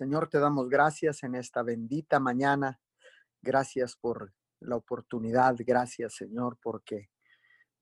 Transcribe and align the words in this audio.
Señor, 0.00 0.30
te 0.30 0.38
damos 0.38 0.70
gracias 0.70 1.24
en 1.24 1.34
esta 1.34 1.62
bendita 1.62 2.18
mañana. 2.18 2.80
Gracias 3.42 3.96
por 3.96 4.32
la 4.60 4.76
oportunidad. 4.76 5.54
Gracias, 5.58 6.14
Señor, 6.14 6.56
porque 6.62 7.10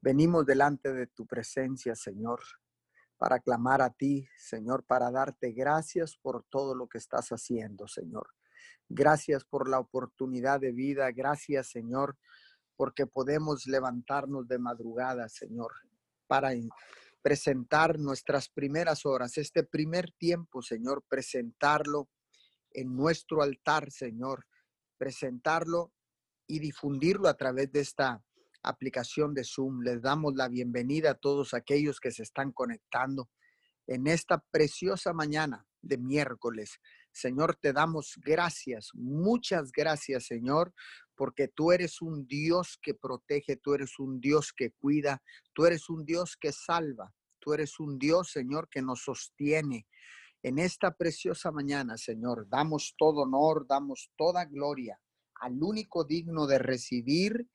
venimos 0.01 0.45
delante 0.45 0.93
de 0.93 1.07
tu 1.07 1.29
presencia, 1.29 1.95
Señor, 1.95 2.41
para 3.19 3.39
clamar 3.39 3.83
a 3.83 3.91
ti, 3.91 4.29
Señor, 4.37 4.83
para 4.83 5.13
darte 5.13 5.53
gracias 5.53 6.17
por 6.17 6.43
todo 6.51 6.75
lo 6.75 6.89
que 6.89 6.99
estás 6.99 7.29
haciendo, 7.29 7.87
Señor. 7.87 8.31
Gracias 8.89 9.45
por 9.45 9.69
la 9.69 9.79
oportunidad 9.79 10.59
de 10.59 10.73
vida. 10.73 11.13
Gracias, 11.13 11.69
Señor, 11.69 12.19
porque 12.75 13.07
podemos 13.07 13.69
levantarnos 13.69 14.49
de 14.49 14.59
madrugada, 14.59 15.29
Señor, 15.29 15.71
para 16.27 16.53
presentar 17.23 17.99
nuestras 17.99 18.49
primeras 18.49 19.05
horas, 19.05 19.39
este 19.39 19.65
primer 19.65 20.13
tiempo, 20.13 20.63
Señor, 20.63 21.05
presentarlo 21.09 22.09
en 22.73 22.95
nuestro 22.95 23.43
altar, 23.43 23.91
Señor, 23.91 24.47
presentarlo 24.97 25.93
y 26.47 26.59
difundirlo 26.61 27.29
a 27.29 27.37
través 27.37 27.71
de 27.73 27.81
esta 27.81 28.23
aplicación 28.63 29.35
de 29.35 29.45
Zoom. 29.45 29.83
Les 29.83 30.03
damos 30.03 30.35
la 30.35 30.49
bienvenida 30.49 31.13
a 31.13 31.15
todos 31.15 31.55
aquellos 31.55 32.01
que 32.01 32.11
se 32.11 32.23
están 32.23 32.53
conectando 32.53 33.29
en 33.87 34.07
esta 34.07 34.45
preciosa 34.51 35.13
mañana 35.13 35.67
de 35.81 35.99
miércoles. 35.99 36.79
Señor, 37.13 37.57
te 37.57 37.73
damos 37.73 38.15
gracias, 38.17 38.91
muchas 38.95 39.73
gracias, 39.73 40.27
Señor, 40.27 40.75
porque 41.19 41.49
tú 41.49 41.73
eres 41.73 42.01
un 42.01 42.29
Dios 42.29 42.79
que 42.81 42.95
protege, 42.95 43.57
tú 43.57 43.75
eres 43.75 43.99
un 43.99 44.21
Dios 44.21 44.53
que 44.57 44.71
cuida, 44.71 45.21
tú 45.53 45.67
eres 45.67 45.91
un 45.91 46.05
Dios 46.05 46.37
que 46.41 46.53
salva, 46.53 47.13
tú 47.41 47.53
eres 47.53 47.81
un 47.81 47.99
Dios, 47.99 48.31
Señor, 48.31 48.69
que 48.71 48.83
nos 48.83 49.03
sostiene. 49.03 49.89
En 50.45 50.61
esta 50.61 50.93
preciosa 50.93 51.51
mañana, 51.51 51.99
Señor, 51.99 52.49
damos 52.49 52.95
todo 52.97 53.23
honor, 53.23 53.67
damos 53.69 54.13
toda 54.17 54.45
gloria 54.45 55.01
al 55.41 55.61
único 55.61 56.05
digno 56.05 56.47
de 56.47 56.59
recibir 56.59 57.49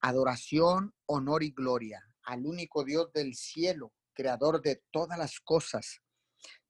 adoración, 0.00 0.94
honor 1.06 1.42
y 1.42 1.50
gloria, 1.50 2.02
al 2.24 2.46
único 2.46 2.84
Dios 2.84 3.12
del 3.12 3.34
cielo, 3.34 3.92
creador 4.12 4.62
de 4.62 4.82
todas 4.92 5.18
las 5.18 5.40
cosas, 5.40 6.02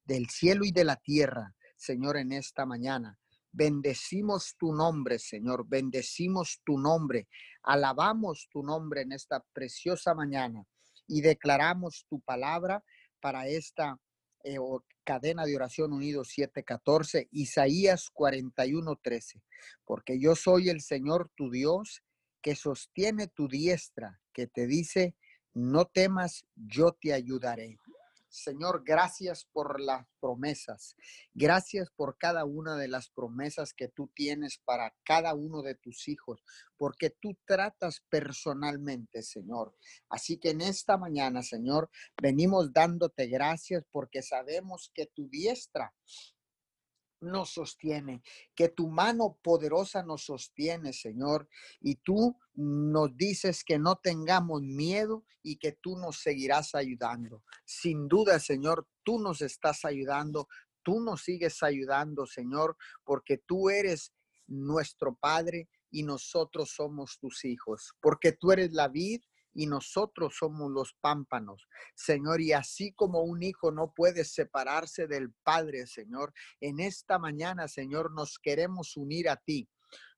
del 0.03 0.29
cielo 0.29 0.65
y 0.65 0.71
de 0.71 0.83
la 0.83 0.95
tierra, 0.95 1.55
Señor, 1.75 2.17
en 2.17 2.31
esta 2.31 2.65
mañana. 2.65 3.19
Bendecimos 3.55 4.55
tu 4.57 4.73
nombre, 4.73 5.19
Señor, 5.19 5.67
bendecimos 5.67 6.59
tu 6.65 6.79
nombre, 6.79 7.27
alabamos 7.61 8.47
tu 8.51 8.63
nombre 8.63 9.01
en 9.01 9.11
esta 9.11 9.45
preciosa 9.53 10.15
mañana 10.15 10.65
y 11.05 11.21
declaramos 11.21 12.07
tu 12.09 12.19
palabra 12.21 12.83
para 13.19 13.47
esta 13.47 13.99
eh, 14.43 14.57
cadena 15.03 15.45
de 15.45 15.55
oración 15.55 15.93
unido 15.93 16.23
714, 16.23 17.27
Isaías 17.29 18.09
41:13, 18.11 19.43
porque 19.85 20.19
yo 20.19 20.35
soy 20.35 20.69
el 20.69 20.81
Señor 20.81 21.29
tu 21.35 21.51
Dios 21.51 22.01
que 22.41 22.55
sostiene 22.55 23.27
tu 23.27 23.47
diestra, 23.47 24.19
que 24.33 24.47
te 24.47 24.65
dice, 24.65 25.15
no 25.53 25.85
temas, 25.85 26.47
yo 26.55 26.93
te 26.93 27.13
ayudaré. 27.13 27.77
Señor, 28.33 28.83
gracias 28.83 29.45
por 29.45 29.79
las 29.79 30.07
promesas. 30.19 30.95
Gracias 31.35 31.91
por 31.91 32.17
cada 32.17 32.45
una 32.45 32.75
de 32.75 32.87
las 32.87 33.11
promesas 33.11 33.75
que 33.75 33.89
tú 33.89 34.09
tienes 34.15 34.57
para 34.65 34.95
cada 35.03 35.35
uno 35.35 35.61
de 35.61 35.75
tus 35.75 36.07
hijos, 36.07 36.43
porque 36.75 37.11
tú 37.11 37.37
tratas 37.45 38.03
personalmente, 38.09 39.21
Señor. 39.21 39.75
Así 40.09 40.39
que 40.39 40.49
en 40.49 40.61
esta 40.61 40.97
mañana, 40.97 41.43
Señor, 41.43 41.91
venimos 42.19 42.73
dándote 42.73 43.27
gracias 43.27 43.85
porque 43.91 44.23
sabemos 44.23 44.89
que 44.95 45.05
tu 45.05 45.29
diestra 45.29 45.93
nos 47.23 47.53
sostiene, 47.53 48.21
que 48.55 48.69
tu 48.69 48.87
mano 48.87 49.39
poderosa 49.41 50.03
nos 50.03 50.25
sostiene, 50.25 50.93
Señor, 50.93 51.47
y 51.79 51.95
tú 51.95 52.37
nos 52.55 53.15
dices 53.17 53.63
que 53.63 53.79
no 53.79 53.95
tengamos 53.95 54.61
miedo 54.61 55.25
y 55.41 55.57
que 55.57 55.73
tú 55.73 55.97
nos 55.97 56.21
seguirás 56.21 56.75
ayudando. 56.75 57.43
Sin 57.65 58.07
duda, 58.07 58.39
Señor, 58.39 58.87
tú 59.03 59.19
nos 59.19 59.41
estás 59.41 59.85
ayudando, 59.85 60.47
tú 60.83 60.99
nos 60.99 61.23
sigues 61.23 61.63
ayudando, 61.63 62.25
Señor, 62.25 62.77
porque 63.03 63.37
tú 63.37 63.69
eres 63.69 64.13
nuestro 64.47 65.15
Padre 65.15 65.69
y 65.89 66.03
nosotros 66.03 66.71
somos 66.71 67.17
tus 67.19 67.45
hijos, 67.45 67.93
porque 68.01 68.31
tú 68.31 68.51
eres 68.51 68.73
la 68.73 68.87
vid 68.87 69.21
y 69.53 69.67
nosotros 69.67 70.35
somos 70.37 70.71
los 70.71 70.93
pámpanos, 70.99 71.67
Señor. 71.95 72.41
Y 72.41 72.53
así 72.53 72.93
como 72.93 73.21
un 73.21 73.43
hijo 73.43 73.71
no 73.71 73.93
puede 73.93 74.25
separarse 74.25 75.07
del 75.07 75.33
Padre, 75.43 75.87
Señor, 75.87 76.33
en 76.59 76.79
esta 76.79 77.19
mañana, 77.19 77.67
Señor, 77.67 78.11
nos 78.13 78.39
queremos 78.39 78.97
unir 78.97 79.29
a 79.29 79.37
ti. 79.37 79.69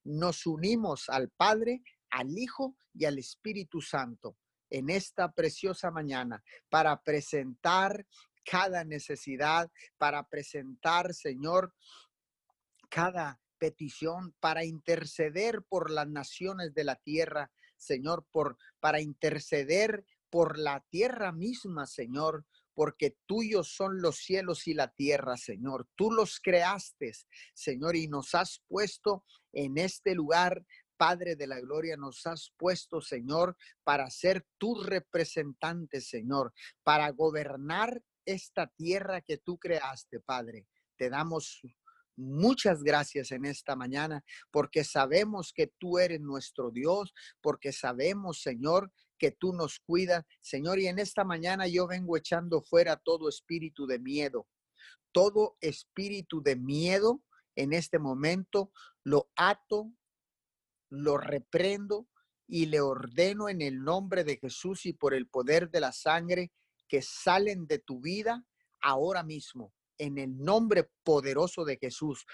Nos 0.03 0.45
unimos 0.45 1.09
al 1.09 1.29
Padre, 1.29 1.81
al 2.09 2.37
Hijo 2.37 2.77
y 2.93 3.05
al 3.05 3.17
Espíritu 3.17 3.81
Santo 3.81 4.37
en 4.69 4.89
esta 4.89 5.31
preciosa 5.31 5.91
mañana 5.91 6.43
para 6.69 7.01
presentar 7.01 8.05
cada 8.43 8.83
necesidad, 8.83 9.71
para 9.97 10.27
presentar, 10.27 11.13
Señor, 11.13 11.73
cada 12.89 13.39
petición, 13.57 14.35
para 14.39 14.63
interceder 14.63 15.63
por 15.63 15.89
las 15.89 16.07
naciones 16.07 16.73
de 16.73 16.83
la 16.83 16.95
tierra, 16.97 17.51
Señor, 17.77 18.25
por 18.31 18.57
para 18.79 19.01
interceder 19.01 20.05
por 20.29 20.57
la 20.57 20.85
tierra 20.89 21.31
misma, 21.31 21.87
Señor, 21.87 22.45
porque 22.73 23.15
tuyos 23.25 23.73
son 23.73 24.01
los 24.01 24.17
cielos 24.17 24.67
y 24.67 24.73
la 24.73 24.91
tierra, 24.93 25.37
Señor. 25.37 25.87
Tú 25.95 26.11
los 26.11 26.39
creaste, 26.41 27.13
Señor, 27.53 27.95
y 27.95 28.07
nos 28.07 28.35
has 28.35 28.61
puesto 28.67 29.23
en 29.53 29.77
este 29.77 30.13
lugar 30.13 30.65
Padre 30.97 31.35
de 31.35 31.47
la 31.47 31.59
Gloria, 31.59 31.97
nos 31.97 32.25
has 32.25 32.53
puesto, 32.57 33.01
Señor, 33.01 33.57
para 33.83 34.09
ser 34.09 34.45
tus 34.57 34.85
representantes, 34.85 36.07
Señor, 36.07 36.53
para 36.83 37.09
gobernar 37.11 38.01
esta 38.25 38.67
tierra 38.67 39.21
que 39.21 39.37
tú 39.37 39.57
creaste, 39.57 40.19
Padre. 40.19 40.67
Te 40.97 41.09
damos 41.09 41.61
Muchas 42.17 42.81
gracias 42.81 43.31
en 43.31 43.43
esta 43.43 43.75
mañana 43.75 44.23
porque 44.49 44.85
sabemos 44.85 45.51
que 45.53 45.67
tú 45.77 45.99
eres 45.99 46.21
nuestro 46.21 46.71
Dios, 46.71 47.13
porque 47.41 47.73
sabemos, 47.73 48.41
Señor, 48.41 48.91
que 49.17 49.31
tú 49.31 49.53
nos 49.53 49.79
cuidas, 49.79 50.23
Señor, 50.41 50.79
y 50.79 50.87
en 50.87 50.99
esta 50.99 51.25
mañana 51.25 51.67
yo 51.67 51.87
vengo 51.87 52.15
echando 52.15 52.61
fuera 52.61 52.95
todo 52.95 53.27
espíritu 53.27 53.85
de 53.85 53.99
miedo, 53.99 54.47
todo 55.11 55.57
espíritu 55.59 56.41
de 56.41 56.55
miedo 56.55 57.21
en 57.55 57.73
este 57.73 57.99
momento 57.99 58.71
lo 59.03 59.29
ato, 59.35 59.91
lo 60.89 61.17
reprendo 61.17 62.07
y 62.47 62.67
le 62.67 62.79
ordeno 62.79 63.49
en 63.49 63.61
el 63.61 63.83
nombre 63.83 64.23
de 64.23 64.37
Jesús 64.37 64.85
y 64.85 64.93
por 64.93 65.13
el 65.13 65.27
poder 65.27 65.69
de 65.69 65.81
la 65.81 65.91
sangre 65.91 66.51
que 66.87 67.01
salen 67.01 67.67
de 67.67 67.79
tu 67.79 67.99
vida 67.99 68.45
ahora 68.81 69.23
mismo 69.23 69.73
en 69.97 70.17
el 70.17 70.37
nombre 70.37 70.89
poderoso 71.03 71.65
de 71.65 71.77
Jesús. 71.77 72.25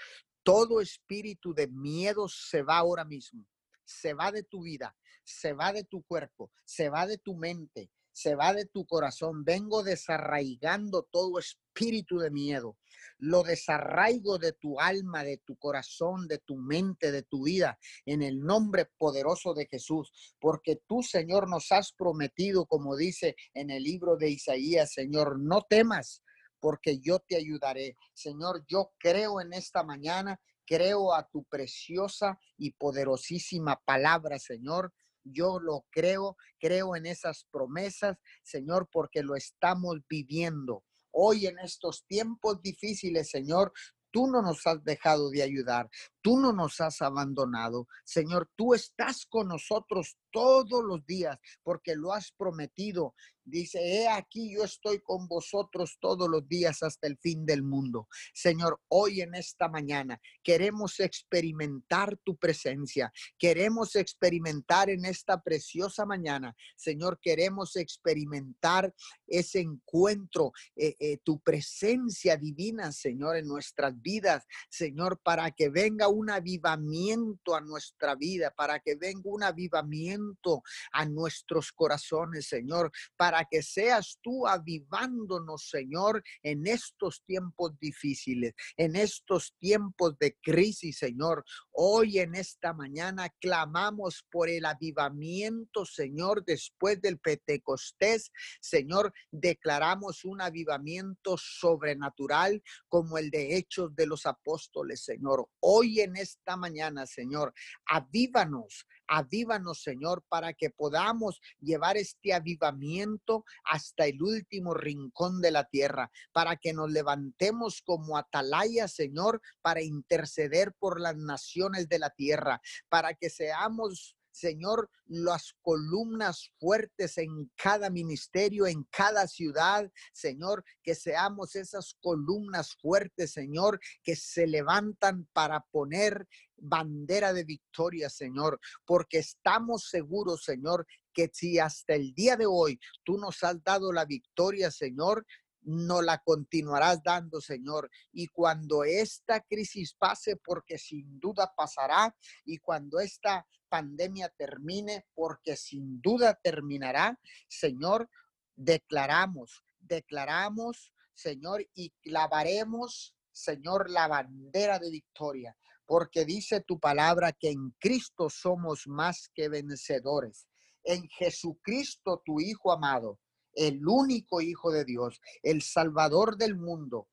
Todo 0.42 0.80
espíritu 0.80 1.54
de 1.54 1.68
miedo 1.68 2.28
se 2.28 2.62
va 2.62 2.78
ahora 2.78 3.04
mismo. 3.04 3.46
Se 3.84 4.14
va 4.14 4.32
de 4.32 4.42
tu 4.42 4.62
vida, 4.62 4.96
se 5.24 5.52
va 5.52 5.72
de 5.72 5.84
tu 5.84 6.02
cuerpo, 6.02 6.50
se 6.64 6.88
va 6.88 7.06
de 7.06 7.18
tu 7.18 7.36
mente, 7.36 7.90
se 8.12 8.34
va 8.34 8.52
de 8.52 8.66
tu 8.66 8.86
corazón. 8.86 9.44
Vengo 9.44 9.82
desarraigando 9.82 11.08
todo 11.10 11.38
espíritu 11.38 12.18
de 12.18 12.30
miedo. 12.30 12.76
Lo 13.18 13.42
desarraigo 13.42 14.38
de 14.38 14.52
tu 14.52 14.78
alma, 14.80 15.24
de 15.24 15.38
tu 15.38 15.56
corazón, 15.56 16.28
de 16.28 16.38
tu 16.38 16.56
mente, 16.56 17.10
de 17.10 17.22
tu 17.22 17.44
vida, 17.44 17.78
en 18.04 18.22
el 18.22 18.40
nombre 18.40 18.90
poderoso 18.98 19.54
de 19.54 19.66
Jesús. 19.66 20.12
Porque 20.38 20.80
tú, 20.86 21.02
Señor, 21.02 21.48
nos 21.48 21.72
has 21.72 21.92
prometido, 21.92 22.66
como 22.66 22.96
dice 22.96 23.34
en 23.54 23.70
el 23.70 23.82
libro 23.82 24.16
de 24.16 24.30
Isaías, 24.30 24.92
Señor, 24.92 25.40
no 25.40 25.62
temas 25.62 26.22
porque 26.62 27.00
yo 27.00 27.18
te 27.18 27.34
ayudaré. 27.34 27.96
Señor, 28.14 28.64
yo 28.68 28.92
creo 29.00 29.40
en 29.40 29.52
esta 29.52 29.82
mañana, 29.82 30.40
creo 30.64 31.12
a 31.12 31.28
tu 31.28 31.42
preciosa 31.44 32.38
y 32.56 32.70
poderosísima 32.70 33.82
palabra, 33.84 34.38
Señor. 34.38 34.94
Yo 35.24 35.58
lo 35.58 35.84
creo, 35.90 36.36
creo 36.60 36.94
en 36.94 37.06
esas 37.06 37.46
promesas, 37.50 38.16
Señor, 38.44 38.88
porque 38.92 39.24
lo 39.24 39.34
estamos 39.34 39.96
viviendo. 40.08 40.84
Hoy 41.10 41.46
en 41.46 41.58
estos 41.58 42.06
tiempos 42.06 42.62
difíciles, 42.62 43.28
Señor, 43.28 43.72
Tú 44.12 44.26
no 44.26 44.42
nos 44.42 44.66
has 44.66 44.84
dejado 44.84 45.30
de 45.30 45.42
ayudar. 45.42 45.88
Tú 46.22 46.38
no 46.38 46.52
nos 46.52 46.80
has 46.80 47.02
abandonado. 47.02 47.88
Señor, 48.04 48.48
tú 48.56 48.74
estás 48.74 49.26
con 49.26 49.48
nosotros 49.48 50.16
todos 50.30 50.82
los 50.82 51.04
días 51.04 51.38
porque 51.62 51.94
lo 51.94 52.12
has 52.12 52.32
prometido. 52.32 53.14
Dice, 53.44 53.80
he 53.80 54.08
aquí 54.08 54.54
yo 54.54 54.62
estoy 54.62 55.00
con 55.00 55.26
vosotros 55.26 55.98
todos 56.00 56.28
los 56.28 56.46
días 56.46 56.82
hasta 56.82 57.08
el 57.08 57.18
fin 57.18 57.44
del 57.44 57.64
mundo. 57.64 58.06
Señor, 58.32 58.80
hoy 58.88 59.20
en 59.20 59.34
esta 59.34 59.68
mañana 59.68 60.20
queremos 60.44 61.00
experimentar 61.00 62.16
tu 62.24 62.36
presencia. 62.36 63.12
Queremos 63.38 63.96
experimentar 63.96 64.90
en 64.90 65.04
esta 65.04 65.42
preciosa 65.42 66.06
mañana. 66.06 66.54
Señor, 66.76 67.18
queremos 67.20 67.74
experimentar 67.74 68.94
ese 69.26 69.60
encuentro, 69.60 70.52
eh, 70.76 70.94
eh, 71.00 71.18
tu 71.24 71.40
presencia 71.40 72.36
divina, 72.36 72.92
Señor, 72.92 73.36
en 73.36 73.48
nuestras 73.48 74.00
vidas. 74.00 74.44
Señor, 74.70 75.20
para 75.20 75.50
que 75.50 75.68
venga 75.68 76.08
un 76.12 76.30
avivamiento 76.30 77.54
a 77.54 77.60
nuestra 77.60 78.14
vida, 78.14 78.52
para 78.56 78.80
que 78.80 78.94
venga 78.94 79.22
un 79.24 79.42
avivamiento 79.42 80.62
a 80.92 81.04
nuestros 81.04 81.72
corazones, 81.72 82.46
Señor, 82.46 82.90
para 83.16 83.44
que 83.50 83.62
seas 83.62 84.18
tú 84.22 84.46
avivándonos, 84.46 85.68
Señor, 85.68 86.22
en 86.42 86.66
estos 86.66 87.22
tiempos 87.24 87.78
difíciles, 87.80 88.54
en 88.76 88.96
estos 88.96 89.54
tiempos 89.58 90.18
de 90.18 90.36
crisis, 90.42 90.98
Señor. 90.98 91.44
Hoy 91.70 92.18
en 92.18 92.34
esta 92.34 92.72
mañana 92.72 93.28
clamamos 93.40 94.24
por 94.30 94.48
el 94.48 94.64
avivamiento, 94.64 95.84
Señor, 95.84 96.44
después 96.44 97.00
del 97.00 97.18
Pentecostés. 97.18 98.30
Señor, 98.60 99.12
declaramos 99.30 100.24
un 100.24 100.40
avivamiento 100.40 101.36
sobrenatural 101.38 102.62
como 102.88 103.18
el 103.18 103.30
de 103.30 103.56
Hechos 103.56 103.94
de 103.94 104.06
los 104.06 104.26
Apóstoles, 104.26 105.02
Señor. 105.04 105.48
Hoy 105.60 106.00
en 106.02 106.16
esta 106.16 106.56
mañana, 106.56 107.06
Señor, 107.06 107.54
avívanos, 107.86 108.86
avívanos, 109.06 109.82
Señor, 109.82 110.24
para 110.28 110.52
que 110.52 110.70
podamos 110.70 111.40
llevar 111.60 111.96
este 111.96 112.32
avivamiento 112.32 113.44
hasta 113.64 114.06
el 114.06 114.22
último 114.22 114.74
rincón 114.74 115.40
de 115.40 115.50
la 115.50 115.64
tierra, 115.64 116.10
para 116.32 116.56
que 116.56 116.72
nos 116.72 116.90
levantemos 116.90 117.82
como 117.82 118.16
atalaya, 118.16 118.88
Señor, 118.88 119.40
para 119.60 119.82
interceder 119.82 120.72
por 120.78 121.00
las 121.00 121.16
naciones 121.16 121.88
de 121.88 121.98
la 121.98 122.10
tierra, 122.10 122.60
para 122.88 123.14
que 123.14 123.30
seamos 123.30 124.16
Señor, 124.32 124.90
las 125.06 125.54
columnas 125.60 126.50
fuertes 126.58 127.18
en 127.18 127.52
cada 127.54 127.90
ministerio, 127.90 128.66
en 128.66 128.84
cada 128.84 129.26
ciudad, 129.26 129.90
Señor, 130.12 130.64
que 130.82 130.94
seamos 130.94 131.54
esas 131.54 131.94
columnas 132.00 132.74
fuertes, 132.80 133.32
Señor, 133.32 133.78
que 134.02 134.16
se 134.16 134.46
levantan 134.46 135.28
para 135.32 135.60
poner 135.70 136.26
bandera 136.56 137.32
de 137.32 137.44
victoria, 137.44 138.08
Señor, 138.08 138.58
porque 138.86 139.18
estamos 139.18 139.88
seguros, 139.88 140.44
Señor, 140.44 140.86
que 141.12 141.30
si 141.32 141.58
hasta 141.58 141.94
el 141.94 142.14
día 142.14 142.36
de 142.36 142.46
hoy 142.46 142.80
tú 143.04 143.18
nos 143.18 143.42
has 143.44 143.62
dado 143.62 143.92
la 143.92 144.04
victoria, 144.04 144.70
Señor, 144.70 145.26
no 145.62 146.02
la 146.02 146.18
continuarás 146.18 147.02
dando, 147.02 147.40
Señor. 147.40 147.90
Y 148.12 148.28
cuando 148.28 148.84
esta 148.84 149.40
crisis 149.40 149.94
pase, 149.94 150.36
porque 150.36 150.78
sin 150.78 151.18
duda 151.20 151.52
pasará, 151.56 152.14
y 152.44 152.58
cuando 152.58 153.00
esta 153.00 153.46
pandemia 153.68 154.28
termine, 154.36 155.06
porque 155.14 155.56
sin 155.56 156.00
duda 156.00 156.38
terminará, 156.42 157.18
Señor, 157.48 158.08
declaramos, 158.56 159.64
declaramos, 159.80 160.92
Señor, 161.14 161.66
y 161.74 161.90
clavaremos, 162.02 163.14
Señor, 163.32 163.90
la 163.90 164.08
bandera 164.08 164.78
de 164.78 164.90
victoria, 164.90 165.56
porque 165.86 166.24
dice 166.24 166.60
tu 166.60 166.78
palabra 166.78 167.32
que 167.32 167.50
en 167.50 167.70
Cristo 167.78 168.28
somos 168.28 168.86
más 168.86 169.30
que 169.34 169.48
vencedores. 169.48 170.46
En 170.84 171.08
Jesucristo, 171.08 172.22
tu 172.24 172.40
Hijo 172.40 172.72
amado, 172.72 173.18
el 173.54 173.86
único 173.86 174.40
Hijo 174.40 174.70
de 174.70 174.84
Dios, 174.84 175.20
el 175.42 175.62
Salvador 175.62 176.36
del 176.36 176.56
mundo, 176.56 177.08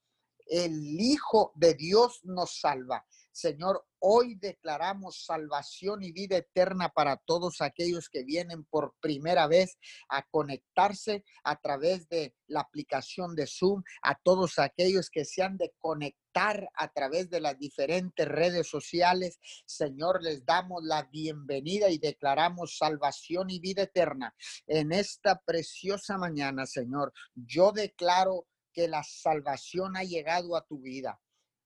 el 0.47 0.99
Hijo 0.99 1.51
de 1.55 1.73
Dios 1.73 2.21
nos 2.23 2.59
salva. 2.59 3.05
Señor, 3.31 3.85
hoy 3.99 4.35
declaramos 4.35 5.25
salvación 5.25 6.03
y 6.03 6.11
vida 6.11 6.37
eterna 6.37 6.89
para 6.89 7.17
todos 7.17 7.61
aquellos 7.61 8.09
que 8.09 8.23
vienen 8.23 8.65
por 8.65 8.95
primera 8.99 9.47
vez 9.47 9.77
a 10.09 10.23
conectarse 10.23 11.23
a 11.43 11.55
través 11.57 12.07
de 12.09 12.35
la 12.47 12.61
aplicación 12.61 13.35
de 13.35 13.47
Zoom, 13.47 13.83
a 14.01 14.15
todos 14.15 14.59
aquellos 14.59 15.09
que 15.09 15.25
se 15.25 15.43
han 15.43 15.57
de 15.57 15.73
conectar 15.79 16.69
a 16.75 16.91
través 16.91 17.29
de 17.29 17.41
las 17.41 17.57
diferentes 17.57 18.27
redes 18.27 18.67
sociales. 18.67 19.39
Señor, 19.65 20.23
les 20.23 20.45
damos 20.45 20.83
la 20.83 21.03
bienvenida 21.03 21.89
y 21.89 21.97
declaramos 21.97 22.77
salvación 22.77 23.49
y 23.49 23.59
vida 23.59 23.83
eterna 23.83 24.33
en 24.67 24.91
esta 24.91 25.39
preciosa 25.39 26.17
mañana, 26.17 26.65
Señor. 26.65 27.13
Yo 27.35 27.71
declaro 27.71 28.47
que 28.73 28.87
la 28.87 29.03
salvación 29.03 29.97
ha 29.97 30.03
llegado 30.03 30.55
a 30.55 30.65
tu 30.65 30.79
vida 30.79 31.19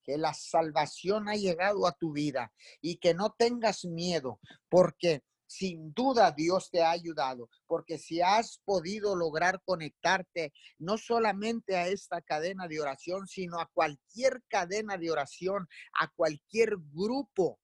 que 0.03 0.17
la 0.17 0.33
salvación 0.33 1.29
ha 1.29 1.35
llegado 1.35 1.87
a 1.87 1.93
tu 1.93 2.11
vida 2.11 2.51
y 2.81 2.97
que 2.97 3.13
no 3.13 3.33
tengas 3.37 3.85
miedo, 3.85 4.39
porque 4.69 5.23
sin 5.47 5.93
duda 5.93 6.31
Dios 6.31 6.69
te 6.71 6.81
ha 6.81 6.91
ayudado, 6.91 7.49
porque 7.67 7.97
si 7.97 8.21
has 8.21 8.59
podido 8.65 9.15
lograr 9.15 9.61
conectarte 9.63 10.51
no 10.79 10.97
solamente 10.97 11.75
a 11.75 11.87
esta 11.87 12.21
cadena 12.21 12.67
de 12.67 12.79
oración, 12.79 13.27
sino 13.27 13.59
a 13.59 13.69
cualquier 13.73 14.41
cadena 14.47 14.97
de 14.97 15.11
oración, 15.11 15.67
a 15.99 16.07
cualquier 16.09 16.77
grupo 16.91 17.59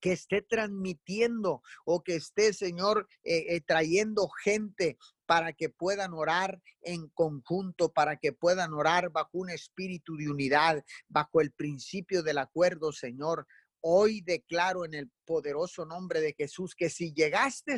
que 0.00 0.12
esté 0.12 0.42
transmitiendo 0.42 1.62
o 1.86 2.02
que 2.02 2.16
esté, 2.16 2.52
Señor, 2.52 3.08
eh, 3.22 3.56
eh, 3.56 3.62
trayendo 3.62 4.28
gente 4.28 4.98
para 5.26 5.52
que 5.52 5.68
puedan 5.68 6.12
orar 6.14 6.60
en 6.82 7.08
conjunto, 7.08 7.92
para 7.92 8.16
que 8.16 8.32
puedan 8.32 8.72
orar 8.74 9.10
bajo 9.10 9.38
un 9.38 9.50
espíritu 9.50 10.16
de 10.16 10.28
unidad, 10.28 10.84
bajo 11.08 11.40
el 11.40 11.52
principio 11.52 12.22
del 12.22 12.38
acuerdo, 12.38 12.92
Señor. 12.92 13.46
Hoy 13.80 14.20
declaro 14.20 14.84
en 14.84 14.94
el 14.94 15.10
poderoso 15.24 15.84
nombre 15.86 16.20
de 16.20 16.34
Jesús 16.34 16.74
que 16.74 16.90
si 16.90 17.12
llegaste, 17.12 17.76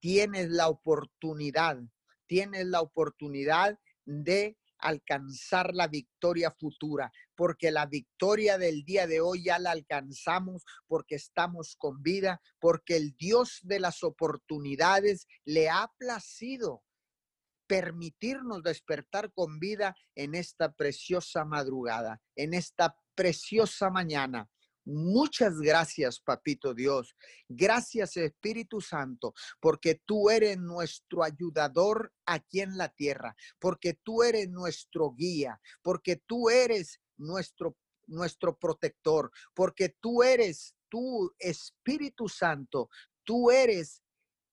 tienes 0.00 0.50
la 0.50 0.68
oportunidad, 0.68 1.78
tienes 2.26 2.66
la 2.66 2.80
oportunidad 2.80 3.78
de 4.04 4.56
alcanzar 4.78 5.74
la 5.74 5.88
victoria 5.88 6.50
futura, 6.50 7.12
porque 7.34 7.70
la 7.70 7.86
victoria 7.86 8.58
del 8.58 8.84
día 8.84 9.06
de 9.06 9.20
hoy 9.20 9.44
ya 9.44 9.58
la 9.58 9.70
alcanzamos 9.70 10.64
porque 10.86 11.16
estamos 11.16 11.76
con 11.76 12.02
vida, 12.02 12.40
porque 12.58 12.96
el 12.96 13.16
Dios 13.16 13.60
de 13.62 13.80
las 13.80 14.02
oportunidades 14.02 15.26
le 15.44 15.68
ha 15.68 15.90
placido 15.98 16.82
permitirnos 17.66 18.62
despertar 18.62 19.32
con 19.32 19.58
vida 19.58 19.96
en 20.14 20.34
esta 20.34 20.72
preciosa 20.72 21.44
madrugada, 21.44 22.20
en 22.36 22.54
esta 22.54 22.96
preciosa 23.14 23.90
mañana. 23.90 24.48
Muchas 24.86 25.58
gracias, 25.58 26.20
Papito 26.20 26.72
Dios. 26.72 27.16
Gracias, 27.48 28.16
Espíritu 28.16 28.80
Santo, 28.80 29.34
porque 29.60 30.00
tú 30.06 30.30
eres 30.30 30.58
nuestro 30.58 31.24
ayudador 31.24 32.12
aquí 32.24 32.60
en 32.60 32.76
la 32.78 32.88
tierra, 32.90 33.34
porque 33.58 33.94
tú 34.04 34.22
eres 34.22 34.48
nuestro 34.48 35.12
guía, 35.12 35.60
porque 35.82 36.22
tú 36.24 36.50
eres 36.50 37.00
nuestro, 37.16 37.76
nuestro 38.06 38.56
protector, 38.56 39.32
porque 39.54 39.96
tú 40.00 40.22
eres 40.22 40.76
tú, 40.88 41.34
Espíritu 41.40 42.28
Santo, 42.28 42.88
tú 43.24 43.50
eres 43.50 44.04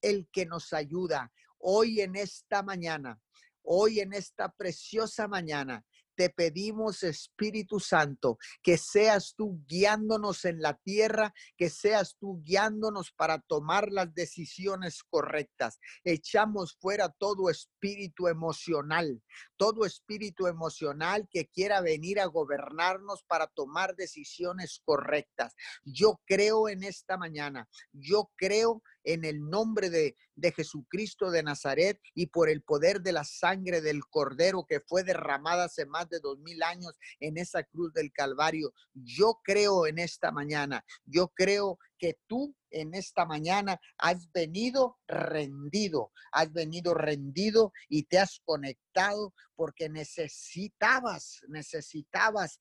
el 0.01 0.27
que 0.31 0.47
nos 0.47 0.73
ayuda 0.73 1.31
hoy 1.59 2.01
en 2.01 2.15
esta 2.15 2.63
mañana, 2.63 3.21
hoy 3.61 3.99
en 3.99 4.13
esta 4.13 4.51
preciosa 4.51 5.27
mañana. 5.27 5.85
Te 6.15 6.29
pedimos, 6.29 7.03
Espíritu 7.03 7.79
Santo, 7.79 8.37
que 8.61 8.77
seas 8.77 9.33
tú 9.35 9.63
guiándonos 9.67 10.45
en 10.45 10.61
la 10.61 10.75
tierra, 10.75 11.33
que 11.57 11.69
seas 11.69 12.15
tú 12.19 12.41
guiándonos 12.43 13.11
para 13.11 13.39
tomar 13.39 13.91
las 13.91 14.13
decisiones 14.13 15.03
correctas. 15.03 15.79
Echamos 16.03 16.77
fuera 16.79 17.09
todo 17.09 17.49
espíritu 17.49 18.27
emocional, 18.27 19.21
todo 19.57 19.85
espíritu 19.85 20.47
emocional 20.47 21.27
que 21.29 21.47
quiera 21.47 21.81
venir 21.81 22.19
a 22.19 22.25
gobernarnos 22.25 23.23
para 23.23 23.47
tomar 23.47 23.95
decisiones 23.95 24.81
correctas. 24.85 25.55
Yo 25.83 26.21
creo 26.25 26.69
en 26.69 26.83
esta 26.83 27.17
mañana, 27.17 27.67
yo 27.91 28.31
creo 28.35 28.83
en 29.03 29.25
el 29.25 29.41
nombre 29.49 29.89
de, 29.89 30.15
de 30.35 30.51
Jesucristo 30.51 31.31
de 31.31 31.43
Nazaret 31.43 31.99
y 32.13 32.27
por 32.27 32.49
el 32.49 32.61
poder 32.61 33.01
de 33.01 33.11
la 33.11 33.23
sangre 33.23 33.81
del 33.81 34.05
Cordero 34.05 34.65
que 34.67 34.79
fue 34.79 35.03
derramada 35.03 35.65
hace 35.65 35.85
más 35.85 36.09
de 36.09 36.19
dos 36.19 36.39
mil 36.39 36.61
años 36.63 36.97
en 37.19 37.37
esa 37.37 37.63
cruz 37.63 37.93
del 37.93 38.11
Calvario. 38.11 38.73
Yo 38.93 39.39
creo 39.43 39.87
en 39.87 39.99
esta 39.99 40.31
mañana, 40.31 40.85
yo 41.05 41.29
creo 41.29 41.77
que 41.97 42.17
tú 42.27 42.55
en 42.69 42.93
esta 42.95 43.25
mañana 43.25 43.79
has 43.97 44.29
venido 44.31 44.97
rendido, 45.07 46.11
has 46.31 46.51
venido 46.51 46.93
rendido 46.93 47.71
y 47.87 48.03
te 48.03 48.19
has 48.19 48.41
conectado 48.43 49.33
porque 49.55 49.89
necesitabas, 49.89 51.41
necesitabas 51.47 52.59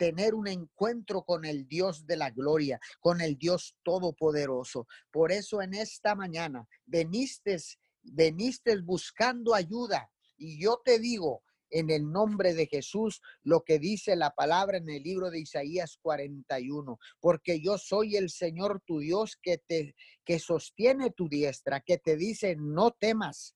tener 0.00 0.34
un 0.34 0.48
encuentro 0.48 1.24
con 1.24 1.44
el 1.44 1.68
Dios 1.68 2.06
de 2.06 2.16
la 2.16 2.30
gloria, 2.30 2.80
con 3.00 3.20
el 3.20 3.36
Dios 3.36 3.76
todopoderoso. 3.82 4.86
Por 5.10 5.30
eso 5.30 5.60
en 5.60 5.74
esta 5.74 6.14
mañana 6.14 6.66
veniste, 6.86 7.58
veniste 8.02 8.80
buscando 8.80 9.54
ayuda. 9.54 10.10
Y 10.38 10.58
yo 10.58 10.80
te 10.82 10.98
digo, 10.98 11.42
en 11.68 11.90
el 11.90 12.10
nombre 12.10 12.54
de 12.54 12.66
Jesús 12.66 13.20
lo 13.42 13.62
que 13.62 13.78
dice 13.78 14.16
la 14.16 14.30
palabra 14.30 14.78
en 14.78 14.88
el 14.88 15.02
libro 15.02 15.30
de 15.30 15.40
Isaías 15.40 15.98
41, 16.00 16.98
porque 17.20 17.60
yo 17.60 17.76
soy 17.76 18.16
el 18.16 18.30
Señor 18.30 18.80
tu 18.86 19.00
Dios 19.00 19.36
que 19.36 19.58
te 19.58 19.94
que 20.24 20.38
sostiene 20.38 21.10
tu 21.10 21.28
diestra, 21.28 21.80
que 21.80 21.98
te 21.98 22.16
dice, 22.16 22.56
"No 22.56 22.92
temas, 22.92 23.54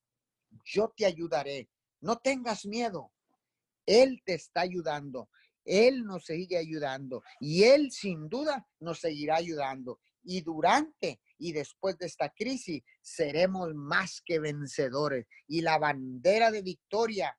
yo 0.63 0.93
te 0.95 1.07
ayudaré. 1.07 1.71
No 2.03 2.19
tengas 2.19 2.67
miedo. 2.67 3.15
Él 3.87 4.23
te 4.25 4.35
está 4.35 4.61
ayudando. 4.61 5.29
Él 5.65 6.05
nos 6.05 6.27
sigue 6.27 6.59
ayudando 6.59 7.23
y 7.41 7.65
Él 7.65 7.91
sin 7.91 8.29
duda 8.29 8.67
nos 8.81 9.01
seguirá 9.01 9.37
ayudando. 9.37 10.01
Y 10.23 10.41
durante 10.41 11.21
y 11.39 11.53
después 11.53 11.99
de 11.99 12.07
esta 12.07 12.31
crisis 12.31 12.83
seremos 13.03 13.75
más 13.75 14.23
que 14.25 14.39
vencedores. 14.39 15.27
Y 15.47 15.61
la 15.61 15.79
bandera 15.79 16.51
de 16.51 16.63
victoria 16.63 17.37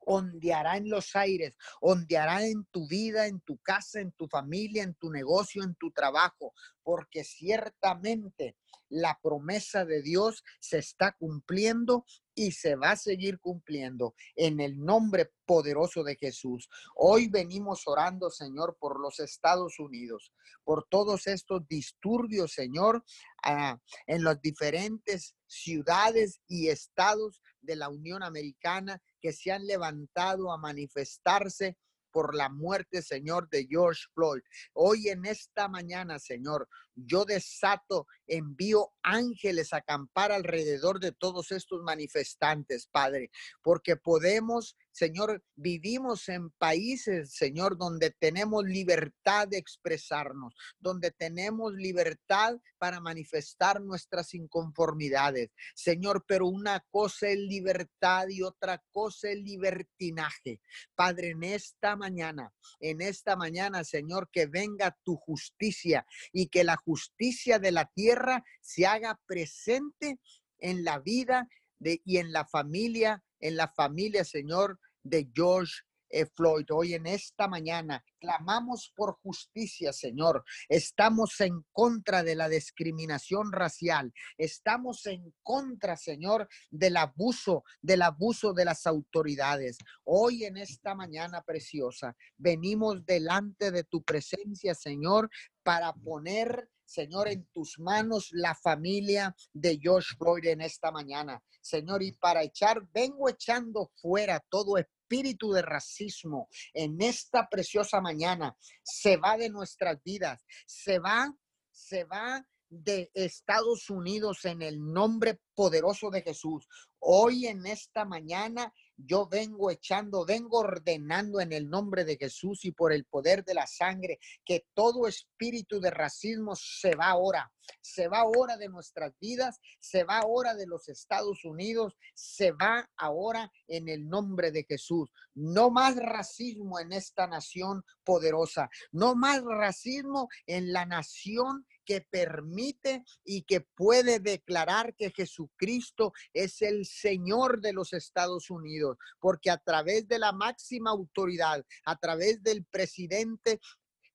ondeará 0.00 0.76
en 0.76 0.88
los 0.88 1.14
aires, 1.16 1.56
ondeará 1.80 2.46
en 2.46 2.64
tu 2.66 2.86
vida, 2.88 3.26
en 3.26 3.40
tu 3.40 3.58
casa, 3.58 4.00
en 4.00 4.12
tu 4.12 4.28
familia, 4.28 4.82
en 4.82 4.94
tu 4.94 5.10
negocio, 5.10 5.62
en 5.62 5.74
tu 5.74 5.90
trabajo, 5.90 6.52
porque 6.82 7.24
ciertamente 7.24 8.56
la 8.90 9.18
promesa 9.22 9.84
de 9.84 10.02
Dios 10.02 10.42
se 10.58 10.78
está 10.78 11.12
cumpliendo 11.12 12.04
y 12.34 12.52
se 12.52 12.74
va 12.74 12.92
a 12.92 12.96
seguir 12.96 13.38
cumpliendo 13.38 14.14
en 14.34 14.60
el 14.60 14.78
nombre 14.78 15.30
poderoso 15.46 16.02
de 16.02 16.16
Jesús. 16.16 16.68
Hoy 16.96 17.28
venimos 17.28 17.86
orando, 17.86 18.30
Señor, 18.30 18.76
por 18.80 19.00
los 19.00 19.20
Estados 19.20 19.78
Unidos, 19.78 20.32
por 20.64 20.86
todos 20.88 21.26
estos 21.26 21.66
disturbios, 21.68 22.52
Señor, 22.52 23.04
ah, 23.44 23.78
en 24.06 24.24
las 24.24 24.40
diferentes 24.40 25.36
ciudades 25.46 26.40
y 26.48 26.68
estados 26.68 27.40
de 27.62 27.76
la 27.76 27.88
Unión 27.88 28.22
Americana 28.22 29.00
que 29.20 29.32
se 29.32 29.52
han 29.52 29.66
levantado 29.66 30.52
a 30.52 30.58
manifestarse 30.58 31.76
por 32.10 32.34
la 32.34 32.48
muerte, 32.48 33.02
Señor, 33.02 33.48
de 33.50 33.66
George 33.68 34.02
Floyd. 34.14 34.42
Hoy 34.72 35.08
en 35.08 35.24
esta 35.24 35.68
mañana, 35.68 36.18
Señor, 36.18 36.68
yo 36.94 37.24
desato, 37.24 38.06
envío 38.26 38.92
ángeles 39.02 39.72
a 39.72 39.78
acampar 39.78 40.32
alrededor 40.32 41.00
de 41.00 41.12
todos 41.12 41.50
estos 41.52 41.82
manifestantes, 41.82 42.86
Padre, 42.86 43.30
porque 43.62 43.96
podemos, 43.96 44.76
Señor, 44.92 45.42
vivimos 45.54 46.28
en 46.28 46.50
países, 46.50 47.34
Señor, 47.34 47.76
donde 47.76 48.10
tenemos 48.10 48.64
libertad 48.64 49.48
de 49.48 49.58
expresarnos, 49.58 50.54
donde 50.78 51.10
tenemos 51.10 51.72
libertad 51.74 52.58
para 52.78 53.00
manifestar 53.00 53.80
nuestras 53.80 54.34
inconformidades, 54.34 55.50
Señor, 55.74 56.24
pero 56.26 56.46
una 56.46 56.84
cosa 56.90 57.28
es 57.28 57.38
libertad 57.38 58.28
y 58.28 58.42
otra 58.42 58.82
cosa 58.90 59.30
es 59.30 59.38
libertinaje. 59.38 60.60
Padre, 60.94 61.30
en 61.30 61.42
esta 61.42 61.96
mañana, 61.96 62.52
en 62.80 63.00
esta 63.00 63.36
mañana, 63.36 63.84
Señor, 63.84 64.30
que 64.32 64.46
venga 64.46 64.96
tu 65.04 65.16
justicia 65.16 66.06
y 66.32 66.48
que 66.48 66.64
la 66.64 66.76
justicia 66.84 67.58
de 67.58 67.72
la 67.72 67.86
tierra 67.94 68.44
se 68.60 68.86
haga 68.86 69.20
presente 69.26 70.18
en 70.58 70.84
la 70.84 70.98
vida 70.98 71.48
de, 71.78 72.00
y 72.04 72.18
en 72.18 72.32
la 72.32 72.46
familia, 72.46 73.22
en 73.40 73.56
la 73.56 73.68
familia, 73.68 74.24
Señor, 74.24 74.78
de 75.02 75.30
George 75.34 75.82
eh, 76.10 76.26
Floyd. 76.26 76.66
Hoy 76.70 76.94
en 76.94 77.06
esta 77.06 77.48
mañana 77.48 78.04
clamamos 78.18 78.92
por 78.94 79.18
justicia, 79.22 79.92
Señor. 79.92 80.44
Estamos 80.68 81.40
en 81.40 81.64
contra 81.72 82.22
de 82.22 82.34
la 82.34 82.48
discriminación 82.48 83.52
racial. 83.52 84.12
Estamos 84.36 85.06
en 85.06 85.32
contra, 85.42 85.96
Señor, 85.96 86.48
del 86.70 86.96
abuso, 86.96 87.64
del 87.80 88.02
abuso 88.02 88.52
de 88.52 88.64
las 88.64 88.86
autoridades. 88.86 89.78
Hoy 90.04 90.44
en 90.44 90.56
esta 90.56 90.94
mañana 90.94 91.42
preciosa, 91.42 92.16
venimos 92.36 93.04
delante 93.06 93.70
de 93.70 93.84
tu 93.84 94.02
presencia, 94.02 94.74
Señor, 94.74 95.30
para 95.62 95.92
poner 95.92 96.68
Señor, 96.90 97.28
en 97.28 97.46
tus 97.52 97.78
manos 97.78 98.30
la 98.32 98.56
familia 98.56 99.36
de 99.52 99.78
George 99.80 100.16
Floyd 100.18 100.44
en 100.46 100.60
esta 100.60 100.90
mañana. 100.90 101.40
Señor, 101.60 102.02
y 102.02 102.10
para 102.10 102.42
echar, 102.42 102.84
vengo 102.92 103.28
echando 103.28 103.92
fuera 103.94 104.44
todo 104.48 104.76
espíritu 104.76 104.99
de 105.10 105.62
racismo 105.62 106.48
en 106.72 107.00
esta 107.00 107.48
preciosa 107.48 108.00
mañana. 108.00 108.56
Se 108.82 109.16
va 109.16 109.36
de 109.36 109.50
nuestras 109.50 110.00
vidas, 110.04 110.44
se 110.66 111.00
va, 111.00 111.34
se 111.72 112.04
va 112.04 112.46
de 112.68 113.10
Estados 113.14 113.90
Unidos 113.90 114.44
en 114.44 114.62
el 114.62 114.78
nombre 114.80 115.40
poderoso 115.54 116.10
de 116.10 116.22
Jesús. 116.22 116.68
Hoy 117.00 117.48
en 117.48 117.66
esta 117.66 118.04
mañana 118.04 118.72
yo 119.06 119.26
vengo 119.26 119.70
echando, 119.70 120.24
vengo 120.24 120.58
ordenando 120.58 121.40
en 121.40 121.52
el 121.52 121.68
nombre 121.68 122.04
de 122.04 122.16
Jesús 122.16 122.64
y 122.64 122.72
por 122.72 122.92
el 122.92 123.04
poder 123.04 123.44
de 123.44 123.54
la 123.54 123.66
sangre 123.66 124.18
que 124.44 124.66
todo 124.74 125.06
espíritu 125.06 125.80
de 125.80 125.90
racismo 125.90 126.54
se 126.56 126.94
va 126.94 127.08
ahora, 127.08 127.52
se 127.80 128.08
va 128.08 128.20
ahora 128.20 128.56
de 128.56 128.68
nuestras 128.68 129.12
vidas, 129.20 129.60
se 129.78 130.04
va 130.04 130.18
ahora 130.18 130.54
de 130.54 130.66
los 130.66 130.88
Estados 130.88 131.44
Unidos, 131.44 131.96
se 132.14 132.52
va 132.52 132.88
ahora 132.96 133.50
en 133.68 133.88
el 133.88 134.08
nombre 134.08 134.50
de 134.50 134.64
Jesús. 134.64 135.10
No 135.34 135.70
más 135.70 135.96
racismo 135.96 136.78
en 136.78 136.92
esta 136.92 137.26
nación 137.26 137.82
poderosa, 138.04 138.68
no 138.92 139.14
más 139.14 139.42
racismo 139.42 140.28
en 140.46 140.72
la 140.72 140.86
nación 140.86 141.66
que 141.84 142.00
permite 142.00 143.04
y 143.24 143.42
que 143.42 143.60
puede 143.60 144.20
declarar 144.20 144.94
que 144.94 145.10
Jesucristo 145.10 146.12
es 146.32 146.62
el 146.62 146.86
Señor 146.86 147.60
de 147.60 147.72
los 147.72 147.92
Estados 147.92 148.50
Unidos, 148.50 148.96
porque 149.18 149.50
a 149.50 149.58
través 149.58 150.08
de 150.08 150.18
la 150.18 150.32
máxima 150.32 150.90
autoridad, 150.90 151.64
a 151.84 151.96
través 151.96 152.42
del 152.42 152.64
presidente 152.64 153.60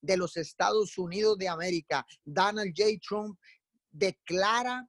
de 0.02 0.18
los 0.18 0.38
Estados 0.38 0.98
Unidos 0.98 1.38
de 1.38 1.50
América, 1.50 2.06
Donald 2.24 2.74
J. 2.76 2.92
Trump, 3.08 3.40
declara 3.92 4.88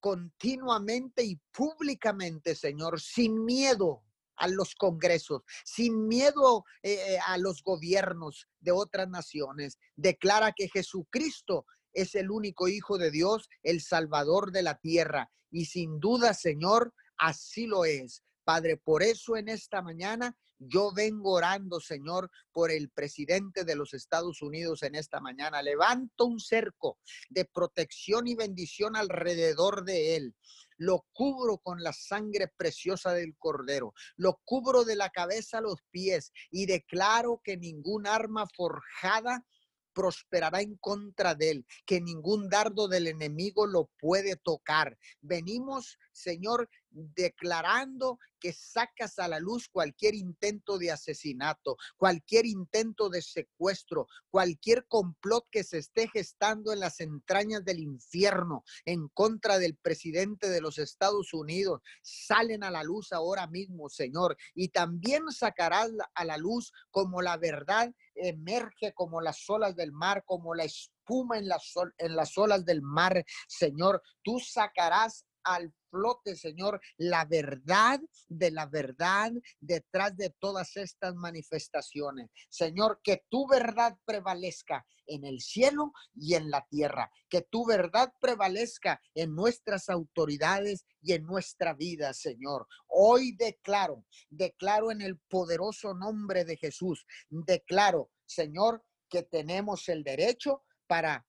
continuamente 0.00 1.22
y 1.22 1.40
públicamente, 1.52 2.54
Señor, 2.54 3.00
sin 3.00 3.44
miedo 3.44 4.02
a 4.36 4.48
los 4.48 4.74
congresos, 4.74 5.42
sin 5.64 6.08
miedo 6.08 6.64
eh, 6.82 7.18
a 7.26 7.38
los 7.38 7.62
gobiernos 7.62 8.48
de 8.60 8.72
otras 8.72 9.08
naciones, 9.08 9.78
declara 9.94 10.52
que 10.52 10.68
Jesucristo 10.68 11.66
es 11.92 12.14
el 12.14 12.30
único 12.30 12.68
Hijo 12.68 12.98
de 12.98 13.10
Dios, 13.10 13.48
el 13.62 13.80
Salvador 13.80 14.52
de 14.52 14.62
la 14.62 14.78
tierra. 14.78 15.30
Y 15.50 15.66
sin 15.66 16.00
duda, 16.00 16.34
Señor, 16.34 16.94
así 17.16 17.66
lo 17.66 17.84
es. 17.84 18.22
Padre, 18.44 18.76
por 18.76 19.02
eso 19.02 19.36
en 19.36 19.48
esta 19.48 19.82
mañana 19.82 20.36
yo 20.58 20.92
vengo 20.92 21.32
orando, 21.32 21.80
Señor, 21.80 22.30
por 22.52 22.70
el 22.70 22.90
presidente 22.90 23.64
de 23.64 23.74
los 23.74 23.94
Estados 23.94 24.42
Unidos 24.42 24.82
en 24.82 24.94
esta 24.94 25.20
mañana. 25.20 25.62
Levanto 25.62 26.26
un 26.26 26.38
cerco 26.38 26.98
de 27.30 27.44
protección 27.44 28.28
y 28.28 28.34
bendición 28.34 28.96
alrededor 28.96 29.84
de 29.84 30.16
él. 30.16 30.36
Lo 30.76 31.06
cubro 31.12 31.58
con 31.58 31.82
la 31.82 31.92
sangre 31.92 32.48
preciosa 32.56 33.12
del 33.12 33.36
cordero. 33.38 33.92
Lo 34.16 34.40
cubro 34.44 34.84
de 34.84 34.96
la 34.96 35.10
cabeza 35.10 35.58
a 35.58 35.62
los 35.62 35.76
pies 35.90 36.32
y 36.50 36.66
declaro 36.66 37.40
que 37.42 37.56
ningún 37.56 38.06
arma 38.06 38.46
forjada 38.54 39.44
prosperará 39.92 40.60
en 40.60 40.76
contra 40.76 41.34
de 41.34 41.50
él, 41.50 41.66
que 41.86 42.00
ningún 42.00 42.48
dardo 42.48 42.88
del 42.88 43.06
enemigo 43.06 43.66
lo 43.66 43.90
puede 43.98 44.36
tocar. 44.36 44.98
Venimos, 45.20 45.98
Señor, 46.12 46.68
declarando 46.92 48.18
que 48.38 48.52
sacas 48.52 49.18
a 49.18 49.28
la 49.28 49.38
luz 49.38 49.68
cualquier 49.68 50.14
intento 50.14 50.78
de 50.78 50.90
asesinato, 50.90 51.76
cualquier 51.96 52.46
intento 52.46 53.08
de 53.08 53.22
secuestro, 53.22 54.08
cualquier 54.30 54.86
complot 54.88 55.46
que 55.50 55.64
se 55.64 55.78
esté 55.78 56.08
gestando 56.08 56.72
en 56.72 56.80
las 56.80 57.00
entrañas 57.00 57.64
del 57.64 57.78
infierno 57.78 58.64
en 58.84 59.08
contra 59.08 59.58
del 59.58 59.76
presidente 59.76 60.50
de 60.50 60.60
los 60.60 60.78
Estados 60.78 61.32
Unidos, 61.32 61.80
salen 62.02 62.64
a 62.64 62.70
la 62.70 62.82
luz 62.82 63.12
ahora 63.12 63.46
mismo, 63.46 63.88
Señor, 63.88 64.36
y 64.54 64.68
también 64.68 65.30
sacarás 65.30 65.90
a 66.14 66.24
la 66.24 66.36
luz 66.36 66.72
como 66.90 67.22
la 67.22 67.36
verdad 67.36 67.94
emerge 68.14 68.92
como 68.92 69.20
las 69.20 69.48
olas 69.48 69.76
del 69.76 69.92
mar, 69.92 70.24
como 70.26 70.54
la 70.54 70.64
espuma 70.64 71.38
en 71.38 71.48
las, 71.48 71.72
en 71.98 72.16
las 72.16 72.36
olas 72.36 72.64
del 72.64 72.82
mar, 72.82 73.24
Señor. 73.48 74.02
Tú 74.22 74.38
sacarás 74.38 75.26
al 75.44 75.72
flote, 75.90 76.36
Señor, 76.36 76.80
la 76.96 77.24
verdad 77.24 78.00
de 78.28 78.50
la 78.50 78.66
verdad 78.66 79.32
detrás 79.60 80.16
de 80.16 80.30
todas 80.38 80.76
estas 80.76 81.14
manifestaciones. 81.14 82.30
Señor, 82.48 83.00
que 83.02 83.24
tu 83.28 83.46
verdad 83.46 83.96
prevalezca 84.04 84.86
en 85.06 85.24
el 85.24 85.40
cielo 85.40 85.92
y 86.14 86.34
en 86.34 86.50
la 86.50 86.64
tierra, 86.70 87.10
que 87.28 87.42
tu 87.42 87.66
verdad 87.66 88.12
prevalezca 88.20 89.00
en 89.14 89.34
nuestras 89.34 89.88
autoridades 89.88 90.86
y 91.02 91.12
en 91.12 91.24
nuestra 91.24 91.74
vida, 91.74 92.14
Señor. 92.14 92.66
Hoy 92.86 93.34
declaro, 93.36 94.06
declaro 94.30 94.90
en 94.90 95.02
el 95.02 95.18
poderoso 95.28 95.92
nombre 95.92 96.44
de 96.44 96.56
Jesús, 96.56 97.04
declaro 97.28 98.10
Señor, 98.32 98.82
que 99.08 99.22
tenemos 99.22 99.88
el 99.88 100.02
derecho 100.02 100.64
para, 100.86 101.26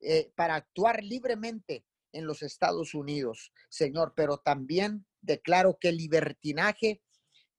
eh, 0.00 0.32
para 0.36 0.54
actuar 0.54 1.02
libremente 1.02 1.84
en 2.14 2.26
los 2.26 2.42
Estados 2.42 2.94
Unidos, 2.94 3.52
Señor, 3.68 4.14
pero 4.16 4.38
también 4.38 5.06
declaro 5.20 5.78
que 5.78 5.92
libertinaje 5.92 7.02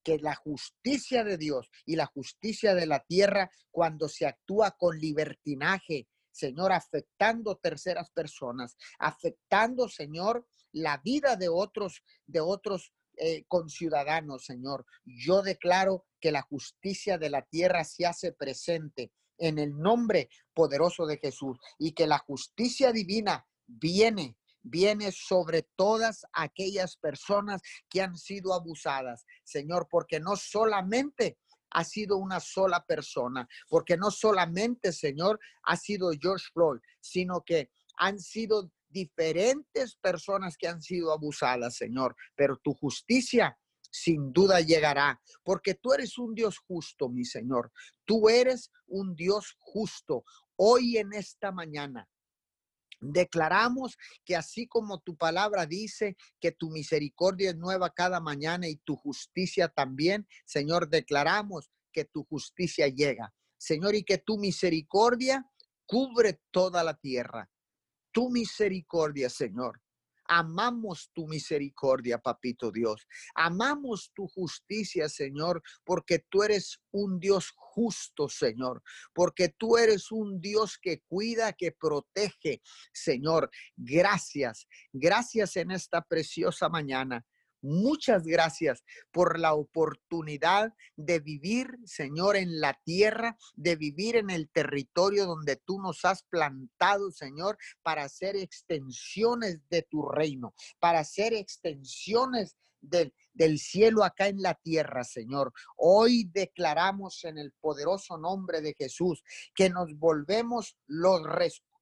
que 0.04 0.20
la 0.20 0.36
justicia 0.36 1.24
de 1.24 1.38
Dios 1.38 1.70
y 1.86 1.96
la 1.96 2.06
justicia 2.06 2.76
de 2.76 2.86
la 2.86 3.00
tierra, 3.00 3.50
cuando 3.72 4.08
se 4.08 4.26
actúa 4.26 4.72
con 4.78 5.00
libertinaje, 5.00 6.08
Señor, 6.32 6.72
afectando 6.72 7.58
terceras 7.58 8.12
personas, 8.12 8.78
afectando, 9.00 9.90
Señor, 9.90 10.48
la 10.72 11.02
vida 11.04 11.36
de 11.38 11.50
otros, 11.50 12.04
de 12.28 12.40
otros 12.40 12.94
eh, 13.18 13.46
conciudadanos, 13.48 14.46
Señor. 14.46 14.86
Yo 15.06 15.42
declaro 15.42 16.06
que 16.20 16.32
la 16.32 16.44
justicia 16.44 17.18
de 17.18 17.30
la 17.30 17.42
tierra 17.44 17.84
se 17.84 18.06
hace 18.06 18.32
presente 18.32 19.12
en 19.38 19.58
el 19.58 19.78
nombre 19.78 20.30
poderoso 20.54 21.06
de 21.06 21.18
Jesús 21.18 21.58
y 21.80 21.94
que 21.94 22.08
la 22.08 22.20
justicia 22.20 22.92
divina 22.92 23.48
viene 23.66 24.38
viene 24.66 25.12
sobre 25.12 25.68
todas 25.76 26.26
aquellas 26.34 26.98
personas 26.98 27.62
que 27.90 28.02
han 28.02 28.18
sido 28.18 28.54
abusadas, 28.54 29.26
Señor, 29.44 29.88
porque 29.90 30.20
no 30.20 30.36
solamente 30.36 31.38
ha 31.70 31.84
sido 31.84 32.18
una 32.18 32.40
sola 32.40 32.84
persona, 32.86 33.48
porque 33.70 33.98
no 33.98 34.10
solamente, 34.10 34.92
Señor, 34.92 35.40
ha 35.64 35.76
sido 35.76 36.12
George 36.20 36.46
Floyd, 36.54 36.80
sino 37.00 37.44
que 37.46 37.70
han 37.98 38.20
sido 38.20 38.72
diferentes 38.90 39.96
personas 39.98 40.58
que 40.58 40.68
han 40.68 40.82
sido 40.82 41.12
abusadas, 41.12 41.76
Señor, 41.76 42.16
pero 42.36 42.58
tu 42.58 42.74
justicia 42.74 43.58
sin 43.92 44.34
duda 44.34 44.60
llegará, 44.60 45.22
porque 45.44 45.76
tú 45.76 45.94
eres 45.94 46.18
un 46.18 46.34
Dios 46.34 46.58
justo, 46.60 47.08
mi 47.08 47.24
Señor. 47.24 47.72
Tú 48.04 48.28
eres 48.28 48.72
un 48.88 49.16
Dios 49.16 49.56
justo. 49.60 50.26
Hoy 50.58 50.98
en 50.98 51.14
esta 51.14 51.52
mañana 51.52 52.08
Declaramos 53.14 53.98
que 54.24 54.36
así 54.36 54.68
como 54.68 55.00
tu 55.00 55.16
palabra 55.16 55.66
dice 55.66 56.16
que 56.40 56.52
tu 56.52 56.70
misericordia 56.70 57.52
es 57.52 57.56
nueva 57.56 57.90
cada 57.90 58.20
mañana 58.20 58.68
y 58.68 58.78
tu 58.78 58.96
justicia 58.96 59.68
también, 59.68 60.28
Señor, 60.46 60.90
declaramos 60.90 61.70
que 61.92 62.06
tu 62.06 62.24
justicia 62.26 62.88
llega. 62.88 63.34
Señor, 63.58 63.96
y 63.96 64.04
que 64.04 64.18
tu 64.18 64.38
misericordia 64.38 65.50
cubre 65.86 66.42
toda 66.52 66.84
la 66.84 66.96
tierra. 66.96 67.50
Tu 68.12 68.30
misericordia, 68.30 69.30
Señor, 69.30 69.82
Amamos 70.28 71.12
tu 71.14 71.28
misericordia, 71.28 72.18
papito 72.18 72.72
Dios. 72.72 73.08
Amamos 73.36 74.12
tu 74.14 74.28
justicia, 74.28 75.10
Señor, 75.10 75.62
porque 75.84 76.20
tú 76.30 76.44
eres 76.44 76.80
un 76.92 77.20
Dios 77.20 77.54
justo, 77.56 78.30
Señor, 78.30 78.82
porque 79.14 79.50
tú 79.50 79.78
eres 79.78 80.12
un 80.12 80.40
Dios 80.40 80.78
que 80.82 81.02
cuida, 81.08 81.54
que 81.54 81.72
protege, 81.72 82.62
Señor. 82.94 83.50
Gracias, 83.76 84.68
gracias 84.94 85.56
en 85.58 85.72
esta 85.72 86.02
preciosa 86.02 86.70
mañana. 86.70 87.26
Muchas 87.66 88.24
gracias 88.24 88.84
por 89.12 89.40
la 89.40 89.56
oportunidad 89.56 90.74
de 90.96 91.20
vivir, 91.20 91.80
Señor, 91.86 92.36
en 92.36 92.60
la 92.60 92.80
tierra, 92.84 93.38
de 93.56 93.76
vivir 93.76 94.18
en 94.18 94.30
el 94.30 94.50
territorio 94.50 95.26
donde 95.26 95.56
tú 95.56 95.82
nos 95.82 96.06
has 96.06 96.22
plantado, 96.24 97.10
Señor, 97.12 97.58
para 97.82 98.04
hacer 98.04 98.36
extensiones 98.36 99.68
de 99.70 99.82
tu 99.82 100.08
reino, 100.08 100.54
para 100.80 101.00
hacer 101.00 101.34
extensiones 101.34 102.56
del, 102.82 103.60
cielo 103.60 104.04
acá 104.04 104.28
en 104.28 104.44
la 104.44 104.54
tierra, 104.54 105.04
Señor. 105.04 105.52
Hoy 105.76 106.30
declaramos 106.32 107.24
en 107.24 107.40
el 107.40 107.52
poderoso 107.54 108.18
nombre 108.18 108.62
de 108.62 108.76
Jesús 108.78 109.24
que 109.56 109.70
nos 109.72 109.92
volvemos 109.98 110.78
los 110.86 111.24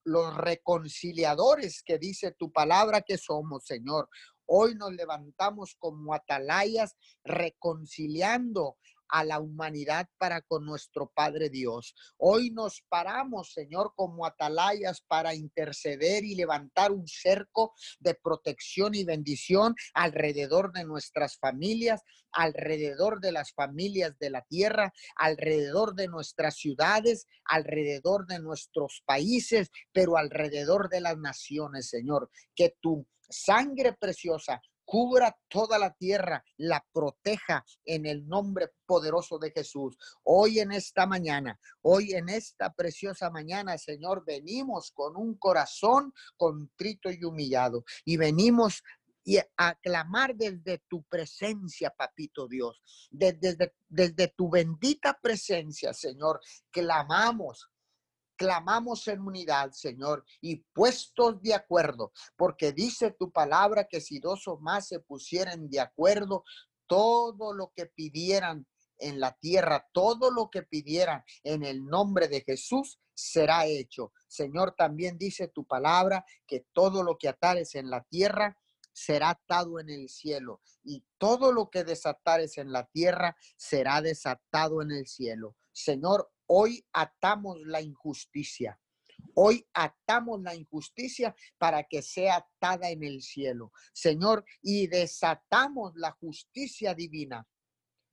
los 0.05 0.35
reconciliadores 0.35 1.81
que 1.81 1.97
dice 1.97 2.31
tu 2.31 2.51
palabra 2.51 3.01
que 3.01 3.17
somos, 3.17 3.65
Señor. 3.65 4.09
Hoy 4.45 4.75
nos 4.75 4.93
levantamos 4.93 5.75
como 5.79 6.13
atalayas 6.13 6.95
reconciliando 7.23 8.77
a 9.13 9.23
la 9.23 9.39
humanidad 9.39 10.09
para 10.17 10.41
con 10.41 10.65
nuestro 10.65 11.11
Padre 11.13 11.49
Dios. 11.49 11.93
Hoy 12.17 12.49
nos 12.49 12.81
paramos, 12.89 13.53
Señor, 13.53 13.93
como 13.95 14.25
atalayas 14.25 15.01
para 15.07 15.35
interceder 15.35 16.23
y 16.23 16.33
levantar 16.33 16.91
un 16.91 17.07
cerco 17.07 17.73
de 17.99 18.15
protección 18.15 18.95
y 18.95 19.03
bendición 19.03 19.75
alrededor 19.93 20.73
de 20.73 20.85
nuestras 20.85 21.37
familias, 21.37 22.01
alrededor 22.31 23.19
de 23.19 23.33
las 23.33 23.53
familias 23.53 24.17
de 24.17 24.31
la 24.31 24.41
tierra, 24.49 24.91
alrededor 25.15 25.93
de 25.93 26.07
nuestras 26.07 26.55
ciudades, 26.55 27.27
alrededor 27.45 28.25
de 28.25 28.39
nuestros 28.39 29.03
países, 29.05 29.69
pero 29.91 30.17
alrededor 30.17 30.89
de 30.89 31.01
las 31.01 31.17
naciones, 31.17 31.87
Señor. 31.87 32.31
Que 32.55 32.75
tu 32.81 33.05
sangre 33.33 33.93
preciosa 33.93 34.61
cubra 34.85 35.35
toda 35.47 35.79
la 35.79 35.93
tierra, 35.93 36.43
la 36.57 36.85
proteja 36.91 37.65
en 37.85 38.05
el 38.05 38.27
nombre 38.27 38.71
poderoso 38.85 39.39
de 39.39 39.51
Jesús. 39.51 39.97
Hoy 40.23 40.59
en 40.59 40.71
esta 40.71 41.05
mañana, 41.05 41.59
hoy 41.81 42.13
en 42.13 42.29
esta 42.29 42.71
preciosa 42.73 43.29
mañana, 43.29 43.77
Señor, 43.77 44.23
venimos 44.25 44.91
con 44.91 45.15
un 45.15 45.35
corazón 45.37 46.13
contrito 46.37 47.09
y 47.09 47.23
humillado 47.23 47.83
y 48.05 48.17
venimos 48.17 48.83
y 49.25 49.37
a 49.37 49.75
clamar 49.75 50.35
desde 50.35 50.83
tu 50.89 51.03
presencia, 51.03 51.89
papito 51.89 52.45
Dios, 52.47 52.81
desde, 53.09 53.73
desde 53.87 54.27
tu 54.27 54.49
bendita 54.49 55.17
presencia, 55.21 55.93
Señor, 55.93 56.41
clamamos 56.69 57.69
clamamos 58.35 59.07
en 59.07 59.21
unidad, 59.21 59.71
Señor, 59.71 60.25
y 60.41 60.57
puestos 60.73 61.41
de 61.41 61.53
acuerdo, 61.53 62.11
porque 62.35 62.71
dice 62.71 63.11
tu 63.11 63.31
palabra 63.31 63.85
que 63.85 64.01
si 64.01 64.19
dos 64.19 64.47
o 64.47 64.57
más 64.57 64.87
se 64.87 64.99
pusieran 64.99 65.69
de 65.69 65.79
acuerdo, 65.79 66.43
todo 66.87 67.53
lo 67.53 67.71
que 67.75 67.85
pidieran 67.87 68.67
en 68.97 69.19
la 69.19 69.33
tierra, 69.33 69.87
todo 69.91 70.31
lo 70.31 70.49
que 70.49 70.63
pidieran 70.63 71.23
en 71.43 71.63
el 71.63 71.85
nombre 71.85 72.27
de 72.27 72.41
Jesús 72.41 72.99
será 73.13 73.65
hecho. 73.65 74.11
Señor, 74.27 74.75
también 74.77 75.17
dice 75.17 75.47
tu 75.47 75.65
palabra 75.65 76.25
que 76.47 76.65
todo 76.73 77.03
lo 77.03 77.17
que 77.17 77.29
atares 77.29 77.75
en 77.75 77.89
la 77.89 78.03
tierra 78.03 78.57
será 78.93 79.31
atado 79.31 79.79
en 79.79 79.89
el 79.89 80.07
cielo 80.07 80.61
y 80.83 81.03
todo 81.17 81.51
lo 81.51 81.69
que 81.69 81.83
desatares 81.83 82.57
en 82.57 82.71
la 82.71 82.85
tierra 82.85 83.35
será 83.57 84.01
desatado 84.01 84.81
en 84.81 84.91
el 84.91 85.07
cielo. 85.07 85.55
Señor, 85.71 86.31
Hoy 86.47 86.85
atamos 86.93 87.59
la 87.65 87.81
injusticia. 87.81 88.79
Hoy 89.35 89.65
atamos 89.73 90.41
la 90.41 90.55
injusticia 90.55 91.35
para 91.57 91.83
que 91.83 92.01
sea 92.01 92.37
atada 92.37 92.89
en 92.89 93.03
el 93.03 93.21
cielo, 93.21 93.71
Señor, 93.93 94.45
y 94.61 94.87
desatamos 94.87 95.93
la 95.95 96.11
justicia 96.11 96.93
divina 96.93 97.47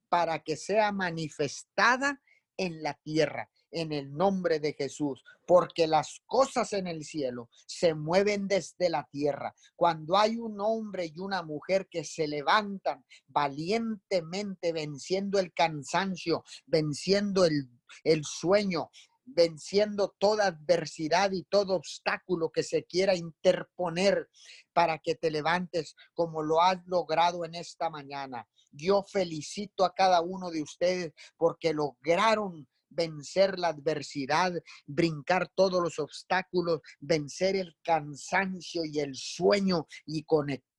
para 0.08 0.42
que 0.42 0.56
sea 0.56 0.92
manifestada 0.92 2.22
en 2.56 2.82
la 2.82 2.94
tierra, 2.94 3.50
en 3.70 3.92
el 3.92 4.12
nombre 4.12 4.60
de 4.60 4.72
Jesús, 4.72 5.22
porque 5.46 5.86
las 5.86 6.20
cosas 6.26 6.72
en 6.72 6.86
el 6.86 7.04
cielo 7.04 7.48
se 7.66 7.94
mueven 7.94 8.48
desde 8.48 8.88
la 8.88 9.08
tierra. 9.10 9.54
Cuando 9.76 10.16
hay 10.16 10.36
un 10.36 10.60
hombre 10.60 11.06
y 11.06 11.18
una 11.18 11.42
mujer 11.42 11.88
que 11.90 12.04
se 12.04 12.26
levantan 12.28 13.04
valientemente 13.26 14.72
venciendo 14.72 15.38
el 15.38 15.52
cansancio, 15.52 16.44
venciendo 16.66 17.44
el 17.44 17.68
el 18.04 18.24
sueño, 18.24 18.90
venciendo 19.24 20.14
toda 20.18 20.46
adversidad 20.46 21.30
y 21.32 21.44
todo 21.44 21.74
obstáculo 21.74 22.50
que 22.50 22.62
se 22.62 22.84
quiera 22.84 23.14
interponer 23.14 24.28
para 24.72 24.98
que 24.98 25.14
te 25.14 25.30
levantes 25.30 25.94
como 26.14 26.42
lo 26.42 26.60
has 26.60 26.84
logrado 26.86 27.44
en 27.44 27.54
esta 27.54 27.90
mañana. 27.90 28.46
Yo 28.72 29.02
felicito 29.02 29.84
a 29.84 29.94
cada 29.94 30.20
uno 30.20 30.50
de 30.50 30.62
ustedes 30.62 31.12
porque 31.36 31.72
lograron 31.72 32.68
vencer 32.90 33.58
la 33.58 33.68
adversidad, 33.68 34.52
brincar 34.86 35.48
todos 35.54 35.82
los 35.82 35.98
obstáculos, 35.98 36.80
vencer 37.00 37.56
el 37.56 37.76
cansancio 37.82 38.84
y 38.84 39.00
el 39.00 39.14
sueño 39.14 39.86
y 40.04 40.24
conectarse 40.24 40.70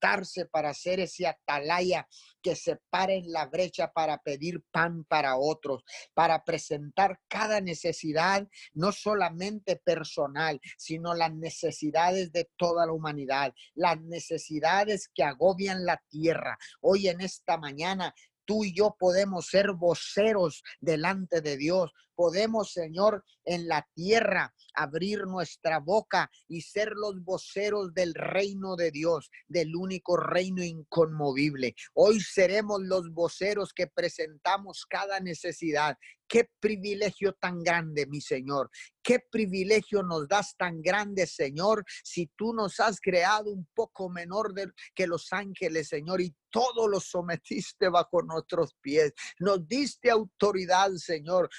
para 0.51 0.69
hacer 0.69 0.99
ese 0.99 1.27
atalaya 1.27 2.07
que 2.41 2.55
se 2.55 2.77
pare 2.89 3.17
en 3.17 3.31
la 3.31 3.45
brecha 3.45 3.91
para 3.93 4.17
pedir 4.17 4.63
pan 4.71 5.03
para 5.05 5.37
otros, 5.37 5.83
para 6.13 6.43
presentar 6.43 7.19
cada 7.27 7.61
necesidad, 7.61 8.47
no 8.73 8.91
solamente 8.91 9.75
personal, 9.75 10.59
sino 10.77 11.13
las 11.13 11.33
necesidades 11.33 12.31
de 12.31 12.49
toda 12.57 12.85
la 12.85 12.93
humanidad, 12.93 13.53
las 13.75 14.01
necesidades 14.01 15.09
que 15.13 15.23
agobian 15.23 15.85
la 15.85 16.01
tierra. 16.09 16.57
Hoy 16.81 17.07
en 17.07 17.21
esta 17.21 17.57
mañana 17.57 18.13
tú 18.51 18.65
y 18.65 18.73
yo 18.73 18.97
podemos 18.99 19.47
ser 19.47 19.71
voceros 19.71 20.61
delante 20.81 21.39
de 21.39 21.55
Dios, 21.55 21.93
podemos, 22.21 22.71
Señor, 22.71 23.25
en 23.45 23.67
la 23.67 23.83
tierra 23.95 24.53
abrir 24.75 25.25
nuestra 25.25 25.79
boca 25.79 26.29
y 26.47 26.61
ser 26.61 26.91
los 26.91 27.23
voceros 27.23 27.95
del 27.95 28.13
reino 28.13 28.75
de 28.75 28.91
Dios, 28.91 29.31
del 29.47 29.75
único 29.75 30.17
reino 30.17 30.63
inconmovible. 30.63 31.73
Hoy 31.95 32.19
seremos 32.19 32.79
los 32.83 33.11
voceros 33.11 33.73
que 33.73 33.87
presentamos 33.87 34.85
cada 34.87 35.19
necesidad, 35.19 35.97
Qué 36.31 36.49
privilegio 36.61 37.33
tan 37.33 37.61
grande, 37.61 38.05
mi 38.05 38.21
Señor. 38.21 38.69
Qué 39.03 39.19
privilegio 39.19 40.01
nos 40.01 40.29
das 40.29 40.55
tan 40.55 40.81
grande, 40.81 41.27
Señor, 41.27 41.83
si 42.05 42.31
tú 42.37 42.53
nos 42.53 42.79
has 42.79 43.01
creado 43.01 43.51
un 43.51 43.67
poco 43.75 44.09
menor 44.09 44.53
que 44.95 45.07
los 45.07 45.33
ángeles, 45.33 45.89
Señor, 45.89 46.21
y 46.21 46.33
todo 46.49 46.87
lo 46.87 47.01
sometiste 47.01 47.89
bajo 47.89 48.21
nuestros 48.21 48.73
pies. 48.81 49.13
Nos 49.39 49.67
diste 49.67 50.09
autoridad, 50.09 50.91
Señor. 50.95 51.49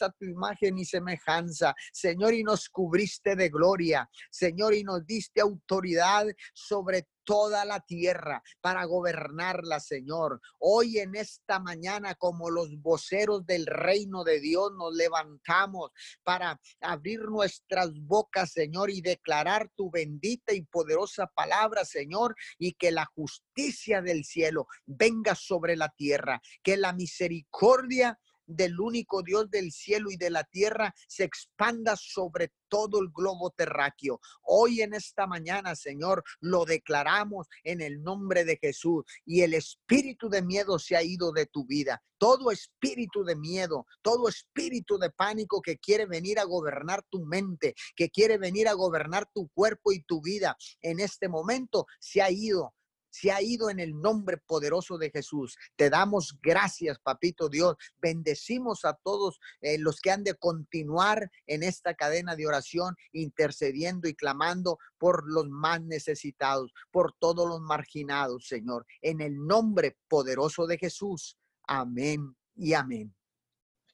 A 0.00 0.10
tu 0.10 0.24
imagen 0.24 0.78
y 0.78 0.84
semejanza, 0.84 1.74
Señor, 1.92 2.34
y 2.34 2.42
nos 2.42 2.68
cubriste 2.68 3.36
de 3.36 3.48
gloria, 3.48 4.08
Señor, 4.30 4.74
y 4.74 4.82
nos 4.82 5.06
diste 5.06 5.40
autoridad 5.40 6.26
sobre 6.52 7.06
toda 7.24 7.64
la 7.64 7.80
tierra 7.80 8.42
para 8.60 8.84
gobernarla, 8.84 9.80
Señor. 9.80 10.40
Hoy 10.58 10.98
en 10.98 11.16
esta 11.16 11.58
mañana, 11.58 12.14
como 12.14 12.50
los 12.50 12.80
voceros 12.80 13.44
del 13.44 13.66
reino 13.66 14.22
de 14.22 14.40
Dios, 14.40 14.72
nos 14.78 14.94
levantamos 14.94 15.90
para 16.22 16.58
abrir 16.80 17.20
nuestras 17.22 17.90
bocas, 17.94 18.52
Señor, 18.52 18.90
y 18.90 19.00
declarar 19.02 19.68
tu 19.74 19.90
bendita 19.90 20.54
y 20.54 20.62
poderosa 20.62 21.26
palabra, 21.26 21.84
Señor, 21.84 22.36
y 22.58 22.74
que 22.74 22.92
la 22.92 23.06
justicia 23.06 24.00
del 24.00 24.24
cielo 24.24 24.68
venga 24.86 25.34
sobre 25.34 25.76
la 25.76 25.88
tierra, 25.88 26.40
que 26.62 26.76
la 26.76 26.92
misericordia 26.92 28.18
del 28.46 28.80
único 28.80 29.22
Dios 29.22 29.50
del 29.50 29.72
cielo 29.72 30.10
y 30.10 30.16
de 30.16 30.30
la 30.30 30.44
tierra 30.44 30.94
se 31.08 31.24
expanda 31.24 31.96
sobre 31.96 32.52
todo 32.68 33.00
el 33.00 33.10
globo 33.10 33.50
terráqueo. 33.50 34.20
Hoy 34.42 34.82
en 34.82 34.94
esta 34.94 35.26
mañana, 35.26 35.74
Señor, 35.76 36.24
lo 36.40 36.64
declaramos 36.64 37.46
en 37.64 37.80
el 37.80 38.02
nombre 38.02 38.44
de 38.44 38.58
Jesús 38.60 39.04
y 39.24 39.42
el 39.42 39.54
espíritu 39.54 40.28
de 40.28 40.42
miedo 40.42 40.78
se 40.78 40.96
ha 40.96 41.02
ido 41.02 41.32
de 41.32 41.46
tu 41.46 41.64
vida. 41.66 42.02
Todo 42.18 42.50
espíritu 42.50 43.24
de 43.24 43.36
miedo, 43.36 43.86
todo 44.02 44.28
espíritu 44.28 44.98
de 44.98 45.10
pánico 45.10 45.60
que 45.60 45.78
quiere 45.78 46.06
venir 46.06 46.38
a 46.38 46.44
gobernar 46.44 47.04
tu 47.10 47.24
mente, 47.24 47.74
que 47.94 48.10
quiere 48.10 48.38
venir 48.38 48.68
a 48.68 48.72
gobernar 48.72 49.28
tu 49.32 49.48
cuerpo 49.48 49.92
y 49.92 50.02
tu 50.02 50.22
vida, 50.22 50.56
en 50.80 51.00
este 51.00 51.28
momento 51.28 51.86
se 52.00 52.22
ha 52.22 52.30
ido 52.30 52.74
se 53.16 53.32
ha 53.32 53.40
ido 53.40 53.70
en 53.70 53.80
el 53.80 53.98
nombre 53.98 54.36
poderoso 54.36 54.98
de 54.98 55.10
Jesús. 55.10 55.56
Te 55.74 55.88
damos 55.88 56.38
gracias, 56.42 56.98
papito 56.98 57.48
Dios. 57.48 57.76
Bendecimos 57.96 58.84
a 58.84 58.92
todos 58.92 59.40
eh, 59.62 59.78
los 59.78 60.00
que 60.02 60.10
han 60.10 60.22
de 60.22 60.34
continuar 60.34 61.30
en 61.46 61.62
esta 61.62 61.94
cadena 61.94 62.36
de 62.36 62.46
oración, 62.46 62.94
intercediendo 63.12 64.06
y 64.06 64.14
clamando 64.14 64.78
por 64.98 65.24
los 65.26 65.48
más 65.48 65.80
necesitados, 65.80 66.74
por 66.90 67.14
todos 67.14 67.48
los 67.48 67.60
marginados, 67.60 68.48
Señor. 68.48 68.84
En 69.00 69.22
el 69.22 69.46
nombre 69.46 69.96
poderoso 70.08 70.66
de 70.66 70.76
Jesús. 70.76 71.38
Amén 71.66 72.36
y 72.54 72.74
amén. 72.74 73.14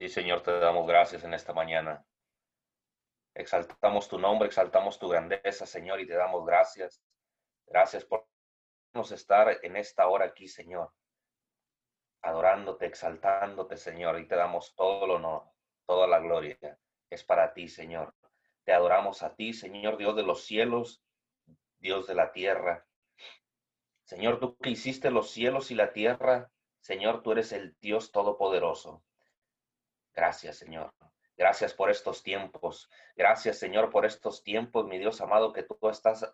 Sí, 0.01 0.09
Señor, 0.09 0.43
te 0.43 0.51
damos 0.59 0.85
gracias 0.85 1.23
en 1.23 1.35
esta 1.35 1.53
mañana. 1.53 2.05
Exaltamos 3.35 4.09
tu 4.09 4.19
nombre, 4.19 4.49
exaltamos 4.49 4.99
tu 4.99 5.09
grandeza, 5.09 5.65
Señor, 5.65 6.01
y 6.01 6.09
te 6.09 6.15
damos 6.15 6.45
gracias. 6.45 7.01
Gracias 7.69 8.05
por 8.05 8.32
estar 8.95 9.59
en 9.63 9.77
esta 9.77 10.07
hora 10.07 10.27
aquí, 10.27 10.47
Señor, 10.47 10.93
adorándote, 12.21 12.87
exaltándote, 12.87 13.77
Señor, 13.77 14.21
y 14.21 14.29
te 14.29 14.37
damos 14.37 14.75
todo 14.77 15.07
el 15.07 15.13
honor, 15.13 15.45
toda 15.87 16.07
la 16.07 16.21
gloria. 16.21 16.79
Es 17.11 17.25
para 17.25 17.53
ti, 17.53 17.69
Señor. 17.69 18.15
Te 18.65 18.73
adoramos 18.73 19.23
a 19.23 19.35
ti, 19.35 19.53
Señor, 19.53 19.97
Dios 19.97 20.15
de 20.15 20.23
los 20.23 20.45
cielos, 20.45 21.03
Dios 21.79 22.07
de 22.07 22.15
la 22.15 22.33
tierra. 22.33 22.87
Señor, 24.05 24.39
tú 24.39 24.57
que 24.59 24.71
hiciste 24.71 25.11
los 25.11 25.31
cielos 25.31 25.71
y 25.71 25.75
la 25.75 25.93
tierra, 25.93 26.51
Señor, 26.81 27.23
tú 27.23 27.33
eres 27.33 27.53
el 27.53 27.77
Dios 27.81 28.13
todopoderoso. 28.13 29.03
Gracias, 30.15 30.59
Señor. 30.59 30.93
Gracias 31.37 31.73
por 31.73 31.91
estos 31.91 32.23
tiempos. 32.23 32.91
Gracias, 33.17 33.59
Señor, 33.59 33.91
por 33.91 34.05
estos 34.05 34.43
tiempos, 34.43 34.87
mi 34.87 34.99
Dios 34.99 35.21
amado, 35.21 35.53
que 35.53 35.63
tú 35.63 35.77
estás 35.89 36.31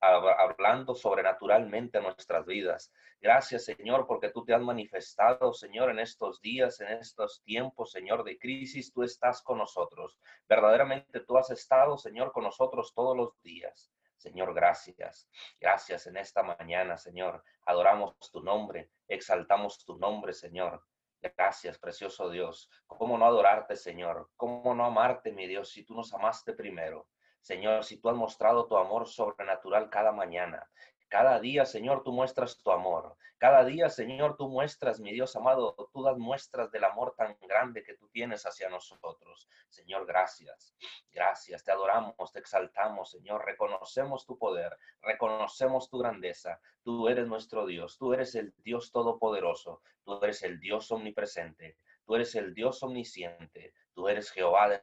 hablando 0.00 0.94
sobrenaturalmente 0.94 1.98
a 1.98 2.00
nuestras 2.00 2.44
vidas. 2.46 2.92
Gracias, 3.20 3.64
Señor, 3.64 4.06
porque 4.06 4.30
tú 4.30 4.44
te 4.44 4.52
has 4.52 4.60
manifestado, 4.60 5.52
Señor, 5.52 5.90
en 5.90 6.00
estos 6.00 6.40
días, 6.40 6.80
en 6.80 6.88
estos 6.88 7.42
tiempos, 7.44 7.92
Señor, 7.92 8.24
de 8.24 8.38
crisis. 8.38 8.92
Tú 8.92 9.04
estás 9.04 9.40
con 9.40 9.58
nosotros. 9.58 10.18
Verdaderamente 10.48 11.20
tú 11.20 11.38
has 11.38 11.50
estado, 11.50 11.96
Señor, 11.96 12.32
con 12.32 12.44
nosotros 12.44 12.92
todos 12.92 13.16
los 13.16 13.40
días. 13.42 13.92
Señor, 14.16 14.52
gracias. 14.52 15.28
Gracias 15.58 16.06
en 16.06 16.16
esta 16.16 16.42
mañana, 16.42 16.98
Señor. 16.98 17.42
Adoramos 17.64 18.16
tu 18.30 18.42
nombre, 18.42 18.90
exaltamos 19.08 19.82
tu 19.84 19.96
nombre, 19.96 20.34
Señor. 20.34 20.82
Gracias, 21.22 21.78
precioso 21.78 22.30
Dios. 22.30 22.70
¿Cómo 22.86 23.18
no 23.18 23.26
adorarte, 23.26 23.76
Señor? 23.76 24.30
¿Cómo 24.36 24.74
no 24.74 24.86
amarte, 24.86 25.32
mi 25.32 25.46
Dios, 25.46 25.70
si 25.70 25.84
tú 25.84 25.94
nos 25.94 26.12
amaste 26.14 26.54
primero? 26.54 27.08
Señor, 27.40 27.84
si 27.84 27.98
tú 27.98 28.08
has 28.08 28.16
mostrado 28.16 28.66
tu 28.66 28.76
amor 28.76 29.06
sobrenatural 29.06 29.90
cada 29.90 30.12
mañana, 30.12 30.70
cada 31.10 31.40
día, 31.40 31.66
Señor, 31.66 32.04
tú 32.04 32.12
muestras 32.12 32.56
tu 32.62 32.70
amor. 32.70 33.16
Cada 33.36 33.64
día, 33.64 33.88
Señor, 33.90 34.36
tú 34.36 34.48
muestras, 34.48 35.00
mi 35.00 35.12
Dios 35.12 35.34
amado, 35.34 35.74
tú 35.92 36.04
das 36.04 36.16
muestras 36.16 36.70
del 36.70 36.84
amor 36.84 37.14
tan 37.16 37.36
grande 37.40 37.82
que 37.82 37.94
tú 37.94 38.08
tienes 38.10 38.46
hacia 38.46 38.68
nosotros. 38.68 39.48
Señor, 39.68 40.06
gracias. 40.06 40.72
Gracias. 41.10 41.64
Te 41.64 41.72
adoramos, 41.72 42.30
te 42.32 42.38
exaltamos, 42.38 43.10
Señor. 43.10 43.44
Reconocemos 43.44 44.24
tu 44.24 44.38
poder, 44.38 44.78
reconocemos 45.02 45.90
tu 45.90 45.98
grandeza. 45.98 46.60
Tú 46.84 47.08
eres 47.08 47.26
nuestro 47.26 47.66
Dios. 47.66 47.98
Tú 47.98 48.14
eres 48.14 48.36
el 48.36 48.54
Dios 48.58 48.92
todopoderoso. 48.92 49.82
Tú 50.04 50.22
eres 50.22 50.44
el 50.44 50.60
Dios 50.60 50.92
omnipresente. 50.92 51.76
Tú 52.06 52.14
eres 52.14 52.36
el 52.36 52.54
Dios 52.54 52.84
omnisciente. 52.84 53.74
Tú 53.94 54.08
eres 54.08 54.30
Jehová 54.30 54.68
de 54.68 54.82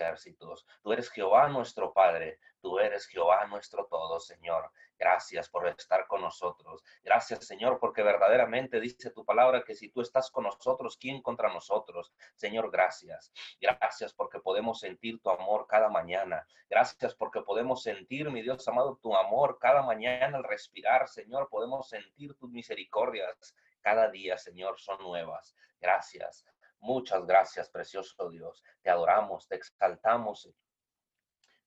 ejércitos. 0.00 0.66
Tú 0.82 0.92
eres 0.92 1.10
Jehová 1.10 1.48
nuestro 1.48 1.92
Padre. 1.92 2.38
Tú 2.60 2.78
eres 2.78 3.06
Jehová 3.06 3.46
nuestro 3.46 3.86
todo, 3.86 4.20
Señor. 4.20 4.70
Gracias 4.98 5.48
por 5.48 5.66
estar 5.66 6.06
con 6.06 6.20
nosotros. 6.20 6.82
Gracias, 7.02 7.46
Señor, 7.46 7.78
porque 7.78 8.02
verdaderamente 8.02 8.80
dice 8.80 9.10
tu 9.10 9.24
palabra 9.24 9.64
que 9.64 9.74
si 9.74 9.88
tú 9.90 10.02
estás 10.02 10.30
con 10.30 10.44
nosotros, 10.44 10.98
¿quién 10.98 11.22
contra 11.22 11.52
nosotros? 11.52 12.12
Señor, 12.34 12.70
gracias. 12.70 13.32
Gracias 13.60 14.12
porque 14.12 14.40
podemos 14.40 14.80
sentir 14.80 15.20
tu 15.22 15.30
amor 15.30 15.66
cada 15.66 15.88
mañana. 15.88 16.46
Gracias 16.68 17.14
porque 17.14 17.40
podemos 17.40 17.82
sentir, 17.82 18.30
mi 18.30 18.42
Dios 18.42 18.66
amado, 18.68 18.98
tu 19.02 19.16
amor 19.16 19.58
cada 19.58 19.82
mañana 19.82 20.36
al 20.36 20.44
respirar, 20.44 21.08
Señor. 21.08 21.48
Podemos 21.48 21.88
sentir 21.88 22.34
tus 22.34 22.50
misericordias 22.50 23.54
cada 23.80 24.10
día, 24.10 24.36
Señor, 24.36 24.78
son 24.78 25.02
nuevas. 25.02 25.56
Gracias. 25.80 26.44
Muchas 26.80 27.26
gracias, 27.26 27.68
precioso 27.70 28.28
Dios. 28.30 28.62
Te 28.82 28.90
adoramos, 28.90 29.46
te 29.46 29.56
exaltamos, 29.56 30.50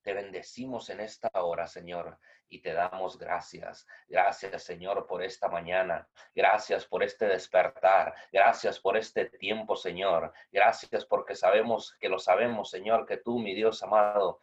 te 0.04 0.14
bendecimos 0.14 0.90
en 0.90 1.00
esta 1.00 1.30
hora, 1.34 1.66
Señor, 1.66 2.20
y 2.50 2.62
te 2.62 2.74
damos 2.74 3.18
gracias. 3.18 3.88
Gracias, 4.08 4.64
Señor, 4.64 5.08
por 5.08 5.24
esta 5.24 5.48
mañana. 5.48 6.08
Gracias 6.36 6.86
por 6.86 7.04
este 7.04 7.26
despertar. 7.26 8.14
Gracias 8.32 8.80
por 8.80 8.98
este 8.98 9.30
tiempo, 9.30 9.76
Señor. 9.76 10.34
Gracias 10.52 11.06
porque 11.06 11.36
sabemos 11.36 11.96
que 12.00 12.10
lo 12.10 12.20
sabemos, 12.20 12.70
Señor, 12.70 13.06
que 13.06 13.18
tú, 13.18 13.40
mi 13.40 13.56
Dios 13.56 13.82
amado, 13.82 14.40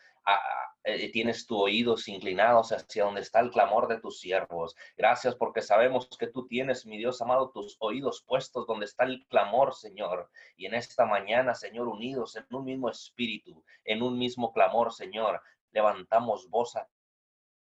tienes 1.12 1.46
tus 1.46 1.58
oídos 1.58 2.08
inclinados 2.08 2.72
hacia 2.72 3.04
donde 3.04 3.20
está 3.20 3.40
el 3.40 3.50
clamor 3.50 3.88
de 3.88 4.00
tus 4.00 4.18
siervos. 4.20 4.74
Gracias 4.96 5.34
porque 5.34 5.60
sabemos 5.62 6.08
que 6.18 6.26
tú 6.26 6.46
tienes, 6.46 6.86
mi 6.86 6.98
Dios 6.98 7.20
amado, 7.20 7.50
tus 7.50 7.76
oídos 7.80 8.24
puestos 8.26 8.66
donde 8.66 8.86
está 8.86 9.04
el 9.04 9.26
clamor, 9.28 9.74
Señor. 9.74 10.30
Y 10.56 10.66
en 10.66 10.74
esta 10.74 11.04
mañana, 11.04 11.54
Señor, 11.54 11.88
unidos 11.88 12.36
en 12.36 12.46
un 12.50 12.64
mismo 12.64 12.88
espíritu, 12.88 13.62
en 13.84 14.02
un 14.02 14.18
mismo 14.18 14.52
clamor, 14.52 14.92
Señor, 14.92 15.40
levantamos 15.72 16.48
voz 16.48 16.76
a 16.76 16.88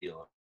Dios. 0.00 0.35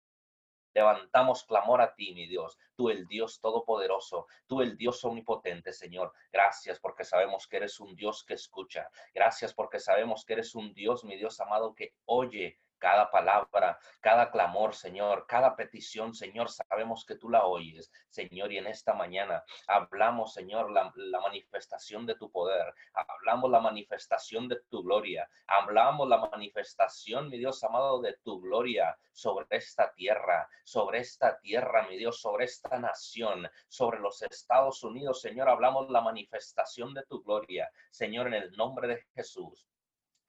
Levantamos 0.74 1.44
clamor 1.44 1.82
a 1.82 1.94
ti, 1.94 2.14
mi 2.14 2.28
Dios, 2.28 2.58
tú 2.76 2.90
el 2.90 3.08
Dios 3.08 3.40
todopoderoso, 3.40 4.28
tú 4.48 4.62
el 4.62 4.78
Dios 4.78 5.04
omnipotente, 5.04 5.74
Señor. 5.74 6.14
Gracias 6.32 6.80
porque 6.80 7.04
sabemos 7.04 7.48
que 7.48 7.58
eres 7.58 7.80
un 7.80 7.96
Dios 7.96 8.24
que 8.24 8.36
escucha. 8.36 8.90
Gracias 9.14 9.54
porque 9.54 9.80
sabemos 9.80 10.26
que 10.26 10.34
eres 10.34 10.56
un 10.56 10.74
Dios, 10.74 11.04
mi 11.04 11.18
Dios 11.18 11.40
amado, 11.40 11.76
que 11.76 11.94
oye 12.06 12.60
cada 12.82 13.12
palabra, 13.12 13.78
cada 14.00 14.32
clamor, 14.32 14.74
Señor, 14.74 15.26
cada 15.28 15.56
petición, 15.56 16.16
Señor, 16.16 16.50
sabemos 16.50 17.06
que 17.06 17.16
tú 17.16 17.30
la 17.30 17.46
oyes, 17.46 17.92
Señor, 18.10 18.52
y 18.52 18.58
en 18.58 18.66
esta 18.66 18.96
mañana 18.96 19.44
hablamos, 19.68 20.34
Señor, 20.34 20.72
la, 20.72 20.92
manifestación 21.22 22.08
de 22.08 22.16
tu 22.16 22.32
poder, 22.32 22.74
hablamos 22.94 23.52
la 23.52 23.60
manifestación 23.60 24.48
de 24.48 24.60
tu 24.68 24.82
gloria, 24.82 25.30
hablamos 25.46 26.10
la 26.10 26.18
manifestación, 26.18 27.30
mi 27.30 27.38
Dios 27.38 27.64
amado, 27.64 28.02
de 28.02 28.18
tu 28.24 28.42
gloria 28.42 28.98
sobre 29.14 29.46
esta 29.52 29.94
tierra, 29.94 30.50
sobre 30.64 31.00
esta 31.00 31.40
tierra, 31.40 31.88
mi 31.88 31.98
Dios, 31.98 32.20
sobre 32.20 32.46
esta 32.46 32.80
nación, 32.80 33.48
sobre 33.68 34.00
los 34.00 34.24
Estados 34.24 34.84
Unidos, 34.84 35.22
Señor, 35.22 35.50
hablamos 35.50 35.88
la 35.92 36.02
manifestación 36.02 36.96
de 36.96 37.04
tu 37.04 37.22
gloria, 37.22 37.72
Señor, 37.92 38.26
en 38.28 38.34
el 38.34 38.52
nombre 38.58 38.88
de 38.88 39.06
Jesús. 39.14 39.68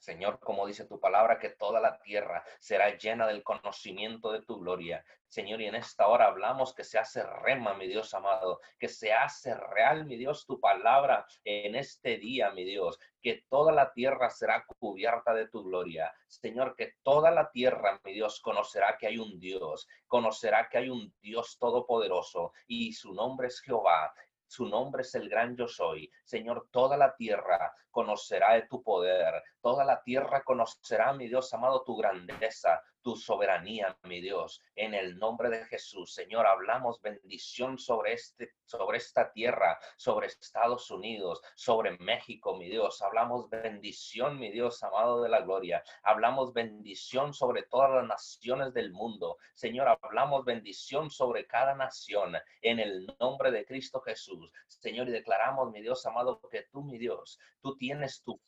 Señor, 0.03 0.41
como 0.41 0.67
dice 0.67 0.85
tu 0.85 0.99
palabra, 0.99 1.39
que 1.39 1.51
toda 1.51 1.79
la 1.79 1.97
tierra 2.01 2.45
será 2.59 2.99
llena 2.99 3.25
del 3.25 3.45
conocimiento 3.45 4.33
de 4.33 4.43
tu 4.43 4.59
gloria. 4.59 5.05
Señor, 5.29 5.61
y 5.61 5.67
en 5.67 5.77
esta 5.77 6.09
hora 6.09 6.27
hablamos 6.27 6.75
que 6.75 6.83
se 6.83 6.99
hace 6.99 7.23
rema, 7.23 7.75
mi 7.75 7.87
Dios 7.87 8.13
amado, 8.13 8.61
que 8.81 8.89
se 8.89 9.13
hace 9.13 9.55
real, 9.55 10.05
mi 10.05 10.17
Dios, 10.17 10.45
tu 10.45 10.59
palabra 10.59 11.25
en 11.45 11.77
este 11.77 12.17
día, 12.17 12.51
mi 12.51 12.65
Dios, 12.65 12.99
que 13.23 13.45
toda 13.49 13.71
la 13.71 13.93
tierra 13.93 14.29
será 14.29 14.65
cubierta 14.67 15.35
de 15.35 15.47
tu 15.47 15.63
gloria. 15.63 16.13
Señor, 16.27 16.75
que 16.75 16.95
toda 17.05 17.31
la 17.31 17.53
tierra, 17.53 18.01
mi 18.03 18.13
Dios, 18.13 18.41
conocerá 18.41 18.99
que 18.99 19.07
hay 19.07 19.19
un 19.19 19.39
Dios, 19.39 19.87
conocerá 20.09 20.69
que 20.69 20.79
hay 20.79 20.89
un 20.89 21.15
Dios 21.21 21.59
todopoderoso 21.61 22.53
y 22.67 22.93
su 22.93 23.15
nombre 23.15 23.47
es 23.47 23.61
Jehová 23.61 24.13
su 24.53 24.67
nombre 24.67 25.01
es 25.01 25.15
el 25.15 25.31
gran 25.31 25.57
yo 25.57 25.67
soy. 25.67 26.13
Señor, 26.25 26.69
toda 26.71 26.99
la 26.99 27.17
tierra 27.17 27.75
conocerá 27.93 28.55
de 28.55 28.63
tu 28.63 28.83
poder. 28.83 29.41
Toda 29.61 29.85
la 29.85 30.03
tierra 30.03 30.43
conocerá, 30.43 31.13
mi 31.13 31.29
Dios 31.29 31.55
amado, 31.55 31.85
tu 31.85 31.97
grandeza, 31.97 32.83
tu 33.03 33.17
soberanía, 33.17 33.97
mi 34.05 34.21
Dios. 34.21 34.63
En 34.75 34.95
el 34.95 35.19
nombre 35.19 35.49
de 35.51 35.65
Jesús, 35.67 36.13
Señor, 36.15 36.47
hablamos 36.47 37.01
bendición 37.01 37.79
sobre 37.79 38.15
este 38.15 38.55
sobre 38.73 38.97
esta 38.97 39.31
tierra, 39.33 39.79
sobre 39.99 40.29
Estados 40.29 40.91
Unidos, 40.91 41.43
sobre 41.55 41.99
México, 41.99 42.57
mi 42.57 42.71
Dios. 42.71 43.03
Hablamos 43.03 43.51
bendición, 43.51 44.39
mi 44.39 44.51
Dios 44.51 44.83
amado 44.83 45.23
de 45.23 45.29
la 45.29 45.43
gloria. 45.43 45.85
Hablamos 46.03 46.55
bendición 46.55 47.35
sobre 47.35 47.65
todas 47.65 47.91
las 47.91 48.07
naciones 48.07 48.73
del 48.73 48.91
mundo. 48.93 49.37
Señor, 49.53 49.89
hablamos 49.89 50.47
bendición 50.47 51.11
sobre 51.11 51.47
cada 51.47 51.75
nación 51.75 52.35
en 52.63 52.79
el 52.79 53.15
nombre 53.21 53.51
de 53.51 53.67
Cristo 53.67 54.01
Jesús. 54.01 54.51
Señor, 54.69 55.09
y 55.09 55.13
declaramos, 55.13 55.71
mi 55.71 55.83
Dios 55.83 56.07
amado, 56.07 56.41
que 56.51 56.63
tú, 56.73 56.83
mi 56.83 56.97
Dios, 56.97 57.39
tú 57.61 57.77
tienes 57.83 58.23
tu 58.23 58.41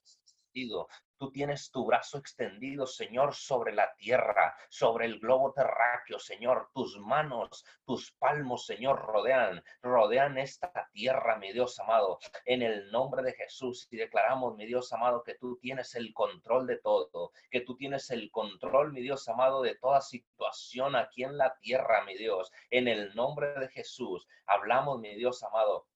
Tú 1.18 1.32
tienes 1.32 1.72
tu 1.72 1.84
brazo 1.84 2.18
extendido, 2.18 2.86
Señor, 2.86 3.34
sobre 3.34 3.72
la 3.72 3.92
tierra, 3.96 4.56
sobre 4.68 5.06
el 5.06 5.18
globo 5.18 5.52
terráqueo, 5.52 6.20
Señor. 6.20 6.70
Tus 6.72 6.96
manos, 7.00 7.64
tus 7.84 8.12
palmos, 8.12 8.64
Señor, 8.64 9.00
rodean, 9.04 9.64
rodean 9.82 10.38
esta 10.38 10.70
tierra, 10.92 11.38
mi 11.38 11.52
Dios 11.52 11.80
amado, 11.80 12.20
en 12.44 12.62
el 12.62 12.88
nombre 12.92 13.24
de 13.24 13.32
Jesús. 13.32 13.88
Y 13.90 13.96
declaramos, 13.96 14.54
mi 14.54 14.64
Dios 14.64 14.92
amado, 14.92 15.24
que 15.24 15.34
tú 15.34 15.58
tienes 15.60 15.96
el 15.96 16.14
control 16.14 16.68
de 16.68 16.78
todo, 16.78 17.32
que 17.50 17.62
tú 17.62 17.76
tienes 17.76 18.10
el 18.10 18.30
control, 18.30 18.92
mi 18.92 19.02
Dios 19.02 19.26
amado, 19.28 19.62
de 19.62 19.74
toda 19.74 20.00
situación 20.02 20.94
aquí 20.94 21.24
en 21.24 21.36
la 21.36 21.56
tierra, 21.58 22.04
mi 22.04 22.16
Dios. 22.16 22.52
En 22.70 22.86
el 22.86 23.12
nombre 23.16 23.58
de 23.58 23.68
Jesús, 23.70 24.24
hablamos, 24.46 25.00
mi 25.00 25.16
Dios 25.16 25.42
amado 25.42 25.88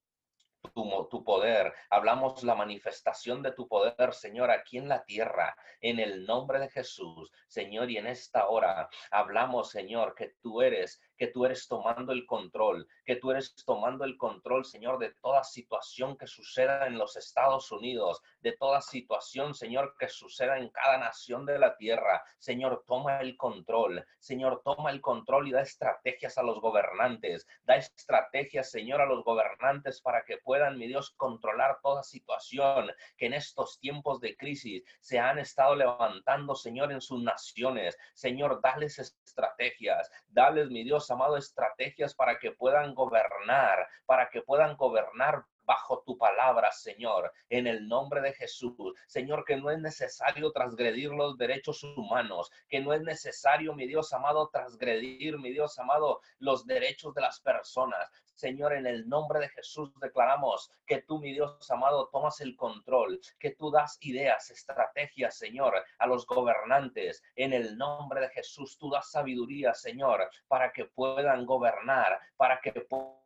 tu, 1.10 1.24
poder, 1.24 1.72
hablamos 1.90 2.42
la 2.44 2.54
manifestación 2.54 3.42
de 3.42 3.52
tu 3.52 3.66
poder, 3.66 4.12
Señor, 4.12 4.50
aquí 4.50 4.78
en 4.78 4.88
la 4.88 5.04
tierra, 5.04 5.56
en 5.80 5.98
el 5.98 6.24
nombre 6.24 6.60
de 6.60 6.68
Jesús, 6.68 7.32
Señor, 7.48 7.90
y 7.90 7.96
en 7.96 8.06
esta 8.06 8.48
hora. 8.48 8.88
Hablamos, 9.10 9.70
Señor, 9.70 10.14
que 10.14 10.34
tú 10.40 10.62
eres 10.62 11.00
que 11.18 11.26
tú 11.26 11.44
eres 11.44 11.66
tomando 11.66 12.12
el 12.12 12.24
control, 12.24 12.88
que 13.04 13.16
tú 13.16 13.32
eres 13.32 13.54
tomando 13.66 14.04
el 14.04 14.16
control, 14.16 14.64
Señor, 14.64 14.98
de 14.98 15.12
toda 15.20 15.42
situación 15.42 16.16
que 16.16 16.26
suceda 16.26 16.86
en 16.86 16.96
los 16.96 17.16
Estados 17.16 17.70
Unidos, 17.72 18.22
de 18.40 18.52
toda 18.52 18.80
situación, 18.80 19.54
Señor, 19.54 19.96
que 19.98 20.08
suceda 20.08 20.58
en 20.58 20.68
cada 20.70 20.98
nación 20.98 21.44
de 21.44 21.58
la 21.58 21.76
tierra. 21.76 22.22
Señor, 22.38 22.84
toma 22.86 23.20
el 23.20 23.36
control. 23.36 24.06
Señor, 24.18 24.62
toma 24.64 24.90
el 24.90 25.00
control 25.00 25.48
y 25.48 25.52
da 25.52 25.60
estrategias 25.60 26.38
a 26.38 26.42
los 26.42 26.60
gobernantes. 26.60 27.46
Da 27.64 27.76
estrategias, 27.76 28.70
Señor, 28.70 29.00
a 29.00 29.06
los 29.06 29.24
gobernantes 29.24 30.00
para 30.00 30.24
que 30.24 30.38
puedan, 30.38 30.78
mi 30.78 30.86
Dios, 30.86 31.10
controlar 31.16 31.80
toda 31.82 32.02
situación 32.02 32.90
que 33.16 33.26
en 33.26 33.34
estos 33.34 33.80
tiempos 33.80 34.20
de 34.20 34.36
crisis 34.36 34.84
se 35.00 35.18
han 35.18 35.38
estado 35.38 35.74
levantando, 35.74 36.54
Señor, 36.54 36.92
en 36.92 37.00
sus 37.00 37.20
naciones. 37.22 37.98
Señor, 38.14 38.60
dales 38.62 38.98
estrategias. 38.98 40.10
Dales, 40.28 40.70
mi 40.70 40.84
Dios, 40.84 41.07
amado, 41.10 41.36
estrategias 41.36 42.14
para 42.14 42.38
que 42.38 42.52
puedan 42.52 42.94
gobernar, 42.94 43.86
para 44.06 44.28
que 44.28 44.42
puedan 44.42 44.76
gobernar 44.76 45.44
bajo 45.68 46.02
tu 46.06 46.16
palabra, 46.16 46.72
Señor, 46.72 47.30
en 47.50 47.66
el 47.66 47.86
nombre 47.86 48.22
de 48.22 48.32
Jesús. 48.32 48.74
Señor, 49.06 49.44
que 49.44 49.56
no 49.56 49.70
es 49.70 49.78
necesario 49.78 50.50
transgredir 50.50 51.10
los 51.10 51.36
derechos 51.36 51.84
humanos, 51.84 52.50
que 52.70 52.80
no 52.80 52.94
es 52.94 53.02
necesario, 53.02 53.74
mi 53.74 53.86
Dios 53.86 54.12
amado, 54.14 54.48
transgredir, 54.50 55.38
mi 55.38 55.50
Dios 55.50 55.78
amado, 55.78 56.20
los 56.38 56.66
derechos 56.66 57.12
de 57.12 57.20
las 57.20 57.40
personas. 57.40 58.10
Señor, 58.38 58.72
en 58.72 58.86
el 58.86 59.08
nombre 59.08 59.40
de 59.40 59.48
Jesús 59.48 59.90
declaramos 60.00 60.70
que 60.86 61.02
tú, 61.02 61.18
mi 61.18 61.32
Dios 61.32 61.68
amado, 61.72 62.08
tomas 62.12 62.40
el 62.40 62.54
control, 62.54 63.20
que 63.40 63.56
tú 63.56 63.68
das 63.68 63.98
ideas, 64.00 64.48
estrategias, 64.52 65.36
Señor, 65.36 65.74
a 65.98 66.06
los 66.06 66.24
gobernantes. 66.24 67.20
En 67.34 67.52
el 67.52 67.76
nombre 67.76 68.20
de 68.20 68.28
Jesús, 68.28 68.78
tú 68.78 68.90
das 68.90 69.10
sabiduría, 69.10 69.74
Señor, 69.74 70.30
para 70.46 70.72
que 70.72 70.84
puedan 70.84 71.46
gobernar, 71.46 72.20
para 72.36 72.60
que 72.60 72.70
puedan 72.70 73.18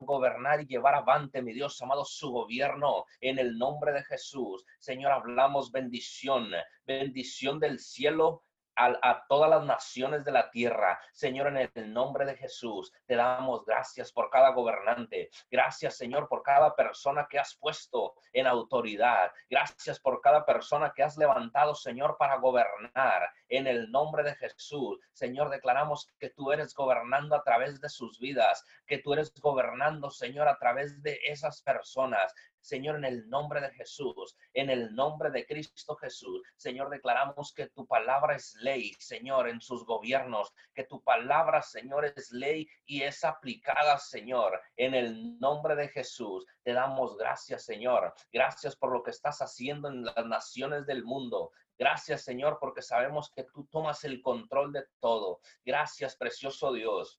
gobernar 0.00 0.60
y 0.60 0.66
llevar 0.66 0.96
avante, 0.96 1.40
mi 1.40 1.52
Dios 1.52 1.80
amado, 1.80 2.04
su 2.04 2.32
gobierno 2.32 3.04
en 3.20 3.38
el 3.38 3.56
nombre 3.58 3.92
de 3.92 4.02
Jesús. 4.02 4.66
Señor, 4.80 5.12
hablamos 5.12 5.70
bendición, 5.70 6.50
bendición 6.84 7.60
del 7.60 7.78
cielo 7.78 8.42
a, 8.78 9.26
todas 9.28 9.50
las 9.50 9.64
naciones 9.64 10.24
de 10.24 10.32
la 10.32 10.50
tierra. 10.50 11.00
Señor, 11.12 11.48
en 11.48 11.70
el 11.74 11.92
nombre 11.92 12.24
de 12.24 12.36
Jesús, 12.36 12.92
te 13.06 13.16
damos 13.16 13.64
gracias 13.64 14.12
por 14.12 14.30
cada 14.30 14.50
gobernante. 14.50 15.30
Gracias, 15.50 15.96
Señor, 15.96 16.28
por 16.28 16.42
cada 16.42 16.74
persona 16.76 17.26
que 17.28 17.38
has 17.38 17.56
puesto 17.56 18.14
en 18.32 18.46
autoridad. 18.46 19.32
Gracias 19.50 19.98
por 19.98 20.20
cada 20.20 20.46
persona 20.46 20.92
que 20.94 21.02
has 21.02 21.16
levantado, 21.16 21.74
Señor, 21.74 22.16
para 22.18 22.36
gobernar. 22.36 23.28
En 23.48 23.66
el 23.66 23.90
nombre 23.90 24.22
de 24.22 24.36
Jesús, 24.36 24.98
Señor, 25.12 25.50
declaramos 25.50 26.08
que 26.18 26.30
tú 26.30 26.52
eres 26.52 26.74
gobernando 26.74 27.34
a 27.34 27.42
través 27.42 27.80
de 27.80 27.88
sus 27.88 28.18
vidas, 28.18 28.64
que 28.86 28.98
tú 28.98 29.12
eres 29.12 29.32
gobernando, 29.40 30.10
Señor, 30.10 30.48
a 30.48 30.58
través 30.58 31.02
de 31.02 31.18
esas 31.24 31.62
personas. 31.62 32.34
Señor, 32.68 32.96
en 32.96 33.06
el 33.06 33.30
nombre 33.30 33.62
de 33.62 33.70
Jesús, 33.70 34.36
en 34.52 34.68
el 34.68 34.94
nombre 34.94 35.30
de 35.30 35.46
Cristo 35.46 35.96
Jesús, 35.96 36.42
Señor, 36.54 36.90
declaramos 36.90 37.54
que 37.54 37.68
tu 37.68 37.86
palabra 37.86 38.36
es 38.36 38.54
ley, 38.60 38.92
Señor, 38.98 39.48
en 39.48 39.62
sus 39.62 39.86
gobiernos, 39.86 40.52
que 40.74 40.84
tu 40.84 41.02
palabra, 41.02 41.62
Señor, 41.62 42.04
es 42.04 42.30
ley 42.30 42.68
y 42.84 43.04
es 43.04 43.24
aplicada, 43.24 43.96
Señor, 43.96 44.60
en 44.76 44.94
el 44.94 45.38
nombre 45.38 45.76
de 45.76 45.88
Jesús. 45.88 46.44
Te 46.62 46.74
damos 46.74 47.16
gracias, 47.16 47.64
Señor. 47.64 48.12
Gracias 48.30 48.76
por 48.76 48.92
lo 48.92 49.02
que 49.02 49.12
estás 49.12 49.38
haciendo 49.38 49.88
en 49.88 50.04
las 50.04 50.26
naciones 50.26 50.84
del 50.84 51.04
mundo. 51.04 51.50
Gracias, 51.78 52.22
Señor, 52.22 52.58
porque 52.60 52.82
sabemos 52.82 53.32
que 53.34 53.44
tú 53.44 53.66
tomas 53.70 54.04
el 54.04 54.20
control 54.20 54.72
de 54.72 54.84
todo. 55.00 55.40
Gracias, 55.64 56.16
precioso 56.16 56.72
Dios. 56.72 57.18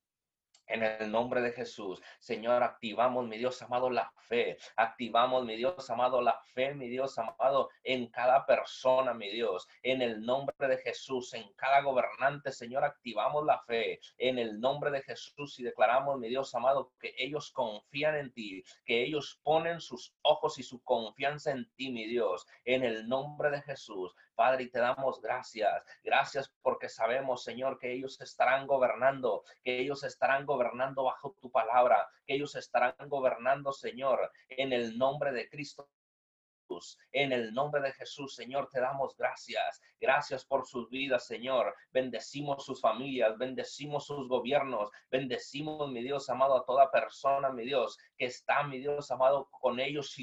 En 0.69 0.83
el 0.83 1.11
nombre 1.11 1.41
de 1.41 1.51
Jesús, 1.51 1.99
Señor, 2.19 2.61
activamos, 2.61 3.27
mi 3.27 3.39
Dios 3.39 3.59
amado, 3.63 3.89
la 3.89 4.11
fe. 4.27 4.57
Activamos, 4.75 5.43
mi 5.43 5.55
Dios 5.55 5.89
amado, 5.89 6.21
la 6.21 6.39
fe, 6.53 6.75
mi 6.75 6.87
Dios 6.87 7.17
amado, 7.17 7.69
en 7.83 8.07
cada 8.07 8.45
persona, 8.45 9.15
mi 9.15 9.31
Dios. 9.31 9.67
En 9.81 10.03
el 10.03 10.21
nombre 10.21 10.67
de 10.67 10.77
Jesús, 10.77 11.33
en 11.33 11.51
cada 11.53 11.81
gobernante, 11.81 12.51
Señor, 12.51 12.83
activamos 12.83 13.43
la 13.45 13.59
fe. 13.63 13.99
En 14.19 14.37
el 14.37 14.59
nombre 14.59 14.91
de 14.91 15.01
Jesús 15.01 15.59
y 15.59 15.63
declaramos, 15.63 16.19
mi 16.19 16.29
Dios 16.29 16.53
amado, 16.53 16.91
que 16.99 17.15
ellos 17.17 17.51
confían 17.51 18.15
en 18.15 18.31
ti, 18.31 18.63
que 18.85 19.03
ellos 19.03 19.39
ponen 19.43 19.81
sus 19.81 20.13
ojos 20.21 20.59
y 20.59 20.63
su 20.63 20.83
confianza 20.83 21.49
en 21.49 21.67
ti, 21.75 21.91
mi 21.91 22.05
Dios. 22.05 22.45
En 22.63 22.83
el 22.83 23.09
nombre 23.09 23.49
de 23.49 23.63
Jesús, 23.63 24.13
Padre, 24.39 24.63
y 24.63 24.69
te 24.69 24.79
damos 24.79 25.19
gracias. 25.19 25.83
Gracias 26.01 26.49
porque 26.61 26.87
sabemos, 26.87 27.43
Señor, 27.43 27.77
que 27.77 27.91
ellos 27.91 28.21
estarán 28.21 28.67
gobernando, 28.67 29.43
que 29.65 29.81
ellos 29.81 30.05
estarán 30.05 30.45
gobernando 30.45 31.03
bajo 31.03 31.35
tu 31.41 31.51
palabra, 31.51 32.07
que 32.25 32.35
ellos 32.35 32.55
estarán 32.55 32.95
gobernando, 33.09 33.73
Señor, 33.73 34.31
en 34.47 34.71
el 34.71 34.97
nombre 34.97 35.33
de 35.33 35.49
Cristo 35.49 35.89
en 37.11 37.31
el 37.31 37.53
nombre 37.53 37.81
de 37.81 37.91
Jesús, 37.93 38.35
Señor, 38.35 38.69
te 38.69 38.79
damos 38.79 39.15
gracias. 39.17 39.81
Gracias 39.99 40.45
por 40.45 40.67
sus 40.67 40.89
vidas, 40.89 41.25
Señor. 41.25 41.75
Bendecimos 41.91 42.63
sus 42.63 42.79
familias, 42.79 43.37
bendecimos 43.37 44.05
sus 44.05 44.27
gobiernos, 44.27 44.91
bendecimos, 45.09 45.89
mi 45.89 46.03
Dios 46.03 46.29
amado, 46.29 46.55
a 46.55 46.65
toda 46.65 46.91
persona, 46.91 47.49
mi 47.49 47.65
Dios, 47.65 47.97
que 48.15 48.25
está, 48.25 48.63
mi 48.63 48.79
Dios 48.79 49.09
amado, 49.09 49.49
con 49.51 49.79
ellos, 49.79 50.15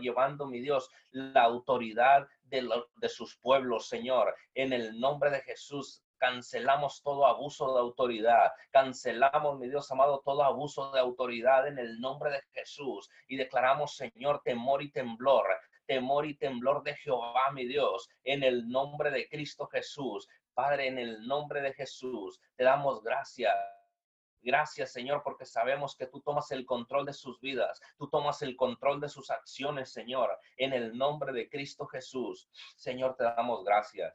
llevando, 0.00 0.46
mi 0.46 0.60
Dios, 0.60 0.88
la 1.10 1.42
autoridad 1.42 2.26
de, 2.44 2.68
de 2.96 3.08
sus 3.08 3.36
pueblos, 3.36 3.88
Señor. 3.88 4.34
En 4.54 4.72
el 4.72 4.98
nombre 4.98 5.30
de 5.30 5.40
Jesús, 5.42 6.02
cancelamos 6.18 7.02
todo 7.02 7.26
abuso 7.26 7.74
de 7.74 7.80
autoridad, 7.80 8.52
cancelamos, 8.70 9.58
mi 9.58 9.68
Dios 9.68 9.90
amado, 9.90 10.22
todo 10.24 10.42
abuso 10.42 10.90
de 10.92 11.00
autoridad 11.00 11.66
en 11.68 11.78
el 11.78 12.00
nombre 12.00 12.30
de 12.30 12.42
Jesús 12.52 13.10
y 13.28 13.36
declaramos, 13.36 13.96
Señor, 13.96 14.40
temor 14.42 14.82
y 14.82 14.90
temblor 14.90 15.46
temor 15.86 16.26
y 16.26 16.34
temblor 16.34 16.82
de 16.82 16.94
Jehová, 16.96 17.50
mi 17.52 17.66
Dios, 17.66 18.08
en 18.24 18.42
el 18.42 18.68
nombre 18.68 19.10
de 19.10 19.28
Cristo 19.28 19.66
Jesús. 19.66 20.26
Padre, 20.54 20.86
en 20.86 20.98
el 20.98 21.26
nombre 21.26 21.60
de 21.60 21.74
Jesús, 21.74 22.40
te 22.56 22.64
damos 22.64 23.02
gracias. 23.02 23.54
Gracias, 24.44 24.92
Señor, 24.92 25.22
porque 25.24 25.46
sabemos 25.46 25.96
que 25.96 26.06
tú 26.06 26.20
tomas 26.20 26.50
el 26.50 26.66
control 26.66 27.06
de 27.06 27.14
sus 27.14 27.40
vidas, 27.40 27.80
tú 27.96 28.10
tomas 28.10 28.42
el 28.42 28.56
control 28.56 29.00
de 29.00 29.08
sus 29.08 29.30
acciones, 29.30 29.90
Señor, 29.90 30.38
en 30.58 30.74
el 30.74 30.98
nombre 30.98 31.32
de 31.32 31.48
Cristo 31.48 31.86
Jesús. 31.86 32.50
Señor, 32.76 33.16
te 33.16 33.24
damos 33.24 33.64
gracias. 33.64 34.14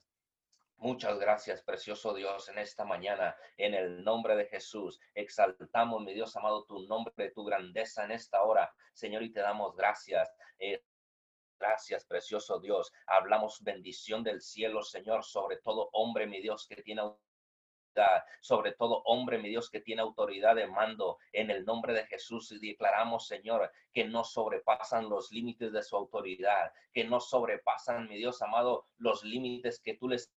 Muchas 0.78 1.18
gracias, 1.18 1.64
precioso 1.64 2.14
Dios, 2.14 2.48
en 2.48 2.60
esta 2.60 2.86
mañana, 2.86 3.36
en 3.58 3.74
el 3.74 4.04
nombre 4.04 4.36
de 4.36 4.46
Jesús. 4.46 5.00
Exaltamos, 5.16 6.04
mi 6.04 6.14
Dios 6.14 6.36
amado, 6.36 6.64
tu 6.66 6.80
nombre, 6.86 7.32
tu 7.32 7.44
grandeza 7.44 8.06
en 8.06 8.12
esta 8.12 8.44
hora, 8.44 8.72
Señor, 8.94 9.24
y 9.24 9.34
te 9.34 9.40
damos 9.40 9.76
gracias. 9.76 10.32
Eh, 10.60 10.84
gracias, 11.60 12.06
precioso 12.06 12.60
Dios. 12.60 12.94
Hablamos 13.08 13.64
bendición 13.64 14.24
del 14.24 14.42
cielo, 14.42 14.84
Señor, 14.84 15.26
sobre 15.26 15.58
todo 15.58 15.90
hombre, 15.92 16.28
mi 16.28 16.40
Dios, 16.40 16.68
que 16.68 16.84
tiene 16.84 17.02
sobre 18.42 18.74
todo 18.74 19.02
hombre, 19.06 19.38
mi 19.38 19.50
Dios, 19.50 19.70
que 19.70 19.82
tiene 19.82 20.02
autoridad 20.02 20.56
de 20.56 20.68
mando 20.68 21.18
en 21.32 21.50
el 21.50 21.66
nombre 21.66 21.94
de 21.94 22.06
Jesús 22.06 22.52
y 22.52 22.60
declaramos, 22.60 23.28
Señor, 23.28 23.72
que 23.94 24.06
no 24.06 24.24
sobrepasan 24.24 25.10
los 25.10 25.32
límites 25.32 25.72
de 25.72 25.84
su 25.84 25.96
autoridad, 25.96 26.72
que 26.94 27.04
no 27.04 27.20
sobrepasan, 27.20 28.08
mi 28.08 28.18
Dios 28.18 28.42
amado, 28.42 28.86
los 28.98 29.24
límites 29.24 29.80
que 29.80 29.96
tú 29.96 30.08
les 30.08 30.32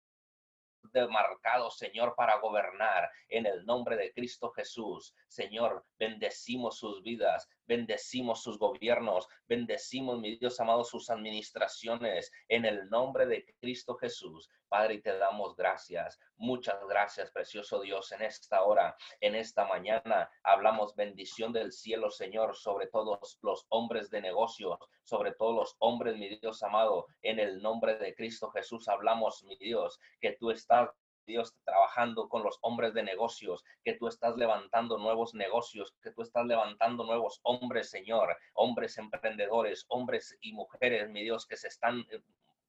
demarcado, 0.92 1.70
Señor, 1.70 2.14
para 2.16 2.38
gobernar 2.38 3.10
en 3.28 3.46
el 3.46 3.64
nombre 3.64 3.96
de 3.96 4.12
Cristo 4.12 4.50
Jesús. 4.50 5.14
Señor, 5.28 5.84
bendecimos 5.98 6.78
sus 6.78 7.02
vidas, 7.02 7.48
bendecimos 7.66 8.42
sus 8.42 8.58
gobiernos, 8.58 9.28
bendecimos, 9.46 10.18
mi 10.18 10.36
Dios 10.36 10.58
amado, 10.60 10.84
sus 10.84 11.10
administraciones 11.10 12.30
en 12.48 12.64
el 12.64 12.88
nombre 12.88 13.26
de 13.26 13.44
Cristo 13.60 13.96
Jesús. 13.96 14.48
Padre, 14.68 14.94
y 14.94 15.02
te 15.02 15.18
damos 15.18 15.54
gracias. 15.54 16.18
Muchas 16.36 16.78
gracias, 16.88 17.30
precioso 17.30 17.80
Dios, 17.82 18.10
en 18.12 18.22
esta 18.22 18.62
hora, 18.62 18.96
en 19.20 19.34
esta 19.34 19.66
mañana. 19.66 20.30
Hablamos 20.42 20.94
bendición 20.96 21.52
del 21.52 21.72
cielo, 21.72 22.10
Señor, 22.10 22.56
sobre 22.56 22.86
todos 22.86 23.38
los 23.42 23.66
hombres 23.68 24.08
de 24.08 24.22
negocios, 24.22 24.78
sobre 25.04 25.32
todos 25.34 25.54
los 25.54 25.76
hombres, 25.78 26.16
mi 26.16 26.38
Dios 26.38 26.62
amado, 26.62 27.06
en 27.20 27.38
el 27.38 27.60
nombre 27.60 27.96
de 27.98 28.14
Cristo 28.14 28.50
Jesús. 28.50 28.88
Hablamos, 28.88 29.44
mi 29.44 29.56
Dios, 29.56 30.00
que 30.20 30.32
tú 30.32 30.50
estás 30.50 30.88
Dios, 31.26 31.54
trabajando 31.64 32.28
con 32.28 32.42
los 32.42 32.58
hombres 32.62 32.94
de 32.94 33.02
negocios, 33.02 33.64
que 33.84 33.94
tú 33.94 34.08
estás 34.08 34.36
levantando 34.36 34.98
nuevos 34.98 35.34
negocios, 35.34 35.94
que 36.02 36.10
tú 36.12 36.22
estás 36.22 36.46
levantando 36.46 37.04
nuevos 37.04 37.40
hombres, 37.44 37.90
Señor, 37.90 38.36
hombres 38.54 38.98
emprendedores, 38.98 39.84
hombres 39.88 40.36
y 40.40 40.52
mujeres, 40.52 41.08
mi 41.08 41.22
Dios, 41.22 41.46
que 41.46 41.56
se 41.56 41.68
están 41.68 42.04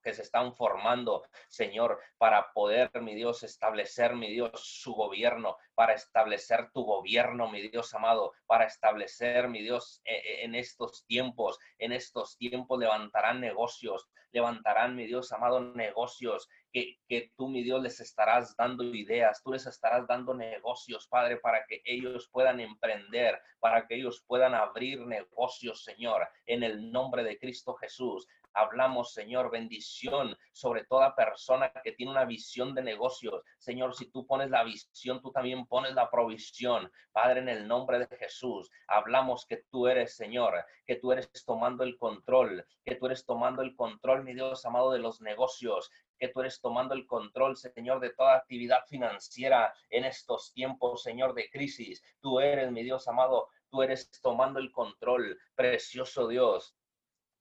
que 0.04 0.13
se 0.13 0.22
están 0.22 0.54
formando, 0.54 1.24
Señor, 1.48 2.00
para 2.18 2.52
poder, 2.52 2.92
mi 3.02 3.16
Dios, 3.16 3.42
establecer, 3.44 4.16
mi 4.16 4.30
Dios, 4.30 4.52
su 4.54 4.94
gobierno, 4.94 5.58
para 5.76 5.94
establecer 5.94 6.70
tu 6.74 6.84
gobierno, 6.84 7.50
mi 7.50 7.62
Dios 7.70 7.94
amado, 7.94 8.34
para 8.46 8.66
establecer, 8.66 9.48
mi 9.48 9.62
Dios, 9.62 10.02
e, 10.04 10.16
e, 10.16 10.44
en 10.44 10.56
estos 10.56 11.06
tiempos, 11.06 11.58
en 11.80 11.94
estos 11.94 12.38
tiempos 12.38 12.78
levantarán 12.78 13.39
negocios, 13.39 14.10
levantarán, 14.32 14.96
mi 14.96 15.06
Dios 15.08 15.32
amado, 15.32 15.62
negocios 15.62 16.50
que, 16.74 17.00
que, 17.08 17.32
tú, 17.38 17.48
mi 17.48 17.64
Dios, 17.64 17.82
les 17.82 18.00
estarás 18.00 18.56
dando 18.58 18.84
ideas, 18.84 19.42
tú 19.44 19.52
les 19.52 19.68
estarás 19.68 20.08
dando 20.08 20.34
negocios, 20.34 21.08
Padre, 21.08 21.38
para 21.38 21.66
que 21.68 21.82
ellos 21.86 22.28
puedan 22.32 22.60
emprender, 22.60 23.40
para 23.60 23.86
que 23.88 23.96
ellos 23.96 24.24
puedan 24.28 24.56
abrir 24.56 25.00
negocios, 25.06 25.84
Señor, 25.84 26.28
en 26.48 26.64
el 26.64 26.92
nombre 26.92 27.24
de 27.24 27.38
Cristo 27.38 27.76
Jesús. 27.76 28.28
Hablamos, 28.56 29.14
Señor, 29.14 29.50
bendición 29.50 30.38
sobre 30.52 30.86
toda 30.86 31.16
persona 31.16 31.72
que 31.84 31.94
tiene 31.94 32.12
una 32.12 32.26
visión 32.26 32.76
de 32.76 32.84
negocios. 32.84 33.44
Señor, 33.58 33.96
si 33.96 34.12
tú 34.12 34.28
pones 34.28 34.52
la 34.52 34.64
visión, 34.64 35.22
tú 35.22 35.32
también 35.32 35.66
pones 35.66 35.96
la 35.96 36.12
provisión. 36.12 36.92
Padre, 37.12 37.40
en 37.40 37.50
el 37.50 37.68
nombre 37.68 37.98
de 37.98 38.08
Jesús, 38.18 38.70
hablamos 38.88 39.48
que 39.48 39.64
tú 39.72 39.88
eres, 39.88 40.16
Señor, 40.16 40.54
que 40.86 40.98
tú 40.98 41.12
eres 41.12 41.32
tomando 41.46 41.84
el 41.84 41.98
control, 41.98 42.64
que 42.86 42.96
tú 42.96 43.08
eres 43.08 43.26
tomando 43.26 43.64
el 43.64 43.76
control, 43.76 44.24
mi 44.24 44.36
Dios 44.36 44.64
amado, 44.66 44.92
de 44.92 45.00
los 45.00 45.20
negocios, 45.22 45.90
que 46.24 46.30
tú 46.30 46.40
eres 46.40 46.62
tomando 46.62 46.94
el 46.94 47.06
control, 47.06 47.58
Señor, 47.58 48.00
de 48.00 48.12
toda 48.12 48.38
actividad 48.38 48.86
financiera 48.88 49.74
en 49.90 50.06
estos 50.06 50.54
tiempos, 50.54 51.04
Señor, 51.04 51.34
de 51.34 51.50
crisis. 51.50 52.02
Tú 52.22 52.40
eres, 52.40 52.72
mi 52.72 52.82
Dios 52.82 53.10
amado, 53.10 53.50
tú 53.70 53.82
eres 53.82 54.10
tomando 54.22 54.58
el 54.60 54.72
control, 54.72 55.38
precioso 55.54 56.30
Dios. 56.30 56.78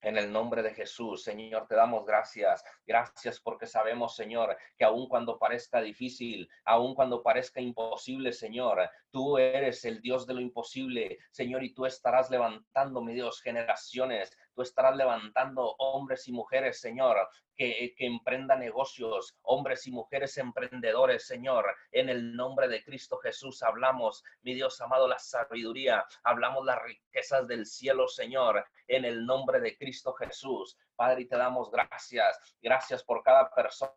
En 0.03 0.19
el 0.19 0.33
nombre 0.33 0.63
de 0.63 0.75
Jesús, 0.75 1.23
Señor, 1.23 1.69
te 1.69 1.77
damos 1.77 2.05
gracias. 2.05 2.65
Gracias 2.85 3.41
porque 3.41 3.69
sabemos, 3.69 4.17
Señor, 4.17 4.57
que 4.77 4.85
aun 4.85 5.09
cuando 5.09 5.39
parezca 5.39 5.81
difícil, 5.81 6.49
aun 6.65 6.97
cuando 6.97 7.23
parezca 7.23 7.61
imposible, 7.61 8.33
Señor, 8.33 8.91
tú 9.13 9.39
eres 9.39 9.85
el 9.85 10.03
Dios 10.03 10.27
de 10.27 10.35
lo 10.35 10.41
imposible, 10.41 11.19
Señor, 11.31 11.63
y 11.63 11.73
tú 11.73 11.87
estarás 11.87 12.31
levantando, 12.31 13.01
mi 13.01 13.15
Dios, 13.15 13.41
generaciones 13.41 14.37
tú 14.55 14.63
estarás 14.63 14.97
levantando 14.97 15.75
hombres 15.79 16.29
y 16.29 16.33
mujeres, 16.33 16.81
Señor, 16.81 17.29
que, 17.57 17.95
que 17.97 18.07
emprendan 18.07 18.61
negocios, 18.61 19.37
hombres 19.43 19.87
y 19.87 19.91
mujeres 19.91 20.37
emprendedores, 20.39 21.27
Señor. 21.27 21.67
En 21.91 22.09
el 22.09 22.35
nombre 22.35 22.69
de 22.69 22.83
Cristo 22.85 23.19
Jesús 23.19 23.63
hablamos, 23.63 24.25
mi 24.43 24.55
Dios 24.55 24.81
amado, 24.81 25.09
la 25.09 25.19
sabiduría, 25.19 26.05
hablamos 26.23 26.65
las 26.65 26.83
riquezas 26.83 27.47
del 27.47 27.67
cielo, 27.67 28.09
Señor, 28.09 28.65
en 28.89 29.05
el 29.05 29.25
nombre 29.25 29.61
de 29.61 29.77
Cristo 29.77 29.92
Jesús. 30.15 30.77
Padre, 30.97 31.23
y 31.23 31.29
te 31.29 31.37
damos 31.37 31.71
gracias. 31.71 32.39
Gracias 32.61 33.05
por 33.05 33.23
cada 33.23 33.51
persona 33.51 33.93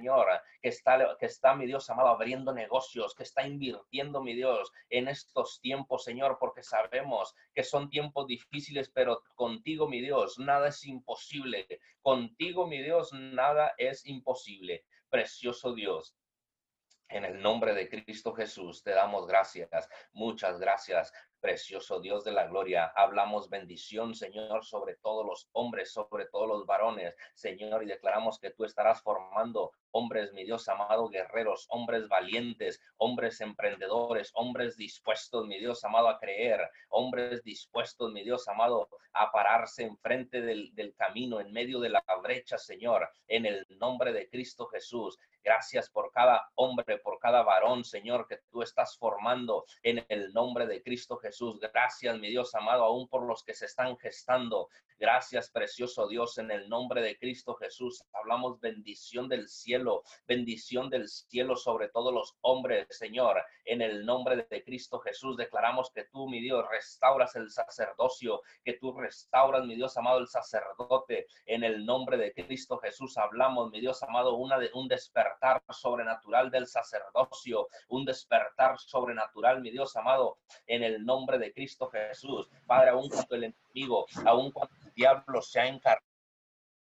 Señor, 0.00 0.28
que 0.62 0.70
está, 0.70 1.16
que 1.18 1.26
está, 1.26 1.54
mi 1.54 1.66
Dios 1.66 1.90
amado, 1.90 2.08
abriendo 2.08 2.54
negocios, 2.54 3.14
que 3.14 3.22
está 3.22 3.46
invirtiendo, 3.46 4.22
mi 4.22 4.34
Dios, 4.34 4.72
en 4.88 5.08
estos 5.08 5.60
tiempos, 5.60 6.04
Señor, 6.04 6.38
porque 6.40 6.62
sabemos 6.62 7.34
que 7.54 7.62
son 7.62 7.90
tiempos 7.90 8.26
difíciles, 8.26 8.88
pero 8.88 9.22
contigo, 9.34 9.86
mi 9.88 10.00
Dios, 10.00 10.38
nada 10.38 10.68
es 10.68 10.86
imposible. 10.86 11.66
Contigo, 12.00 12.66
mi 12.66 12.82
Dios, 12.82 13.12
nada 13.12 13.74
es 13.76 14.06
imposible. 14.06 14.86
Precioso 15.10 15.74
Dios. 15.74 16.16
En 17.10 17.24
el 17.24 17.42
nombre 17.42 17.74
de 17.74 17.88
Cristo 17.88 18.32
Jesús 18.32 18.82
te 18.84 18.92
damos 18.92 19.26
gracias, 19.26 19.88
muchas 20.12 20.60
gracias 20.60 21.12
Precioso 21.40 22.00
Dios 22.00 22.22
de 22.22 22.32
la 22.32 22.46
gloria, 22.48 22.92
hablamos 22.94 23.48
bendición, 23.48 24.14
Señor, 24.14 24.62
sobre 24.62 24.96
todos 24.96 25.24
los 25.24 25.48
hombres, 25.52 25.90
sobre 25.90 26.26
todos 26.26 26.46
los 26.46 26.66
varones, 26.66 27.16
Señor, 27.32 27.82
y 27.82 27.86
declaramos 27.86 28.38
que 28.38 28.50
tú 28.50 28.66
estarás 28.66 29.00
formando 29.00 29.72
hombres, 29.92 30.34
mi 30.34 30.44
Dios 30.44 30.68
amado, 30.68 31.08
guerreros, 31.08 31.66
hombres 31.70 32.08
valientes, 32.08 32.78
hombres 32.98 33.40
emprendedores, 33.40 34.30
hombres 34.34 34.76
dispuestos, 34.76 35.46
mi 35.46 35.58
Dios 35.58 35.82
amado, 35.82 36.10
a 36.10 36.18
creer, 36.18 36.60
hombres 36.90 37.42
dispuestos, 37.42 38.12
mi 38.12 38.22
Dios 38.22 38.46
amado, 38.46 38.90
a 39.14 39.32
pararse 39.32 39.84
enfrente 39.84 40.42
del, 40.42 40.74
del 40.74 40.94
camino, 40.94 41.40
en 41.40 41.52
medio 41.52 41.80
de 41.80 41.88
la 41.88 42.04
brecha, 42.22 42.58
Señor, 42.58 43.08
en 43.26 43.46
el 43.46 43.66
nombre 43.78 44.12
de 44.12 44.28
Cristo 44.28 44.66
Jesús. 44.66 45.18
Gracias 45.42 45.88
por 45.88 46.12
cada 46.12 46.50
hombre, 46.54 46.98
por 46.98 47.18
cada 47.18 47.42
varón, 47.42 47.82
Señor, 47.82 48.26
que 48.28 48.40
tú 48.50 48.62
estás 48.62 48.98
formando 48.98 49.64
en 49.82 50.04
el 50.10 50.34
nombre 50.34 50.66
de 50.66 50.82
Cristo 50.82 51.16
Jesús. 51.16 51.29
Gracias, 51.60 52.18
mi 52.18 52.28
Dios 52.28 52.54
amado, 52.54 52.84
aún 52.84 53.08
por 53.08 53.22
los 53.22 53.44
que 53.44 53.54
se 53.54 53.66
están 53.66 53.96
gestando. 53.98 54.68
Gracias, 55.00 55.50
precioso 55.50 56.06
Dios, 56.08 56.36
en 56.36 56.50
el 56.50 56.68
nombre 56.68 57.00
de 57.00 57.16
Cristo 57.16 57.54
Jesús. 57.54 58.04
Hablamos 58.12 58.60
bendición 58.60 59.30
del 59.30 59.48
cielo, 59.48 60.02
bendición 60.28 60.90
del 60.90 61.08
cielo 61.08 61.56
sobre 61.56 61.88
todos 61.88 62.12
los 62.12 62.36
hombres, 62.42 62.86
Señor. 62.90 63.42
En 63.64 63.80
el 63.80 64.04
nombre 64.04 64.46
de 64.50 64.62
Cristo 64.62 65.00
Jesús 65.00 65.38
declaramos 65.38 65.90
que 65.90 66.04
tú, 66.12 66.28
mi 66.28 66.42
Dios, 66.42 66.66
restauras 66.70 67.34
el 67.34 67.50
sacerdocio, 67.50 68.42
que 68.62 68.74
tú 68.74 68.92
restauras, 68.92 69.64
mi 69.64 69.74
Dios 69.74 69.96
amado, 69.96 70.18
el 70.18 70.28
sacerdote. 70.28 71.26
En 71.46 71.64
el 71.64 71.86
nombre 71.86 72.18
de 72.18 72.34
Cristo 72.34 72.76
Jesús 72.76 73.16
hablamos, 73.16 73.70
mi 73.70 73.80
Dios 73.80 74.02
amado, 74.02 74.34
una 74.34 74.58
de, 74.58 74.70
un 74.74 74.86
despertar 74.86 75.62
sobrenatural 75.70 76.50
del 76.50 76.66
sacerdocio, 76.66 77.68
un 77.88 78.04
despertar 78.04 78.78
sobrenatural, 78.78 79.62
mi 79.62 79.70
Dios 79.70 79.96
amado, 79.96 80.36
en 80.66 80.82
el 80.82 81.06
nombre 81.06 81.19
de 81.38 81.52
Cristo 81.52 81.88
Jesús. 81.90 82.48
Padre, 82.66 82.90
aún 82.90 83.08
cuando 83.08 83.36
el 83.36 83.44
enemigo, 83.44 84.06
aún 84.24 84.50
cuando 84.50 84.74
el 84.84 84.92
diablo 84.94 85.42
se 85.42 85.60
ha 85.60 85.66
encargado 85.66 86.09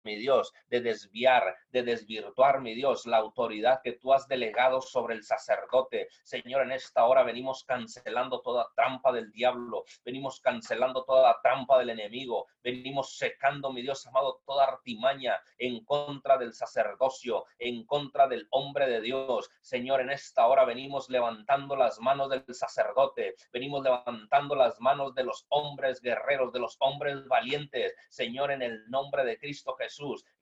mi 0.06 0.14
Dios, 0.14 0.52
de 0.68 0.80
desviar, 0.80 1.56
de 1.70 1.82
desvirtuar, 1.82 2.60
mi 2.60 2.74
Dios, 2.74 3.06
la 3.06 3.16
autoridad 3.16 3.80
que 3.82 3.92
tú 3.92 4.14
has 4.14 4.28
delegado 4.28 4.80
sobre 4.80 5.16
el 5.16 5.24
sacerdote. 5.24 6.08
Señor, 6.22 6.62
en 6.62 6.70
esta 6.70 7.04
hora 7.06 7.24
venimos 7.24 7.64
cancelando 7.64 8.40
toda 8.40 8.68
trampa 8.76 9.10
del 9.10 9.32
diablo, 9.32 9.84
venimos 10.04 10.40
cancelando 10.40 11.04
toda 11.04 11.40
trampa 11.42 11.80
del 11.80 11.90
enemigo, 11.90 12.46
venimos 12.62 13.16
secando, 13.16 13.72
mi 13.72 13.82
Dios 13.82 14.06
amado, 14.06 14.40
toda 14.46 14.64
artimaña 14.64 15.40
en 15.58 15.84
contra 15.84 16.38
del 16.38 16.54
sacerdocio, 16.54 17.44
en 17.58 17.84
contra 17.84 18.28
del 18.28 18.46
hombre 18.50 18.86
de 18.86 19.00
Dios. 19.00 19.50
Señor, 19.60 20.00
en 20.02 20.10
esta 20.10 20.46
hora 20.46 20.64
venimos 20.64 21.10
levantando 21.10 21.74
las 21.74 21.98
manos 21.98 22.30
del 22.30 22.44
sacerdote, 22.54 23.34
venimos 23.52 23.82
levantando 23.82 24.54
las 24.54 24.78
manos 24.78 25.16
de 25.16 25.24
los 25.24 25.46
hombres 25.48 26.00
guerreros, 26.00 26.52
de 26.52 26.60
los 26.60 26.76
hombres 26.78 27.26
valientes, 27.26 27.92
Señor, 28.08 28.52
en 28.52 28.62
el 28.62 28.88
nombre 28.88 29.24
de 29.24 29.36
Cristo 29.36 29.74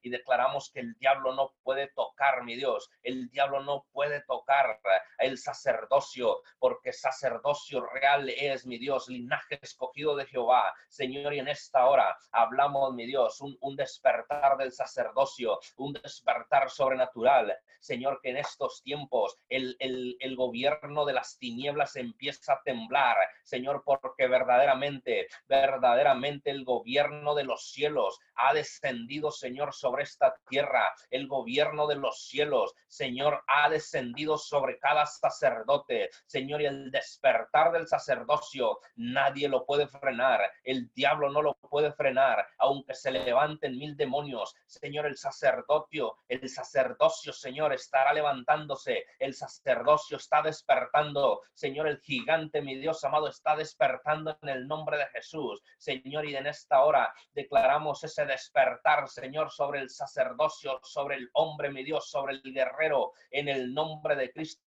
Y 0.03 0.11
declaramos 0.11 0.71
que 0.71 0.81
el 0.81 0.95
diablo 0.95 1.35
no 1.35 1.55
puede 1.63 1.89
tocar, 1.89 2.45
mi 2.45 2.57
Dios, 2.57 2.91
el 3.03 3.29
diablo 3.31 3.63
no 3.63 3.87
puede 3.93 4.23
tocar 4.23 4.81
el 5.19 5.39
sacerdocio, 5.39 6.43
porque 6.59 6.93
sacerdocio 6.93 7.87
real 7.87 8.29
es, 8.29 8.67
mi 8.67 8.79
Dios, 8.79 9.09
linaje 9.09 9.59
escogido 9.63 10.17
de 10.17 10.27
Jehová. 10.27 10.75
Señor, 10.89 11.35
y 11.35 11.39
en 11.39 11.49
esta 11.49 11.87
hora 11.87 12.17
hablamos, 12.33 12.95
mi 12.95 13.07
Dios, 13.07 13.41
un, 13.41 13.77
despertar 13.77 14.57
del 14.57 14.73
sacerdocio, 14.73 15.59
un 15.77 15.93
despertar 15.95 16.71
sobrenatural. 16.71 17.57
Señor, 17.81 18.21
que 18.23 18.31
en 18.31 18.39
estos 18.39 18.83
tiempos 18.83 19.37
el, 19.49 19.77
el 19.79 20.37
gobierno 20.37 21.05
de 21.05 21.13
las 21.13 21.39
tinieblas 21.39 21.97
empieza 21.97 22.55
a 22.55 22.63
temblar, 22.63 23.17
Señor, 23.43 23.83
porque 23.85 24.27
verdaderamente, 24.27 25.29
verdaderamente 25.49 26.51
el 26.51 26.65
gobierno 26.65 27.35
de 27.35 27.45
los 27.45 27.71
cielos 27.71 28.19
ha 28.37 28.55
descendido, 28.55 29.31
Señor, 29.45 29.75
sobre 29.75 30.05
esta 30.05 30.35
tierra. 30.49 30.95
El 31.11 31.29
gobierno 31.29 31.87
de 31.87 31.97
los 31.97 32.29
cielos, 32.29 32.75
Señor, 32.87 33.45
ha 33.47 33.69
descendido 33.69 34.39
sobre 34.39 34.79
cada 34.79 35.05
sacerdote. 35.05 36.09
Señor, 36.25 36.63
y 36.63 36.65
el 36.65 36.91
despertar 36.91 37.71
del 37.71 37.87
sacerdocio, 37.87 38.81
nadie 38.97 39.51
lo 39.51 39.67
puede 39.67 39.87
frenar. 39.87 40.51
El 40.63 40.91
diablo 40.95 41.31
no 41.31 41.43
lo 41.43 41.59
puede 41.59 41.93
frenar, 41.93 42.47
aunque 42.57 42.95
se 42.95 43.11
levanten 43.11 43.77
mil 43.77 43.95
demonios. 43.99 44.55
Señor, 44.65 45.05
el 45.05 45.19
sacerdocio, 45.19 46.17
el 46.27 46.49
sacerdocio, 46.49 47.31
Señor, 47.35 47.75
estará 47.75 48.15
levantándose. 48.15 49.05
El 49.19 49.35
sacerdocio 49.35 50.17
está 50.17 50.41
despertando. 50.41 51.43
Señor, 51.53 51.87
el 51.89 52.01
gigante, 52.01 52.63
mi 52.63 52.77
Dios 52.77 53.05
amado, 53.05 53.29
está 53.29 53.57
despertando 53.57 54.39
en 54.41 54.49
el 54.49 54.67
nombre 54.67 54.97
de 54.97 55.07
Jesús. 55.09 55.63
Señor, 55.77 56.25
y 56.25 56.35
en 56.35 56.47
esta 56.47 56.83
hora 56.83 57.15
declaramos 57.35 58.03
ese 58.05 58.25
despertar, 58.25 59.07
Señor, 59.25 59.51
sobre 59.51 59.81
el 59.81 59.89
sacerdocio, 59.89 60.81
sobre 60.83 61.17
el 61.17 61.31
hombre, 61.33 61.71
mi 61.71 61.83
Dios, 61.83 62.11
sobre 62.11 62.35
el 62.35 62.43
guerrero, 62.43 63.13
en 63.31 63.49
el 63.49 63.73
nombre 63.73 64.17
de 64.17 64.31
Cristo 64.31 64.63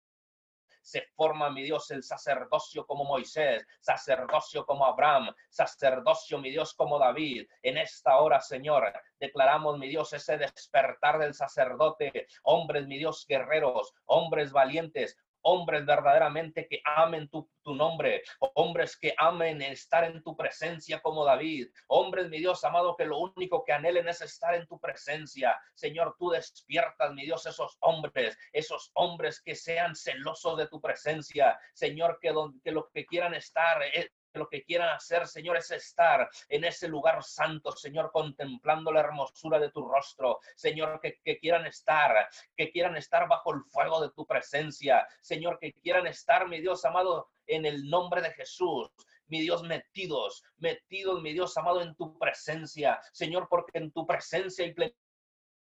se 0.80 1.02
forma, 1.16 1.50
mi 1.50 1.64
Dios, 1.64 1.90
el 1.90 2.04
sacerdocio 2.04 2.86
como 2.86 3.04
Moisés, 3.04 3.66
sacerdocio 3.80 4.64
como 4.64 4.86
Abraham, 4.86 5.34
sacerdocio, 5.50 6.38
mi 6.38 6.50
Dios, 6.50 6.74
como 6.74 6.96
David. 6.96 7.48
En 7.62 7.76
esta 7.76 8.18
hora, 8.18 8.40
Señor, 8.40 8.92
declaramos, 9.18 9.78
mi 9.78 9.88
Dios, 9.88 10.12
ese 10.12 10.38
despertar 10.38 11.18
del 11.18 11.34
sacerdote, 11.34 12.28
hombres, 12.44 12.86
mi 12.86 12.98
Dios, 12.98 13.26
guerreros, 13.28 13.92
hombres 14.04 14.52
valientes, 14.52 15.18
hombres 15.46 15.86
verdaderamente 15.86 16.66
que 16.66 16.80
amen 16.84 17.28
tu, 17.28 17.48
tu, 17.62 17.74
nombre, 17.74 18.22
hombres 18.54 18.96
que 18.96 19.14
amen 19.16 19.62
estar 19.62 20.02
en 20.04 20.22
tu 20.22 20.36
presencia 20.36 21.00
como 21.00 21.24
David, 21.24 21.68
hombres, 21.86 22.28
mi 22.28 22.38
Dios 22.38 22.64
amado, 22.64 22.96
que 22.96 23.04
lo 23.04 23.18
único 23.18 23.64
que 23.64 23.72
anhelen 23.72 24.08
es 24.08 24.20
estar 24.22 24.54
en 24.54 24.66
tu 24.66 24.80
presencia. 24.80 25.56
Señor, 25.74 26.16
tú 26.18 26.30
despiertas, 26.30 27.12
mi 27.12 27.24
Dios, 27.24 27.46
esos 27.46 27.76
hombres, 27.80 28.36
esos 28.52 28.90
hombres 28.94 29.40
que 29.40 29.54
sean 29.54 29.94
celosos 29.94 30.58
de 30.58 30.66
tu 30.66 30.80
presencia. 30.80 31.58
Señor, 31.74 32.18
que, 32.20 32.34
que 32.64 32.72
lo 32.72 32.90
que 32.90 33.06
quieran 33.06 33.34
estar 33.34 33.82
lo 34.36 34.48
que 34.48 34.64
quieran 34.64 34.90
hacer, 34.90 35.26
Señor, 35.26 35.56
es 35.56 35.70
estar 35.70 36.28
en 36.48 36.64
ese 36.64 36.88
lugar 36.88 37.22
santo, 37.22 37.72
Señor, 37.72 38.10
contemplando 38.12 38.92
la 38.92 39.00
hermosura 39.00 39.58
de 39.58 39.70
tu 39.70 39.86
rostro, 39.86 40.40
Señor, 40.54 41.00
que, 41.00 41.18
que, 41.24 41.38
quieran 41.38 41.66
estar, 41.66 42.28
que 42.56 42.70
quieran 42.70 42.96
estar 42.96 43.28
bajo 43.28 43.54
el 43.54 43.62
fuego 43.64 44.00
de 44.00 44.10
tu 44.10 44.26
presencia, 44.26 45.06
Señor, 45.20 45.58
que 45.58 45.72
quieran 45.74 46.06
estar, 46.06 46.48
mi 46.48 46.60
Dios 46.60 46.84
amado, 46.84 47.30
en 47.46 47.66
el 47.66 47.88
nombre 47.88 48.20
de 48.20 48.32
Jesús. 48.32 48.90
Mi 49.28 49.40
Dios, 49.40 49.64
metidos, 49.64 50.44
metidos, 50.58 51.20
mi 51.20 51.32
Dios 51.32 51.56
amado, 51.56 51.82
en 51.82 51.96
tu 51.96 52.16
presencia, 52.16 53.00
Señor, 53.12 53.48
porque 53.50 53.78
en 53.78 53.90
tu 53.90 54.06
presencia 54.06 54.64
hay 54.64 54.72
plenitud 54.72 55.05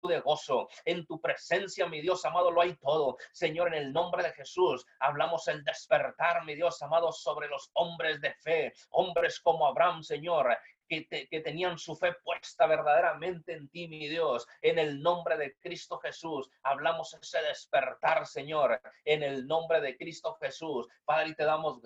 de 0.09 0.21
gozo. 0.21 0.69
En 0.85 1.07
tu 1.07 1.21
presencia, 1.21 1.87
mi 1.87 2.01
Dios 2.01 2.25
amado, 2.25 2.51
lo 2.51 2.61
hay 2.61 2.75
todo. 2.77 3.17
Señor, 3.33 3.69
en 3.69 3.75
el 3.75 3.93
nombre 3.93 4.23
de 4.23 4.33
Jesús, 4.33 4.87
hablamos 4.99 5.49
el 5.49 5.65
despertar, 5.65 6.45
mi 6.45 6.55
Dios 6.55 6.83
amado, 6.83 7.13
sobre 7.13 7.49
los 7.49 7.71
hombres 7.75 8.21
de 8.21 8.33
fe, 8.35 8.73
hombres 8.91 9.41
como 9.41 9.67
Abraham, 9.67 10.03
Señor, 10.03 10.57
que, 10.89 11.07
que, 11.07 11.41
tenían 11.41 11.79
su 11.79 11.97
fe 11.97 12.13
puesta 12.23 12.67
verdaderamente 12.67 13.53
en 13.55 13.69
ti, 13.69 13.89
mi 13.89 14.09
Dios. 14.09 14.47
En 14.61 14.79
el 14.79 15.01
nombre 15.01 15.37
de 15.37 15.57
Cristo 15.59 15.99
Jesús, 15.99 16.51
hablamos 16.63 17.15
ese 17.15 17.41
despertar, 17.43 18.27
Señor, 18.27 18.81
en 19.05 19.23
el 19.23 19.47
nombre 19.47 19.81
de 19.81 19.97
Cristo 19.97 20.37
Jesús. 20.41 20.89
Padre, 21.05 21.35
te 21.35 21.45
damos 21.45 21.81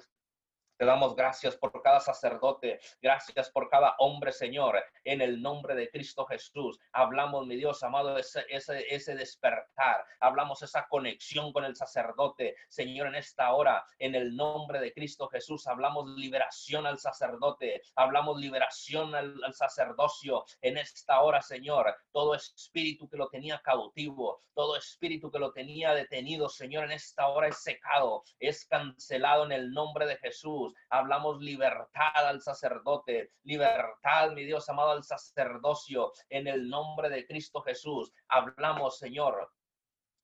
te 0.76 0.84
damos 0.84 1.14
gracias 1.14 1.56
por 1.56 1.82
cada 1.82 2.00
sacerdote, 2.00 2.78
gracias 3.00 3.50
por 3.50 3.68
cada 3.70 3.94
hombre, 3.98 4.32
Señor, 4.32 4.82
en 5.04 5.22
el 5.22 5.40
nombre 5.40 5.74
de 5.74 5.90
Cristo 5.90 6.26
Jesús. 6.26 6.78
Hablamos, 6.92 7.46
mi 7.46 7.56
Dios 7.56 7.82
amado, 7.82 8.18
ese, 8.18 8.44
ese, 8.48 8.84
ese 8.94 9.14
despertar, 9.14 10.04
hablamos 10.20 10.62
esa 10.62 10.86
conexión 10.88 11.52
con 11.52 11.64
el 11.64 11.76
sacerdote, 11.76 12.56
Señor, 12.68 13.08
en 13.08 13.14
esta 13.14 13.52
hora, 13.54 13.84
en 13.98 14.14
el 14.14 14.36
nombre 14.36 14.80
de 14.80 14.92
Cristo 14.92 15.28
Jesús, 15.28 15.66
hablamos 15.66 16.10
liberación 16.10 16.86
al 16.86 16.98
sacerdote, 16.98 17.82
hablamos 17.94 18.38
liberación 18.38 19.14
al, 19.14 19.34
al 19.44 19.54
sacerdocio 19.54 20.44
en 20.60 20.76
esta 20.78 21.20
hora, 21.20 21.40
Señor. 21.40 21.94
Todo 22.12 22.34
espíritu 22.34 23.08
que 23.08 23.16
lo 23.16 23.28
tenía 23.28 23.60
cautivo, 23.62 24.42
todo 24.54 24.76
espíritu 24.76 25.30
que 25.30 25.38
lo 25.38 25.52
tenía 25.52 25.94
detenido, 25.94 26.48
Señor, 26.48 26.84
en 26.84 26.92
esta 26.92 27.28
hora 27.28 27.48
es 27.48 27.62
secado, 27.62 28.22
es 28.38 28.66
cancelado 28.66 29.44
en 29.44 29.52
el 29.52 29.70
nombre 29.70 30.06
de 30.06 30.16
Jesús. 30.16 30.65
Hablamos 30.90 31.40
libertad 31.40 32.14
al 32.14 32.40
sacerdote, 32.40 33.32
libertad, 33.44 34.32
mi 34.32 34.44
Dios 34.44 34.68
amado, 34.68 34.90
al 34.90 35.04
sacerdocio 35.04 36.12
en 36.28 36.46
el 36.46 36.68
nombre 36.68 37.08
de 37.08 37.26
Cristo 37.26 37.60
Jesús. 37.62 38.12
Hablamos, 38.28 38.98
Señor, 38.98 39.52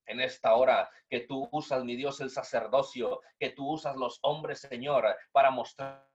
en 0.06 0.20
esta 0.20 0.54
hora 0.54 0.90
que 1.08 1.20
tú 1.20 1.48
usas, 1.52 1.84
mi 1.84 1.96
Dios, 1.96 2.20
el 2.20 2.30
sacerdocio, 2.30 3.20
que 3.38 3.50
tú 3.50 3.70
usas 3.70 3.96
los 3.96 4.18
hombres, 4.22 4.60
Señor, 4.60 5.16
para 5.32 5.50
mostrar 5.50 6.11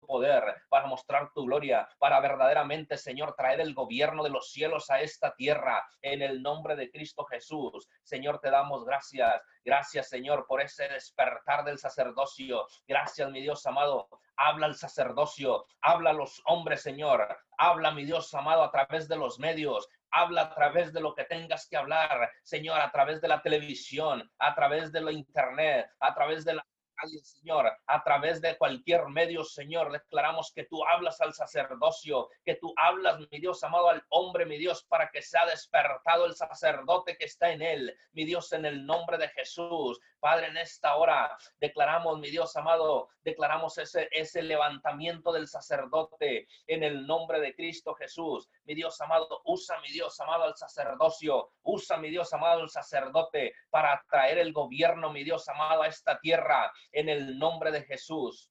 poder, 0.00 0.42
para 0.68 0.86
mostrar 0.86 1.30
tu 1.32 1.44
gloria, 1.44 1.88
para 1.98 2.20
verdaderamente, 2.20 2.96
Señor, 2.96 3.34
traer 3.36 3.60
el 3.60 3.74
gobierno 3.74 4.22
de 4.22 4.30
los 4.30 4.50
cielos 4.50 4.90
a 4.90 5.00
esta 5.00 5.34
tierra, 5.34 5.86
en 6.02 6.22
el 6.22 6.42
nombre 6.42 6.76
de 6.76 6.90
Cristo 6.90 7.24
Jesús. 7.24 7.88
Señor, 8.02 8.40
te 8.40 8.50
damos 8.50 8.84
gracias. 8.84 9.40
Gracias, 9.64 10.08
Señor, 10.08 10.46
por 10.46 10.60
ese 10.60 10.88
despertar 10.88 11.64
del 11.64 11.78
sacerdocio. 11.78 12.66
Gracias, 12.86 13.30
mi 13.30 13.40
Dios 13.40 13.66
amado. 13.66 14.08
Habla 14.36 14.68
el 14.68 14.74
sacerdocio, 14.74 15.66
habla 15.82 16.10
a 16.10 16.14
los 16.14 16.40
hombres, 16.46 16.82
Señor. 16.82 17.28
Habla, 17.58 17.90
mi 17.90 18.06
Dios 18.06 18.32
amado, 18.32 18.62
a 18.62 18.70
través 18.70 19.06
de 19.06 19.16
los 19.16 19.38
medios. 19.38 19.86
Habla 20.10 20.42
a 20.42 20.54
través 20.54 20.92
de 20.94 21.00
lo 21.00 21.14
que 21.14 21.24
tengas 21.24 21.68
que 21.68 21.76
hablar, 21.76 22.30
Señor, 22.42 22.80
a 22.80 22.90
través 22.90 23.20
de 23.20 23.28
la 23.28 23.42
televisión, 23.42 24.28
a 24.38 24.54
través 24.54 24.90
de 24.92 25.02
la 25.02 25.12
internet, 25.12 25.90
a 26.00 26.14
través 26.14 26.44
de 26.44 26.54
la 26.54 26.64
Señor, 27.08 27.72
a 27.86 28.04
través 28.04 28.40
de 28.40 28.56
cualquier 28.56 29.06
medio, 29.08 29.44
Señor, 29.44 29.92
declaramos 29.92 30.52
que 30.52 30.64
tú 30.64 30.84
hablas 30.84 31.20
al 31.20 31.34
sacerdocio, 31.34 32.28
que 32.44 32.56
tú 32.56 32.72
hablas, 32.76 33.18
mi 33.30 33.40
Dios 33.40 33.62
amado, 33.64 33.88
al 33.88 34.04
hombre, 34.10 34.46
mi 34.46 34.58
Dios, 34.58 34.84
para 34.84 35.10
que 35.10 35.22
sea 35.22 35.46
despertado 35.46 36.26
el 36.26 36.34
sacerdote 36.34 37.16
que 37.16 37.24
está 37.24 37.50
en 37.50 37.62
él, 37.62 37.96
mi 38.12 38.24
Dios, 38.24 38.52
en 38.52 38.64
el 38.64 38.84
nombre 38.84 39.18
de 39.18 39.28
Jesús. 39.28 40.00
Padre, 40.20 40.48
en 40.48 40.58
esta 40.58 40.96
hora 40.96 41.36
declaramos, 41.58 42.18
mi 42.18 42.30
Dios 42.30 42.54
amado, 42.56 43.08
declaramos 43.22 43.78
ese, 43.78 44.08
ese 44.12 44.42
levantamiento 44.42 45.32
del 45.32 45.48
sacerdote 45.48 46.46
en 46.66 46.84
el 46.84 47.06
nombre 47.06 47.40
de 47.40 47.54
Cristo 47.54 47.94
Jesús. 47.94 48.48
Mi 48.64 48.74
Dios 48.74 49.00
amado, 49.00 49.40
usa, 49.44 49.80
mi 49.80 49.90
Dios 49.90 50.20
amado, 50.20 50.44
al 50.44 50.56
sacerdocio, 50.56 51.50
usa, 51.62 51.96
mi 51.96 52.10
Dios 52.10 52.32
amado, 52.32 52.62
el 52.62 52.70
sacerdote 52.70 53.54
para 53.70 54.04
traer 54.10 54.38
el 54.38 54.52
gobierno, 54.52 55.10
mi 55.10 55.24
Dios 55.24 55.48
amado, 55.48 55.82
a 55.82 55.88
esta 55.88 56.18
tierra 56.20 56.72
en 56.92 57.08
el 57.08 57.38
nombre 57.38 57.70
de 57.70 57.82
Jesús. 57.82 58.50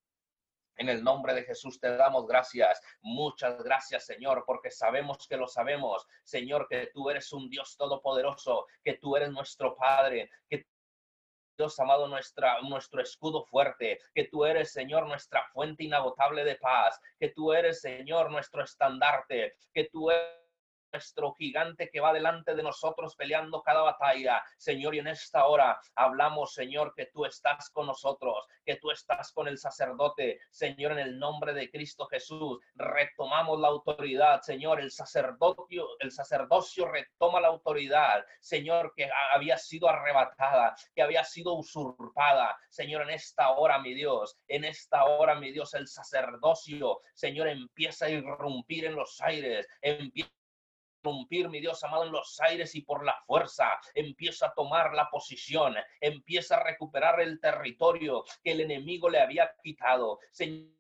En 0.80 0.88
el 0.88 1.04
nombre 1.04 1.34
de 1.34 1.44
Jesús 1.44 1.78
te 1.78 1.94
damos 1.98 2.26
gracias. 2.26 2.82
Muchas 3.02 3.62
gracias, 3.62 4.06
Señor, 4.06 4.46
porque 4.48 4.72
sabemos 4.72 5.28
que 5.28 5.36
lo 5.36 5.46
sabemos. 5.46 6.08
Señor, 6.24 6.68
que 6.70 6.90
tú 6.94 7.10
eres 7.10 7.34
un 7.34 7.50
Dios 7.50 7.76
todopoderoso, 7.76 8.66
que 8.82 8.94
tú 8.94 9.18
eres 9.18 9.30
nuestro 9.30 9.76
Padre, 9.76 10.30
que 10.48 10.66
Dios 11.60 11.78
amado, 11.78 12.08
nuestra, 12.08 12.62
nuestro 12.62 13.02
escudo 13.02 13.44
fuerte, 13.44 14.00
que 14.16 14.30
tú 14.32 14.46
eres, 14.46 14.72
Señor, 14.72 15.06
nuestra 15.06 15.44
fuente 15.52 15.84
inagotable 15.84 16.46
de 16.46 16.56
paz, 16.56 16.98
que 17.20 17.32
tú 17.32 17.52
eres, 17.52 17.82
Señor, 17.82 18.32
nuestro 18.32 18.64
estandarte, 18.64 19.58
que 19.74 19.90
tú 19.92 20.10
eres 20.10 20.40
nuestro 20.92 21.34
gigante 21.34 21.90
que 21.90 22.00
va 22.00 22.14
delante 22.14 22.56
de 22.56 22.64
nosotros 22.64 23.16
peleando 23.16 23.62
cada 23.62 23.82
batalla. 23.82 24.44
Señor, 24.58 24.96
y 24.96 25.00
en 25.00 25.08
esta 25.08 25.46
hora 25.46 25.80
hablamos, 25.96 26.54
Señor, 26.54 26.94
que 26.96 27.08
tú 27.08 27.26
estás 27.26 27.70
con 27.70 27.88
nosotros, 27.88 28.48
que 28.66 28.78
tú 28.78 28.92
estás 28.92 29.32
con 29.32 29.48
el 29.48 29.58
sacerdote. 29.58 30.40
Señor, 30.50 30.94
en 30.94 31.00
el 31.00 31.20
nombre 31.20 31.54
de 31.54 31.70
Cristo 31.70 32.06
Jesús, 32.08 32.60
retomamos 32.76 33.60
la 33.60 33.68
autoridad. 33.68 34.42
Señor, 34.42 34.80
el 34.80 34.92
sacerdocio, 34.92 35.88
el 36.00 36.12
sacerdocio 36.12 36.88
retoma 36.88 37.40
la 37.40 37.50
autoridad. 37.50 38.26
Señor, 38.40 38.94
que 38.96 39.10
había 39.34 39.58
sido 39.58 39.90
arrebatada, 39.90 40.76
que 40.96 41.02
había 41.02 41.24
sido 41.24 41.54
usurpada. 41.54 42.58
Señor, 42.70 43.04
en 43.04 43.12
esta 43.12 43.52
hora, 43.52 43.80
mi 43.80 43.94
Dios, 43.94 44.38
en 44.48 44.66
esta 44.66 45.06
hora, 45.06 45.36
mi 45.36 45.52
Dios, 45.52 45.74
el 45.74 45.88
sacerdocio, 45.88 47.02
Señor, 47.14 47.48
empieza 47.48 48.06
a 48.06 48.10
irrumpir 48.10 48.86
en 48.86 48.96
los 48.96 49.20
aires, 49.22 49.68
romper, 51.04 51.50
mi 51.50 51.60
Dios 51.60 51.84
amado, 51.84 52.06
en 52.06 52.12
los 52.12 52.40
aires 52.42 52.76
y 52.76 52.82
por 52.82 53.06
la 53.06 53.16
fuerza. 53.26 53.70
Empieza 53.94 54.48
a 54.48 54.54
tomar 54.54 54.94
la 54.94 55.10
posición, 55.10 55.76
empieza 56.00 56.58
a 56.58 56.64
recuperar 56.64 57.20
el 57.22 57.40
territorio 57.40 58.24
que 58.44 58.52
el 58.52 58.62
enemigo 58.62 59.10
le 59.10 59.20
había 59.20 59.52
quitado. 59.64 60.20
Señor, 60.32 60.79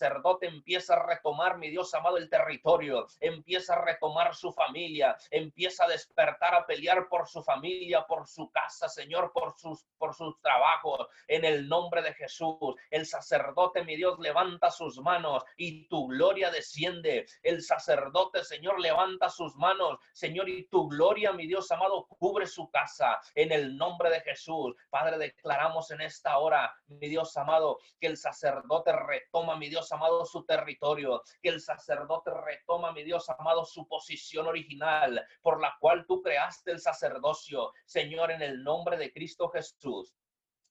sacerdote 0.00 0.46
empieza 0.46 0.94
a 0.94 1.06
retomar, 1.06 1.58
mi 1.58 1.68
Dios 1.68 1.92
amado, 1.92 2.16
el 2.16 2.30
territorio, 2.30 3.06
empieza 3.20 3.74
a 3.74 3.84
retomar 3.84 4.34
su 4.34 4.50
familia, 4.50 5.14
empieza 5.30 5.84
a 5.84 5.88
despertar 5.88 6.54
a 6.54 6.64
pelear 6.64 7.06
por 7.08 7.28
su 7.28 7.42
familia, 7.42 8.06
por 8.06 8.26
su 8.26 8.50
casa, 8.50 8.88
Señor, 8.88 9.30
por 9.32 9.54
sus, 9.58 9.84
por 9.98 10.14
sus 10.14 10.40
trabajos, 10.40 11.06
en 11.28 11.44
el 11.44 11.68
nombre 11.68 12.00
de 12.00 12.14
Jesús. 12.14 12.58
El 12.90 13.04
sacerdote, 13.04 13.84
mi 13.84 13.96
Dios, 13.96 14.18
levanta 14.20 14.70
sus 14.70 14.98
manos 15.00 15.44
y 15.58 15.86
tu 15.88 16.08
gloria 16.08 16.50
desciende. 16.50 17.26
El 17.42 17.62
sacerdote, 17.62 18.42
Señor, 18.42 18.80
levanta 18.80 19.28
sus 19.28 19.54
manos, 19.56 19.98
Señor, 20.12 20.48
y 20.48 20.66
tu 20.68 20.88
gloria, 20.88 21.32
mi 21.32 21.46
Dios 21.46 21.70
amado, 21.72 22.06
cubre 22.06 22.46
su 22.46 22.70
casa, 22.70 23.20
en 23.34 23.52
el 23.52 23.76
nombre 23.76 24.08
de 24.08 24.22
Jesús. 24.22 24.74
Padre, 24.88 25.18
declaramos 25.18 25.90
en 25.90 26.00
esta 26.00 26.38
hora, 26.38 26.74
mi 26.86 27.08
Dios 27.08 27.36
amado, 27.36 27.78
que 28.00 28.06
el 28.06 28.16
sacerdote 28.16 28.92
retoma, 28.92 29.56
mi 29.56 29.68
Dios 29.68 29.89
amado, 29.92 30.24
su 30.24 30.44
territorio, 30.44 31.22
que 31.42 31.48
el 31.48 31.60
sacerdote 31.60 32.30
retoma, 32.30 32.92
mi 32.92 33.02
Dios 33.02 33.28
amado, 33.30 33.64
su 33.64 33.86
posición 33.86 34.46
original 34.46 35.24
por 35.42 35.60
la 35.60 35.76
cual 35.80 36.04
tú 36.06 36.22
creaste 36.22 36.70
el 36.70 36.80
sacerdocio, 36.80 37.72
Señor, 37.84 38.30
en 38.30 38.42
el 38.42 38.62
nombre 38.62 38.96
de 38.96 39.12
Cristo 39.12 39.48
Jesús. 39.48 40.14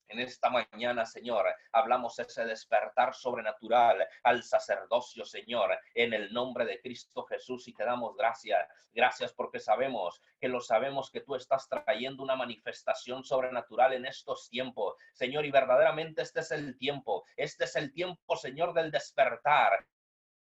En 0.10 0.20
esta 0.20 0.50
mañana, 0.50 1.06
Señor, 1.06 1.46
hablamos 1.72 2.18
ese 2.18 2.44
despertar 2.44 3.14
sobrenatural 3.14 4.08
al 4.24 4.42
sacerdocio, 4.42 5.24
Señor, 5.24 5.78
en 5.94 6.14
el 6.14 6.34
nombre 6.34 6.66
de 6.66 6.82
Cristo 6.82 7.26
Jesús 7.26 7.68
y 7.68 7.74
te 7.74 7.86
damos 7.86 8.16
gracias. 8.18 8.68
Gracias 8.92 9.34
porque 9.34 9.60
sabemos 9.60 10.20
que 10.40 10.48
lo 10.48 10.62
sabemos 10.62 11.12
que 11.12 11.22
tú 11.22 11.36
estás 11.36 11.70
trayendo 11.70 12.24
una 12.24 12.36
manifestación 12.36 13.24
sobrenatural 13.24 13.94
en 13.94 14.08
estos 14.08 14.50
tiempos, 14.50 14.96
Señor, 15.14 15.46
y 15.46 15.52
verdaderamente 15.52 16.24
este 16.24 16.40
es 16.40 16.50
el 16.50 16.76
tiempo. 16.80 17.24
Este 17.38 17.66
es 17.66 17.76
el 17.76 17.94
tiempo, 17.94 18.36
Señor, 18.36 18.74
del 18.74 18.90
despertar 18.90 19.86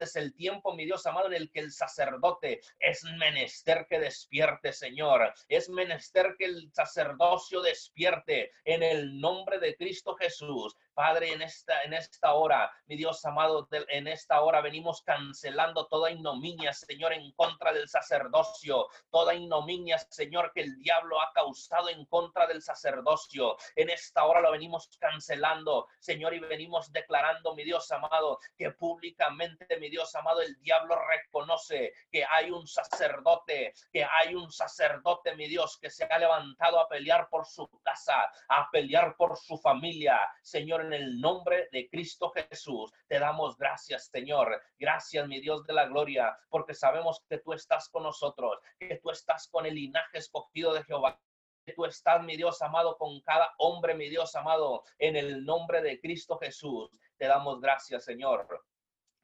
es 0.05 0.15
el 0.15 0.33
tiempo, 0.33 0.73
mi 0.73 0.85
Dios 0.85 1.05
amado, 1.05 1.27
en 1.27 1.33
el 1.33 1.51
que 1.51 1.59
el 1.59 1.71
sacerdote 1.71 2.61
es 2.79 3.03
menester 3.17 3.85
que 3.89 3.99
despierte, 3.99 4.73
Señor. 4.73 5.33
Es 5.47 5.69
menester 5.69 6.35
que 6.37 6.45
el 6.45 6.71
sacerdocio 6.73 7.61
despierte 7.61 8.51
en 8.65 8.83
el 8.83 9.19
nombre 9.19 9.59
de 9.59 9.75
Cristo 9.75 10.15
Jesús. 10.15 10.75
Padre, 10.93 11.31
en 11.31 11.41
esta, 11.41 11.81
en 11.83 11.93
esta 11.93 12.33
hora, 12.33 12.71
mi 12.85 12.97
Dios 12.97 13.23
amado, 13.25 13.67
en 13.71 14.07
esta 14.07 14.41
hora 14.41 14.61
venimos 14.61 15.01
cancelando 15.03 15.87
toda 15.87 16.11
ignominia, 16.11 16.73
Señor, 16.73 17.13
en 17.13 17.31
contra 17.31 17.71
del 17.71 17.87
sacerdocio, 17.87 18.87
toda 19.09 19.33
ignominia, 19.33 19.97
Señor, 20.09 20.51
que 20.53 20.61
el 20.61 20.77
diablo 20.77 21.21
ha 21.21 21.31
causado 21.33 21.89
en 21.89 22.05
contra 22.05 22.45
del 22.45 22.61
sacerdocio. 22.61 23.55
En 23.75 23.89
esta 23.89 24.25
hora 24.25 24.41
lo 24.41 24.51
venimos 24.51 24.89
cancelando, 24.99 25.87
Señor, 25.99 26.33
y 26.33 26.39
venimos 26.39 26.91
declarando, 26.91 27.55
mi 27.55 27.63
Dios 27.63 27.89
amado, 27.91 28.39
que 28.57 28.71
públicamente, 28.71 29.79
mi 29.79 29.89
Dios 29.89 30.13
amado, 30.15 30.41
el 30.41 30.59
diablo 30.59 30.95
reconoce 31.07 31.93
que 32.11 32.25
hay 32.25 32.51
un 32.51 32.67
sacerdote, 32.67 33.73
que 33.91 34.03
hay 34.03 34.35
un 34.35 34.51
sacerdote, 34.51 35.35
mi 35.35 35.47
Dios, 35.47 35.77
que 35.77 35.89
se 35.89 36.03
ha 36.03 36.19
levantado 36.19 36.79
a 36.79 36.89
pelear 36.89 37.29
por 37.29 37.45
su 37.45 37.69
casa, 37.81 38.29
a 38.49 38.69
pelear 38.71 39.15
por 39.15 39.37
su 39.37 39.57
familia, 39.57 40.19
Señor 40.41 40.80
en 40.81 40.93
el 40.93 41.19
nombre 41.19 41.69
de 41.71 41.89
Cristo 41.89 42.31
Jesús. 42.31 42.91
Te 43.07 43.19
damos 43.19 43.57
gracias, 43.57 44.07
Señor. 44.07 44.61
Gracias, 44.77 45.27
mi 45.27 45.39
Dios 45.39 45.65
de 45.65 45.73
la 45.73 45.85
gloria, 45.85 46.37
porque 46.49 46.73
sabemos 46.73 47.23
que 47.29 47.39
tú 47.39 47.53
estás 47.53 47.89
con 47.89 48.03
nosotros, 48.03 48.59
que 48.79 48.99
tú 49.01 49.09
estás 49.11 49.47
con 49.49 49.65
el 49.65 49.75
linaje 49.75 50.17
escogido 50.17 50.73
de 50.73 50.83
Jehová 50.83 51.19
que 51.65 51.73
tú 51.73 51.85
estás, 51.85 52.23
mi 52.23 52.35
Dios 52.37 52.61
amado, 52.61 52.97
con 52.97 53.21
cada 53.21 53.53
hombre, 53.59 53.93
mi 53.93 54.09
Dios 54.09 54.35
amado, 54.35 54.83
en 54.97 55.15
el 55.15 55.45
nombre 55.45 55.81
de 55.81 55.99
Cristo 55.99 56.37
Jesús. 56.39 56.89
Te 57.17 57.27
damos 57.27 57.61
gracias, 57.61 58.03
Señor. 58.03 58.47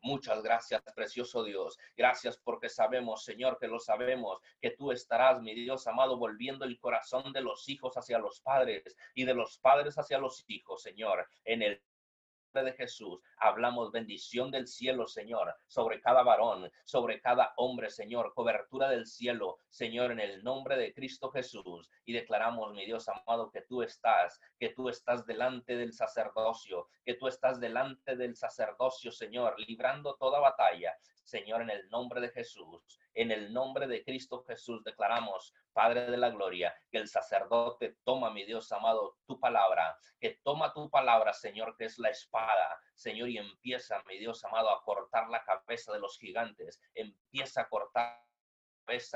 Muchas 0.01 0.43
gracias, 0.43 0.81
precioso 0.95 1.43
Dios. 1.43 1.77
Gracias 1.95 2.37
porque 2.37 2.69
sabemos, 2.69 3.23
Señor, 3.23 3.57
que 3.59 3.67
lo 3.67 3.79
sabemos, 3.79 4.39
que 4.61 4.71
tú 4.71 4.91
estarás, 4.91 5.41
mi 5.41 5.53
Dios 5.53 5.87
amado, 5.87 6.17
volviendo 6.17 6.65
el 6.65 6.79
corazón 6.79 7.33
de 7.33 7.41
los 7.41 7.67
hijos 7.67 7.97
hacia 7.97 8.19
los 8.19 8.41
padres 8.41 8.95
y 9.15 9.25
de 9.25 9.33
los 9.33 9.57
padres 9.59 9.97
hacia 9.97 10.19
los 10.19 10.45
hijos, 10.47 10.81
Señor, 10.81 11.27
en 11.43 11.61
el 11.61 11.81
de 12.53 12.73
Jesús, 12.73 13.19
hablamos 13.37 13.91
bendición 13.91 14.49
del 14.51 14.67
cielo, 14.67 15.05
Señor, 15.05 15.53
sobre 15.67 16.01
cada 16.01 16.23
varón, 16.23 16.71
sobre 16.85 17.21
cada 17.21 17.53
hombre, 17.57 17.89
Señor, 17.89 18.33
cobertura 18.33 18.89
del 18.89 19.05
cielo, 19.05 19.59
Señor, 19.69 20.11
en 20.11 20.19
el 20.19 20.43
nombre 20.43 20.77
de 20.77 20.93
Cristo 20.93 21.29
Jesús. 21.29 21.89
Y 22.05 22.13
declaramos, 22.13 22.73
mi 22.73 22.85
Dios 22.85 23.07
amado, 23.09 23.51
que 23.51 23.61
tú 23.61 23.81
estás, 23.81 24.39
que 24.57 24.69
tú 24.69 24.89
estás 24.89 25.25
delante 25.25 25.75
del 25.75 25.93
sacerdocio, 25.93 26.87
que 27.05 27.15
tú 27.15 27.27
estás 27.27 27.59
delante 27.59 28.15
del 28.15 28.35
sacerdocio, 28.35 29.11
Señor, 29.11 29.59
librando 29.59 30.15
toda 30.15 30.39
batalla. 30.39 30.97
Señor, 31.27 31.61
en 31.61 31.69
el 31.69 31.89
nombre 31.89 32.21
de 32.21 32.29
Jesús, 32.29 32.99
en 33.13 33.31
el 33.31 33.51
nombre 33.51 33.85
de 33.85 34.01
Cristo 34.01 34.45
Jesús, 34.47 34.81
declaramos, 34.85 35.53
Padre 35.73 36.09
de 36.09 36.15
la 36.15 36.29
Gloria, 36.29 36.73
que 36.89 36.99
el 36.99 37.09
sacerdote 37.09 37.97
toma, 38.05 38.31
mi 38.31 38.45
Dios 38.45 38.71
amado, 38.71 39.17
tu 39.25 39.37
palabra, 39.37 39.97
que 40.21 40.39
toma 40.41 40.73
tu 40.73 40.89
palabra, 40.89 41.33
Señor, 41.33 41.75
que 41.75 41.83
es 41.83 41.99
la 41.99 42.09
espada, 42.09 42.79
Señor, 42.95 43.27
y 43.27 43.39
empieza, 43.39 44.01
mi 44.07 44.17
Dios 44.17 44.43
amado, 44.45 44.69
a 44.69 44.81
cortar 44.83 45.29
la 45.29 45.43
cabeza 45.43 45.91
de 45.91 45.99
los 45.99 46.17
gigantes, 46.17 46.81
empieza 46.95 47.63
a 47.63 47.67
cortar 47.67 48.26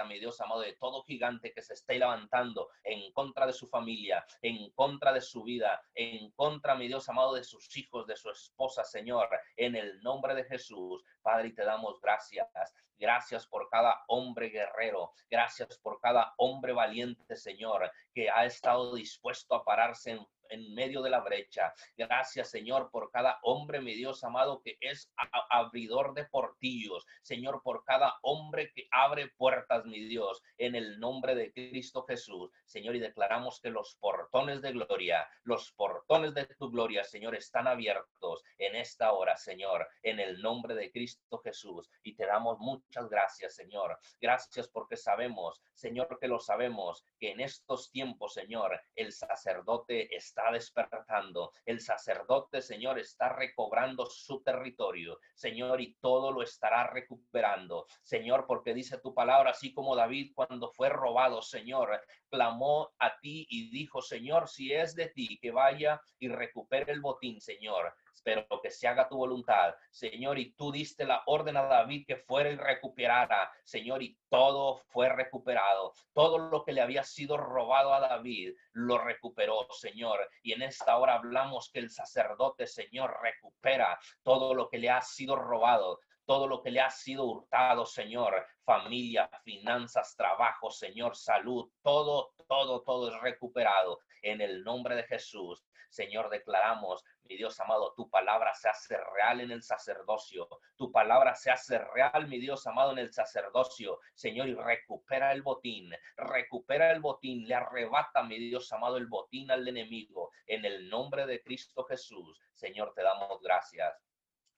mi 0.05 0.19
Dios 0.19 0.39
amado, 0.41 0.61
de 0.61 0.74
todo 0.74 1.03
gigante 1.03 1.53
que 1.53 1.61
se 1.61 1.74
esté 1.74 1.97
levantando 1.97 2.69
en 2.84 3.11
contra 3.13 3.45
de 3.45 3.53
su 3.53 3.67
familia, 3.67 4.26
en 4.41 4.69
contra 4.72 5.13
de 5.13 5.22
su 5.22 5.43
vida, 5.43 5.82
en 5.95 6.32
contra, 6.32 6.76
mi 6.76 6.88
Dios 6.88 7.07
amado, 7.07 7.34
de 7.34 7.43
sus 7.43 7.76
hijos, 7.78 8.05
de 8.05 8.17
su 8.17 8.30
esposa, 8.30 8.84
Señor, 8.84 9.30
en 9.55 9.76
el 9.76 10.01
nombre 10.01 10.36
de 10.36 10.43
Jesús. 10.43 11.03
Padre, 11.22 11.49
y 11.49 11.55
te 11.55 11.63
damos 11.63 11.99
gracias. 12.01 12.49
Gracias 12.97 13.47
por 13.47 13.69
cada 13.69 14.03
hombre 14.07 14.49
guerrero. 14.49 15.13
Gracias 15.30 15.80
por 15.80 15.99
cada 16.01 16.34
hombre 16.38 16.74
valiente, 16.74 17.36
Señor, 17.36 17.89
que 18.13 18.30
ha 18.30 18.45
estado 18.45 18.93
dispuesto 18.93 19.55
a 19.55 19.63
pararse 19.63 20.11
en 20.11 20.28
en 20.52 20.74
medio 20.74 21.02
de 21.02 21.10
la 21.10 21.22
brecha. 21.22 21.74
Gracias, 21.97 22.49
Señor, 22.49 22.91
por 22.91 23.10
cada 23.10 23.39
hombre, 23.43 23.82
mi 23.82 23.95
Dios 23.95 24.24
amado, 24.24 24.62
que 24.62 24.78
es 24.80 25.12
abridor 25.49 26.14
de 26.14 26.26
portillos. 26.26 27.06
Señor, 27.22 27.62
por 27.64 27.84
cada 27.84 28.20
hombre 28.22 28.72
que 28.74 28.88
abre 28.91 29.30
puertas, 29.38 29.86
mi 29.86 30.06
Dios, 30.06 30.41
en 30.58 30.76
el 30.76 30.99
nombre 30.99 31.36
de 31.36 31.52
Cristo 31.52 32.04
Jesús. 32.04 32.52
Señor, 32.66 32.95
y 32.95 32.99
declaramos 32.99 33.60
que 33.62 33.70
los 33.70 33.95
portones 33.95 34.62
de 34.62 34.74
gloria, 34.74 35.28
los 35.43 35.72
portones 35.74 36.34
de 36.34 36.45
tu 36.45 36.70
gloria, 36.70 37.04
Señor, 37.04 37.36
están 37.36 37.68
abiertos 37.68 38.43
en 38.58 38.76
esta 38.76 39.14
hora, 39.14 39.38
Señor, 39.38 39.88
en 40.04 40.20
el 40.20 40.41
nombre 40.41 40.76
de 40.76 40.91
Cristo 40.91 41.39
Jesús. 41.39 41.89
Y 42.04 42.16
te 42.16 42.26
damos 42.26 42.60
muchas 42.60 43.10
gracias, 43.10 43.56
Señor. 43.56 43.97
Gracias 44.20 44.68
porque 44.68 44.97
sabemos, 44.97 45.62
Señor, 45.74 46.18
que 46.20 46.28
lo 46.28 46.39
sabemos, 46.39 47.06
que 47.20 47.32
en 47.32 47.39
estos 47.39 47.89
tiempos, 47.91 48.34
Señor, 48.34 48.82
el 48.95 49.12
sacerdote 49.14 50.14
está 50.16 50.41
despertando. 50.50 51.52
El 51.66 51.82
sacerdote, 51.82 52.62
Señor, 52.62 52.98
está 52.98 53.30
recobrando 53.30 54.06
su 54.06 54.42
territorio, 54.42 55.20
Señor, 55.36 55.82
y 55.82 55.94
todo 55.96 56.32
lo 56.32 56.42
estará 56.42 56.88
recuperando. 56.88 57.86
Señor, 58.02 58.46
porque 58.48 58.74
dice 58.74 58.98
tu 59.00 59.14
palabra, 59.14 59.52
así 59.52 59.74
como 59.74 59.96
David 59.96 60.32
cuando 60.34 60.72
fue 60.72 60.89
robado, 60.89 61.42
Señor, 61.42 62.02
clamó 62.30 62.92
a 62.98 63.20
ti 63.20 63.46
y 63.50 63.70
dijo, 63.70 64.02
Señor, 64.02 64.48
si 64.48 64.74
es 64.74 64.96
de 64.96 65.10
ti, 65.10 65.38
que 65.39 65.52
vaya 65.52 66.02
y 66.18 66.30
recupere 66.30 66.94
el 66.94 67.02
botín, 67.02 67.42
Señor 67.42 67.94
pero 68.24 68.45
que 68.62 68.70
se 68.70 68.88
haga 68.88 69.07
tu 69.07 69.18
voluntad, 69.18 69.74
Señor, 69.89 70.38
y 70.38 70.53
tú 70.53 70.72
diste 70.72 71.05
la 71.05 71.24
orden 71.26 71.57
a 71.57 71.64
David 71.64 72.05
que 72.07 72.18
fuera 72.18 72.49
y 72.49 72.55
recuperara, 72.55 73.51
Señor, 73.64 74.03
y 74.03 74.18
todo 74.30 74.78
fue 74.78 75.09
recuperado. 75.09 75.93
Todo 76.14 76.38
lo 76.38 76.64
que 76.64 76.74
le 76.74 76.82
había 76.82 77.03
sido 77.03 77.38
robado 77.38 77.93
a 77.93 77.99
David, 77.99 78.53
lo 78.74 78.97
recuperó, 78.97 79.68
Señor. 79.72 80.30
Y 80.43 80.53
en 80.53 80.62
esta 80.62 80.97
hora 80.97 81.16
hablamos 81.16 81.70
que 81.72 81.80
el 81.80 81.89
sacerdote, 81.89 82.68
Señor, 82.68 83.18
recupera 83.22 83.99
todo 84.24 84.53
lo 84.53 84.70
que 84.70 84.78
le 84.78 84.89
ha 84.89 85.01
sido 85.01 85.36
robado 85.36 85.99
todo 86.26 86.47
lo 86.47 86.62
que 86.62 86.72
le 86.72 86.80
ha 86.80 86.89
sido 86.89 87.26
hurtado, 87.26 87.86
Señor, 87.86 88.45
familia, 88.64 89.30
finanzas, 89.43 90.16
trabajo, 90.16 90.72
Señor, 90.72 91.16
salud, 91.16 91.70
todo, 91.82 92.32
todo, 92.47 92.84
todo 92.84 93.09
es 93.09 93.22
recuperado 93.22 93.99
en 94.22 94.39
el 94.39 94.64
nombre 94.64 94.95
de 94.95 95.03
Jesús. 95.03 95.66
Señor, 95.89 96.30
declaramos, 96.30 97.03
mi 97.32 97.38
Dios 97.38 97.58
amado, 97.62 97.94
tu 97.96 98.10
palabra 98.10 98.54
se 98.54 98.68
hace 98.68 98.98
real 98.98 99.40
en 99.40 99.52
el 99.52 99.64
sacerdocio. 99.64 100.50
Tu 100.76 100.92
palabra 100.92 101.34
se 101.34 101.50
hace 101.50 101.80
real, 101.80 102.28
mi 102.28 102.40
Dios 102.40 102.68
amado, 102.68 102.92
en 102.92 102.98
el 102.98 103.14
sacerdocio. 103.14 104.00
Señor, 104.14 104.50
y 104.50 104.54
recupera 104.54 105.32
el 105.32 105.42
botín, 105.42 105.94
recupera 106.18 106.92
el 106.92 107.00
botín, 107.00 107.48
le 107.48 107.56
arrebata, 107.56 108.22
mi 108.24 108.38
Dios 108.38 108.70
amado, 108.74 108.98
el 108.98 109.08
botín 109.08 109.50
al 109.50 109.66
enemigo. 109.66 110.32
En 110.46 110.66
el 110.66 110.90
nombre 110.90 111.26
de 111.26 111.42
Cristo 111.42 111.86
Jesús, 111.86 112.38
Señor, 112.54 112.92
te 112.94 113.02
damos 113.02 113.40
gracias. 113.42 114.11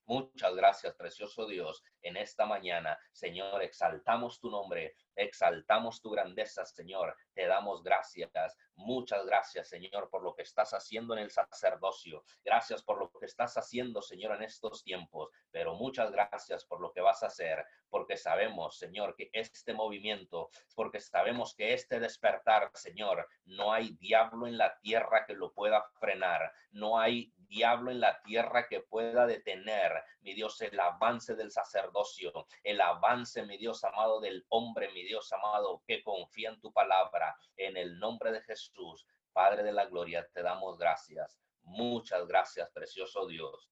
Muchas 0.06 0.54
gracias, 0.56 0.96
precioso 0.96 1.46
Dios, 1.46 1.82
en 2.02 2.18
esta 2.18 2.46
mañana. 2.46 3.00
Señor, 3.14 3.64
exaltamos 3.64 4.40
tu 4.40 4.50
nombre, 4.52 4.96
exaltamos 5.16 6.02
tu 6.02 6.12
grandeza, 6.12 6.66
Señor. 6.66 7.16
Te 7.34 7.48
damos 7.48 7.82
gracias. 7.84 8.58
Muchas 8.76 9.26
gracias, 9.26 9.70
Señor, 9.70 10.10
por 10.10 10.24
lo 10.24 10.36
que 10.36 10.42
estás 10.42 10.74
haciendo 10.74 11.14
en 11.14 11.20
el 11.20 11.32
sacerdocio. 11.32 12.26
Gracias 12.44 12.84
por 12.84 13.00
lo 13.00 13.10
que 13.12 13.26
estás 13.26 13.56
haciendo, 13.58 14.02
Señor, 14.02 14.36
en 14.36 14.44
estos 14.44 14.84
tiempos. 14.84 15.30
Pero 15.52 15.76
muchas 15.76 16.12
gracias 16.12 16.66
por 16.66 16.82
lo 16.82 16.92
que 16.92 17.02
vas 17.02 17.24
a 17.24 17.28
hacer, 17.28 17.66
porque 17.90 18.18
sabemos, 18.18 18.78
Señor, 18.78 19.16
que 19.16 19.30
este 19.32 19.74
movimiento, 19.74 20.50
porque 20.76 21.00
sabemos 21.00 21.56
que 21.56 21.74
este 21.74 22.00
despertar, 22.00 22.72
Señor, 22.74 23.28
no 23.46 23.72
hay 23.72 23.96
diablo 24.00 24.48
en 24.48 24.58
la 24.58 24.78
tierra 24.80 25.26
que 25.26 25.34
lo 25.34 25.54
pueda 25.54 25.82
frenar. 26.00 26.52
No 26.72 27.00
hay 27.00 27.32
diablo 27.54 27.92
en 27.92 28.00
la 28.00 28.20
tierra 28.24 28.68
que 28.68 28.82
pueda 28.82 29.28
detener, 29.28 30.04
mi 30.22 30.34
Dios, 30.34 30.60
el 30.62 30.80
avance 30.80 31.36
del 31.36 31.52
sacerdocio, 31.52 32.48
el 32.64 32.82
avance, 32.82 33.46
mi 33.46 33.58
Dios 33.58 33.84
amado, 33.84 34.20
del 34.20 34.44
hombre, 34.50 34.92
mi 34.92 35.04
Dios 35.04 35.32
amado, 35.32 35.84
que 35.86 36.02
confía 36.02 36.50
en 36.50 36.60
tu 36.60 36.74
palabra. 36.74 37.38
En 37.56 37.78
el 37.78 38.00
nombre 38.00 38.32
de 38.32 38.42
Jesús, 38.42 39.06
Padre 39.32 39.64
de 39.64 39.72
la 39.72 39.86
Gloria, 39.86 40.28
te 40.34 40.42
damos 40.42 40.80
gracias. 40.80 41.40
Muchas 41.62 42.28
gracias, 42.28 42.72
precioso 42.72 43.28
Dios. 43.28 43.72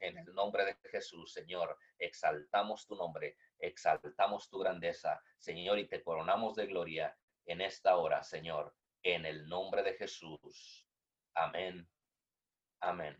En 0.00 0.18
el 0.18 0.34
nombre 0.34 0.66
de 0.66 0.76
Jesús, 0.90 1.32
Señor, 1.32 1.78
exaltamos 1.98 2.86
tu 2.86 2.94
nombre, 2.94 3.38
exaltamos 3.58 4.50
tu 4.50 4.58
grandeza, 4.58 5.22
Señor, 5.38 5.78
y 5.78 5.88
te 5.88 6.02
coronamos 6.02 6.56
de 6.56 6.66
gloria 6.66 7.16
en 7.46 7.62
esta 7.62 7.96
hora, 7.96 8.22
Señor, 8.22 8.74
en 9.02 9.24
el 9.24 9.48
nombre 9.48 9.82
de 9.82 9.94
Jesús. 9.94 10.86
Amén 11.34 11.88
Amén. 12.84 13.16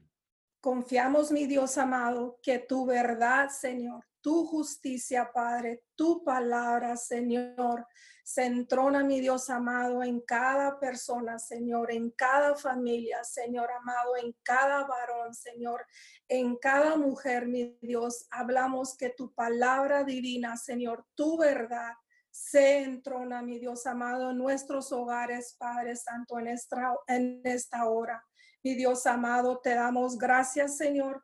Confiamos, 0.60 1.30
mi 1.30 1.46
Dios 1.46 1.78
amado, 1.78 2.38
que 2.42 2.58
tu 2.58 2.86
verdad, 2.86 3.48
Señor, 3.48 4.04
tu 4.20 4.46
justicia, 4.46 5.30
Padre, 5.32 5.84
tu 5.94 6.22
palabra, 6.22 6.96
Señor, 6.96 7.86
se 8.22 8.44
entrona, 8.44 9.04
mi 9.04 9.20
Dios 9.20 9.50
amado, 9.50 10.02
en 10.02 10.20
cada 10.20 10.78
persona, 10.78 11.38
Señor, 11.38 11.92
en 11.92 12.10
cada 12.10 12.56
familia, 12.56 13.22
Señor 13.24 13.70
amado, 13.70 14.16
en 14.16 14.34
cada 14.42 14.86
varón, 14.86 15.34
Señor, 15.34 15.86
en 16.28 16.56
cada 16.56 16.96
mujer, 16.96 17.46
mi 17.46 17.78
Dios. 17.82 18.26
Hablamos 18.30 18.96
que 18.96 19.10
tu 19.10 19.34
palabra 19.34 20.04
divina, 20.04 20.56
Señor, 20.56 21.06
tu 21.14 21.36
verdad, 21.38 21.92
se 22.30 22.82
entrona, 22.82 23.42
mi 23.42 23.58
Dios 23.58 23.86
amado, 23.86 24.30
en 24.30 24.38
nuestros 24.38 24.90
hogares, 24.92 25.54
Padre 25.58 25.94
Santo, 25.96 26.38
en 26.38 26.48
esta, 26.48 26.94
en 27.06 27.40
esta 27.44 27.88
hora. 27.88 28.24
Mi 28.64 28.74
Dios 28.74 29.06
amado, 29.06 29.58
te 29.58 29.74
damos 29.74 30.16
gracias, 30.16 30.78
Señor. 30.78 31.22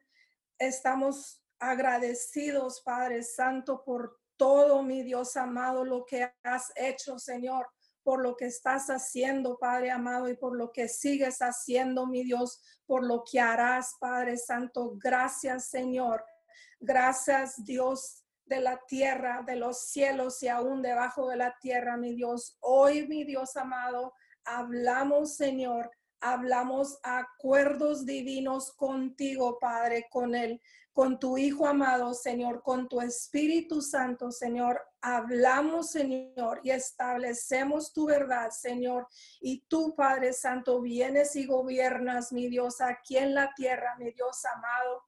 Estamos 0.58 1.42
agradecidos, 1.58 2.82
Padre 2.82 3.22
Santo, 3.22 3.82
por 3.82 4.20
todo, 4.36 4.82
mi 4.82 5.02
Dios 5.02 5.38
amado, 5.38 5.82
lo 5.86 6.04
que 6.04 6.30
has 6.42 6.70
hecho, 6.76 7.18
Señor, 7.18 7.66
por 8.02 8.22
lo 8.22 8.36
que 8.36 8.44
estás 8.44 8.88
haciendo, 8.88 9.58
Padre 9.58 9.90
amado, 9.90 10.28
y 10.28 10.36
por 10.36 10.54
lo 10.54 10.70
que 10.70 10.86
sigues 10.86 11.38
haciendo, 11.38 12.06
mi 12.06 12.24
Dios, 12.24 12.60
por 12.84 13.06
lo 13.06 13.24
que 13.24 13.40
harás, 13.40 13.96
Padre 13.98 14.36
Santo. 14.36 14.92
Gracias, 15.02 15.70
Señor. 15.70 16.22
Gracias, 16.78 17.64
Dios 17.64 18.22
de 18.44 18.60
la 18.60 18.78
tierra, 18.86 19.42
de 19.46 19.56
los 19.56 19.86
cielos 19.86 20.42
y 20.42 20.48
aún 20.48 20.82
debajo 20.82 21.26
de 21.26 21.36
la 21.36 21.56
tierra, 21.58 21.96
mi 21.96 22.14
Dios. 22.14 22.58
Hoy, 22.60 23.08
mi 23.08 23.24
Dios 23.24 23.56
amado, 23.56 24.12
hablamos, 24.44 25.36
Señor, 25.36 25.90
hablamos 26.20 26.98
acuerdos 27.02 28.04
divinos 28.04 28.72
contigo, 28.72 29.58
Padre, 29.58 30.06
con 30.10 30.34
él, 30.34 30.60
con 30.92 31.18
tu 31.18 31.38
Hijo 31.38 31.66
amado, 31.66 32.14
Señor, 32.14 32.62
con 32.62 32.88
tu 32.88 33.00
Espíritu 33.00 33.80
Santo, 33.80 34.30
Señor. 34.30 34.82
Hablamos, 35.00 35.90
Señor, 35.90 36.60
y 36.62 36.70
establecemos 36.70 37.92
tu 37.92 38.06
verdad, 38.06 38.50
Señor. 38.50 39.06
Y 39.40 39.64
tú, 39.68 39.94
Padre 39.96 40.32
Santo, 40.32 40.80
vienes 40.80 41.36
y 41.36 41.46
gobiernas, 41.46 42.32
mi 42.32 42.48
Dios, 42.48 42.80
aquí 42.80 43.16
en 43.16 43.34
la 43.34 43.52
tierra, 43.54 43.96
mi 43.98 44.12
Dios 44.12 44.44
amado. 44.44 45.04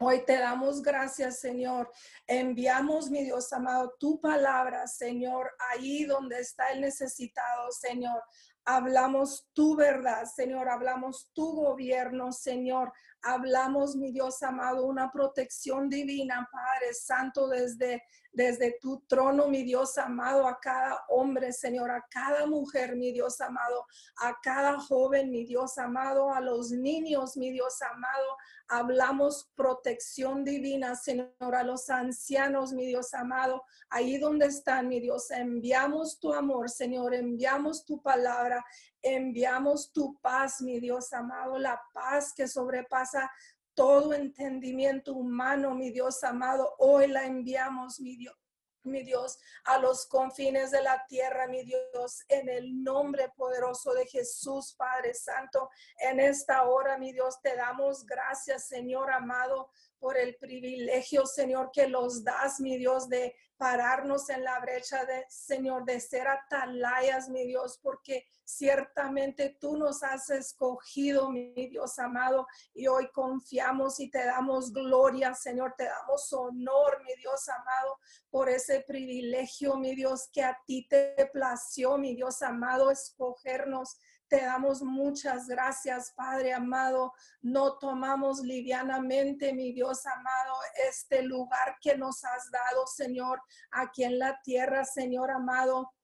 Hoy 0.00 0.24
te 0.26 0.36
damos 0.36 0.82
gracias, 0.82 1.38
Señor. 1.38 1.90
Enviamos, 2.26 3.10
mi 3.10 3.22
Dios 3.22 3.52
amado, 3.52 3.94
tu 3.98 4.20
palabra, 4.20 4.88
Señor, 4.88 5.52
ahí 5.70 6.04
donde 6.04 6.40
está 6.40 6.72
el 6.72 6.80
necesitado, 6.80 7.70
Señor 7.70 8.20
hablamos 8.64 9.48
tu 9.52 9.76
verdad, 9.76 10.24
Señor, 10.24 10.68
hablamos 10.68 11.30
tu 11.34 11.54
gobierno, 11.54 12.32
Señor, 12.32 12.92
hablamos, 13.22 13.96
mi 13.96 14.12
Dios 14.12 14.42
amado, 14.42 14.86
una 14.86 15.10
protección 15.10 15.88
divina, 15.88 16.48
Padre 16.50 16.94
Santo, 16.94 17.48
desde, 17.48 18.02
desde 18.34 18.78
tu 18.80 19.00
trono, 19.06 19.48
mi 19.48 19.62
Dios 19.62 19.96
amado, 19.96 20.46
a 20.46 20.58
cada 20.60 21.04
hombre, 21.08 21.52
Señor, 21.52 21.90
a 21.90 22.04
cada 22.10 22.46
mujer, 22.46 22.96
mi 22.96 23.12
Dios 23.12 23.40
amado, 23.40 23.86
a 24.16 24.38
cada 24.42 24.78
joven, 24.78 25.30
mi 25.30 25.44
Dios 25.44 25.78
amado, 25.78 26.32
a 26.32 26.40
los 26.40 26.70
niños, 26.70 27.36
mi 27.36 27.50
Dios 27.52 27.80
amado, 27.82 28.36
hablamos 28.68 29.50
protección 29.54 30.44
divina, 30.44 30.96
Señor, 30.96 31.54
a 31.54 31.62
los 31.62 31.88
ancianos, 31.90 32.72
mi 32.72 32.86
Dios 32.86 33.14
amado, 33.14 33.62
ahí 33.88 34.18
donde 34.18 34.46
están, 34.46 34.88
mi 34.88 35.00
Dios, 35.00 35.30
enviamos 35.30 36.18
tu 36.18 36.32
amor, 36.32 36.68
Señor, 36.68 37.14
enviamos 37.14 37.84
tu 37.84 38.02
palabra, 38.02 38.64
enviamos 39.00 39.92
tu 39.92 40.18
paz, 40.20 40.60
mi 40.60 40.80
Dios 40.80 41.12
amado, 41.12 41.58
la 41.58 41.80
paz 41.92 42.32
que 42.34 42.48
sobrepasa 42.48 43.30
todo 43.74 44.14
entendimiento 44.14 45.14
humano, 45.14 45.74
mi 45.74 45.90
Dios 45.90 46.22
amado, 46.24 46.74
hoy 46.78 47.08
la 47.08 47.26
enviamos, 47.26 48.00
mi 48.00 48.16
Dios 48.16 48.36
mi 48.84 49.02
Dios, 49.02 49.38
a 49.64 49.78
los 49.78 50.06
confines 50.06 50.70
de 50.70 50.82
la 50.82 51.04
tierra, 51.08 51.46
mi 51.46 51.64
Dios, 51.64 52.22
en 52.28 52.48
el 52.48 52.82
nombre 52.82 53.30
poderoso 53.36 53.94
de 53.94 54.06
Jesús, 54.06 54.74
Padre 54.76 55.14
Santo. 55.14 55.70
En 55.98 56.20
esta 56.20 56.64
hora, 56.64 56.98
mi 56.98 57.12
Dios, 57.12 57.40
te 57.42 57.56
damos 57.56 58.04
gracias, 58.04 58.68
Señor 58.68 59.10
amado, 59.10 59.70
por 59.98 60.18
el 60.18 60.36
privilegio, 60.36 61.24
Señor, 61.26 61.70
que 61.72 61.88
los 61.88 62.22
das, 62.24 62.60
mi 62.60 62.76
Dios, 62.76 63.08
de 63.08 63.34
pararnos 63.64 64.28
en 64.28 64.44
la 64.44 64.60
brecha 64.60 65.06
de, 65.06 65.24
Señor, 65.26 65.86
de 65.86 65.98
ser 65.98 66.28
atalayas, 66.28 67.30
mi 67.30 67.46
Dios, 67.46 67.80
porque 67.82 68.26
ciertamente 68.44 69.56
tú 69.58 69.78
nos 69.78 70.02
has 70.02 70.28
escogido, 70.28 71.30
mi 71.30 71.68
Dios 71.70 71.98
amado, 71.98 72.46
y 72.74 72.88
hoy 72.88 73.10
confiamos 73.10 74.00
y 74.00 74.10
te 74.10 74.22
damos 74.22 74.70
gloria, 74.70 75.32
Señor, 75.32 75.74
te 75.78 75.84
damos 75.84 76.30
honor, 76.34 77.02
mi 77.06 77.14
Dios 77.14 77.48
amado, 77.48 77.96
por 78.28 78.50
ese 78.50 78.84
privilegio, 78.86 79.78
mi 79.78 79.94
Dios, 79.94 80.28
que 80.30 80.42
a 80.42 80.60
ti 80.66 80.86
te 80.86 81.14
plació, 81.32 81.96
mi 81.96 82.14
Dios 82.14 82.42
amado, 82.42 82.90
escogernos 82.90 83.96
te 84.34 84.44
damos 84.44 84.82
muchas 84.82 85.46
gracias, 85.46 86.10
Padre 86.10 86.52
amado. 86.52 87.12
No 87.40 87.78
tomamos 87.78 88.40
livianamente, 88.40 89.52
mi 89.52 89.72
Dios 89.72 90.04
amado, 90.06 90.56
este 90.88 91.22
lugar 91.22 91.76
que 91.80 91.96
nos 91.96 92.24
has 92.24 92.50
dado, 92.50 92.84
Señor, 92.88 93.40
aquí 93.70 94.02
en 94.02 94.18
la 94.18 94.40
tierra, 94.42 94.84
Señor 94.84 95.30
amado. 95.30 95.94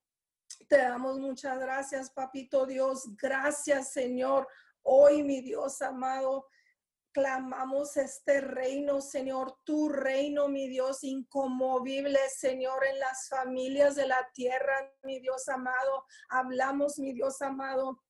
Te 0.68 0.78
damos 0.78 1.18
muchas 1.18 1.58
gracias, 1.58 2.10
Papito 2.10 2.66
Dios. 2.66 3.16
Gracias, 3.16 3.92
Señor. 3.92 4.46
Hoy, 4.82 5.24
mi 5.24 5.40
Dios 5.40 5.82
amado, 5.82 6.46
clamamos 7.12 7.96
este 7.96 8.40
reino, 8.40 9.00
Señor, 9.00 9.58
tu 9.64 9.88
reino, 9.88 10.46
mi 10.46 10.68
Dios, 10.68 11.02
incomovible, 11.02 12.20
Señor, 12.28 12.84
en 12.86 13.00
las 13.00 13.28
familias 13.28 13.96
de 13.96 14.06
la 14.06 14.30
tierra, 14.32 14.94
mi 15.02 15.18
Dios 15.18 15.48
amado. 15.48 16.04
Hablamos, 16.28 17.00
mi 17.00 17.12
Dios 17.12 17.42
amado, 17.42 18.00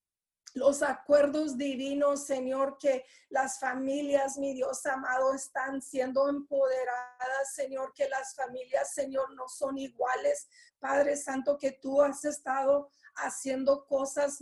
los 0.55 0.83
acuerdos 0.83 1.57
divinos, 1.57 2.27
Señor, 2.27 2.77
que 2.79 3.05
las 3.29 3.59
familias, 3.59 4.37
mi 4.39 4.55
Dios 4.55 4.85
amado, 4.87 5.35
están 5.35 5.81
siendo 5.81 6.29
empoderadas, 6.29 7.55
Señor, 7.55 7.93
que 7.95 8.09
las 8.09 8.35
familias, 8.35 8.93
Señor, 8.93 9.35
no 9.35 9.49
son 9.49 9.79
iguales. 9.79 10.49
Padre 10.79 11.17
Santo, 11.17 11.59
que 11.59 11.73
tú 11.73 12.03
has 12.03 12.25
estado 12.25 12.91
haciendo 13.17 13.87
cosas 13.87 14.39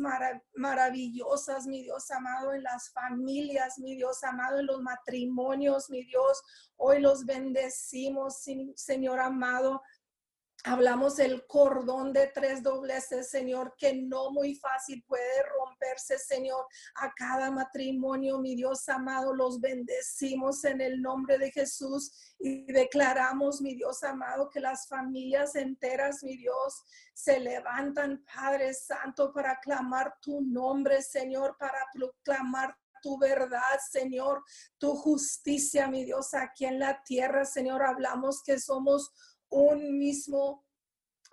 maravillosas, 0.54 1.66
mi 1.66 1.82
Dios 1.82 2.10
amado, 2.10 2.52
en 2.52 2.62
las 2.62 2.90
familias, 2.90 3.78
mi 3.78 3.96
Dios 3.96 4.22
amado, 4.22 4.60
en 4.60 4.66
los 4.66 4.80
matrimonios, 4.80 5.90
mi 5.90 6.04
Dios. 6.04 6.42
Hoy 6.76 7.00
los 7.00 7.24
bendecimos, 7.24 8.44
Señor 8.76 9.20
amado. 9.20 9.82
Hablamos 10.64 11.14
del 11.16 11.46
cordón 11.46 12.12
de 12.12 12.26
tres 12.34 12.64
dobleces, 12.64 13.30
Señor, 13.30 13.76
que 13.78 13.94
no 13.94 14.32
muy 14.32 14.56
fácil 14.56 15.04
puede 15.06 15.42
romperse, 15.56 16.18
Señor, 16.18 16.66
a 16.96 17.12
cada 17.14 17.50
matrimonio, 17.52 18.38
mi 18.38 18.56
Dios 18.56 18.88
amado, 18.88 19.32
los 19.32 19.60
bendecimos 19.60 20.64
en 20.64 20.80
el 20.80 21.00
nombre 21.00 21.38
de 21.38 21.52
Jesús 21.52 22.34
y 22.40 22.64
declaramos, 22.72 23.60
mi 23.60 23.76
Dios 23.76 24.02
amado, 24.02 24.50
que 24.50 24.58
las 24.58 24.88
familias 24.88 25.54
enteras, 25.54 26.24
mi 26.24 26.36
Dios, 26.36 26.82
se 27.14 27.38
levantan, 27.38 28.24
Padre 28.24 28.74
Santo, 28.74 29.32
para 29.32 29.60
clamar 29.60 30.16
tu 30.20 30.40
nombre, 30.40 31.02
Señor, 31.02 31.56
para 31.56 31.86
proclamar 31.92 32.76
tu 33.00 33.16
verdad, 33.16 33.78
Señor, 33.90 34.42
tu 34.76 34.96
justicia, 34.96 35.86
mi 35.86 36.04
Dios, 36.04 36.34
aquí 36.34 36.64
en 36.64 36.80
la 36.80 37.00
tierra, 37.04 37.44
Señor, 37.44 37.84
hablamos 37.84 38.42
que 38.42 38.58
somos 38.58 39.12
un 39.50 39.98
mismo 39.98 40.64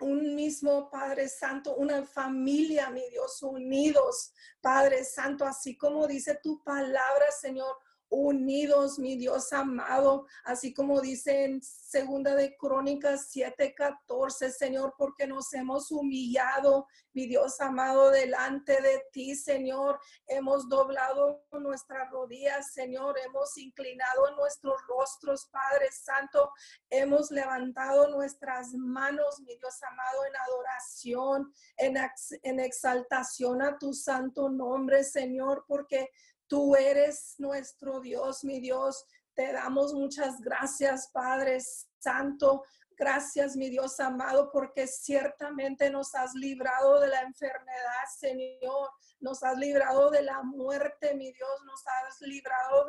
un 0.00 0.34
mismo 0.34 0.90
Padre 0.90 1.28
Santo, 1.28 1.74
una 1.76 2.04
familia, 2.04 2.90
mi 2.90 3.08
Dios, 3.08 3.42
unidos, 3.42 4.32
Padre 4.60 5.04
Santo, 5.04 5.46
así 5.46 5.76
como 5.76 6.06
dice 6.06 6.38
tu 6.42 6.62
palabra, 6.62 7.30
Señor, 7.30 7.76
unidos, 8.08 8.98
mi 8.98 9.16
Dios 9.16 9.52
amado, 9.52 10.26
así 10.44 10.72
como 10.72 11.00
dice 11.00 11.44
en 11.44 11.62
segunda 11.62 12.34
de 12.34 12.56
Crónicas 12.56 13.30
7:14, 13.32 14.50
Señor, 14.50 14.94
porque 14.96 15.26
nos 15.26 15.52
hemos 15.52 15.90
humillado, 15.90 16.86
mi 17.12 17.26
Dios 17.26 17.60
amado, 17.60 18.10
delante 18.10 18.80
de 18.80 19.02
ti, 19.12 19.34
Señor, 19.34 19.98
hemos 20.26 20.68
doblado 20.68 21.44
nuestras 21.52 22.10
rodillas, 22.10 22.72
Señor, 22.72 23.18
hemos 23.24 23.56
inclinado 23.56 24.30
nuestros 24.36 24.76
rostros, 24.86 25.48
Padre 25.50 25.90
Santo, 25.90 26.52
hemos 26.90 27.30
levantado 27.30 28.08
nuestras 28.08 28.74
manos, 28.74 29.40
mi 29.40 29.56
Dios 29.56 29.82
amado, 29.82 30.24
en 30.26 30.36
adoración, 30.36 31.52
en, 31.76 31.96
en 32.42 32.60
exaltación 32.60 33.62
a 33.62 33.78
tu 33.78 33.92
santo 33.92 34.48
nombre, 34.48 35.02
Señor, 35.02 35.64
porque 35.66 36.10
Tú 36.48 36.76
eres 36.76 37.34
nuestro 37.38 38.00
Dios, 38.00 38.44
mi 38.44 38.60
Dios. 38.60 39.04
Te 39.34 39.52
damos 39.52 39.92
muchas 39.92 40.40
gracias, 40.40 41.08
Padre 41.12 41.58
Santo. 41.98 42.62
Gracias, 42.98 43.56
mi 43.56 43.68
Dios 43.68 44.00
amado, 44.00 44.50
porque 44.50 44.86
ciertamente 44.86 45.90
nos 45.90 46.14
has 46.14 46.34
librado 46.34 47.00
de 47.00 47.08
la 47.08 47.20
enfermedad, 47.20 48.04
Señor. 48.18 48.88
Nos 49.20 49.42
has 49.42 49.58
librado 49.58 50.10
de 50.10 50.22
la 50.22 50.42
muerte, 50.42 51.14
mi 51.14 51.30
Dios. 51.32 51.62
Nos 51.66 51.82
has 51.86 52.20
librado 52.22 52.86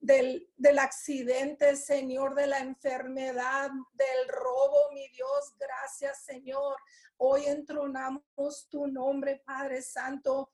del, 0.00 0.50
del, 0.56 0.78
accidente, 0.78 1.76
Señor, 1.76 2.34
de 2.34 2.46
la 2.46 2.58
enfermedad, 2.58 3.70
del 3.94 4.28
robo, 4.28 4.90
mi 4.92 5.08
Dios. 5.08 5.54
Gracias, 5.58 6.24
Señor. 6.24 6.76
Hoy 7.16 7.46
entronamos 7.46 8.68
tu 8.68 8.86
nombre, 8.86 9.42
Padre 9.46 9.80
Santo 9.80 10.50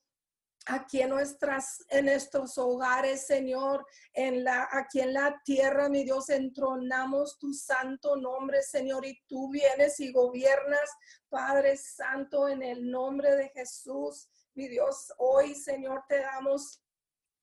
aquí 0.67 1.03
en 1.03 1.11
nuestras 1.11 1.85
en 1.91 2.07
nuestros 2.07 2.57
hogares, 2.59 3.27
Señor, 3.27 3.87
en 4.13 4.45
la 4.45 4.69
aquí 4.73 5.01
en 5.01 5.13
la 5.13 5.41
tierra, 5.45 5.89
mi 5.89 6.05
Dios, 6.05 6.31
entronamos 6.31 7.39
tu 7.39 7.53
santo 7.53 8.17
nombre, 8.17 8.63
Señor, 8.63 9.05
y 9.05 9.21
tú 9.27 9.51
vienes 9.51 10.01
y 10.01 10.13
gobiernas, 10.13 10.91
Padre 11.29 11.77
Santo, 11.77 12.49
en 12.49 12.63
el 12.63 12.91
nombre 12.91 13.37
de 13.37 13.49
Jesús. 13.51 14.29
Mi 14.55 14.69
Dios, 14.69 15.13
hoy, 15.19 15.55
Señor, 15.55 16.05
te 16.09 16.21
damos 16.21 16.83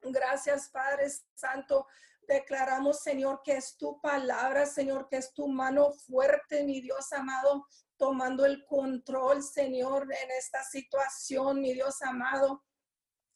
gracias, 0.01 0.69
Padre 0.69 1.07
Santo. 1.35 1.87
Declaramos, 2.27 3.01
Señor, 3.01 3.41
que 3.43 3.57
es 3.57 3.75
tu 3.77 3.99
palabra, 3.99 4.65
Señor, 4.65 5.09
que 5.09 5.17
es 5.17 5.33
tu 5.33 5.47
mano 5.47 5.91
fuerte, 5.91 6.63
mi 6.63 6.79
Dios 6.79 7.11
amado, 7.11 7.67
tomando 7.97 8.45
el 8.45 8.65
control, 8.65 9.43
Señor, 9.43 10.03
en 10.03 10.31
esta 10.31 10.63
situación, 10.63 11.59
mi 11.59 11.73
Dios 11.73 12.01
amado 12.01 12.63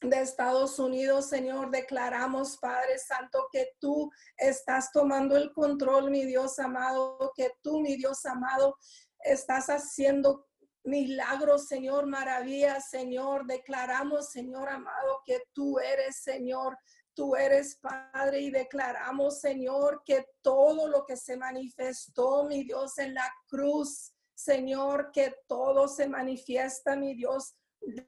de 0.00 0.20
Estados 0.20 0.78
Unidos, 0.78 1.28
Señor, 1.28 1.70
declaramos, 1.70 2.58
Padre 2.58 2.98
Santo, 2.98 3.48
que 3.50 3.70
tú 3.80 4.10
estás 4.36 4.92
tomando 4.92 5.36
el 5.36 5.52
control, 5.52 6.10
mi 6.10 6.24
Dios 6.24 6.58
amado, 6.58 7.32
que 7.34 7.52
tú, 7.62 7.80
mi 7.80 7.96
Dios 7.96 8.24
amado, 8.26 8.76
estás 9.20 9.68
haciendo 9.68 10.46
milagros, 10.84 11.66
Señor, 11.66 12.06
maravillas, 12.06 12.90
Señor. 12.90 13.46
Declaramos, 13.46 14.30
Señor 14.30 14.68
amado, 14.68 15.20
que 15.24 15.42
tú 15.52 15.78
eres, 15.78 16.22
Señor, 16.22 16.78
tú 17.14 17.34
eres 17.34 17.78
Padre 17.80 18.40
y 18.40 18.50
declaramos, 18.50 19.40
Señor, 19.40 20.02
que 20.04 20.26
todo 20.42 20.88
lo 20.88 21.04
que 21.04 21.16
se 21.16 21.36
manifestó, 21.36 22.44
mi 22.44 22.64
Dios, 22.64 22.98
en 22.98 23.14
la 23.14 23.30
cruz, 23.48 24.12
Señor, 24.34 25.10
que 25.12 25.34
todo 25.48 25.88
se 25.88 26.08
manifiesta, 26.08 26.94
mi 26.94 27.14
Dios, 27.14 27.56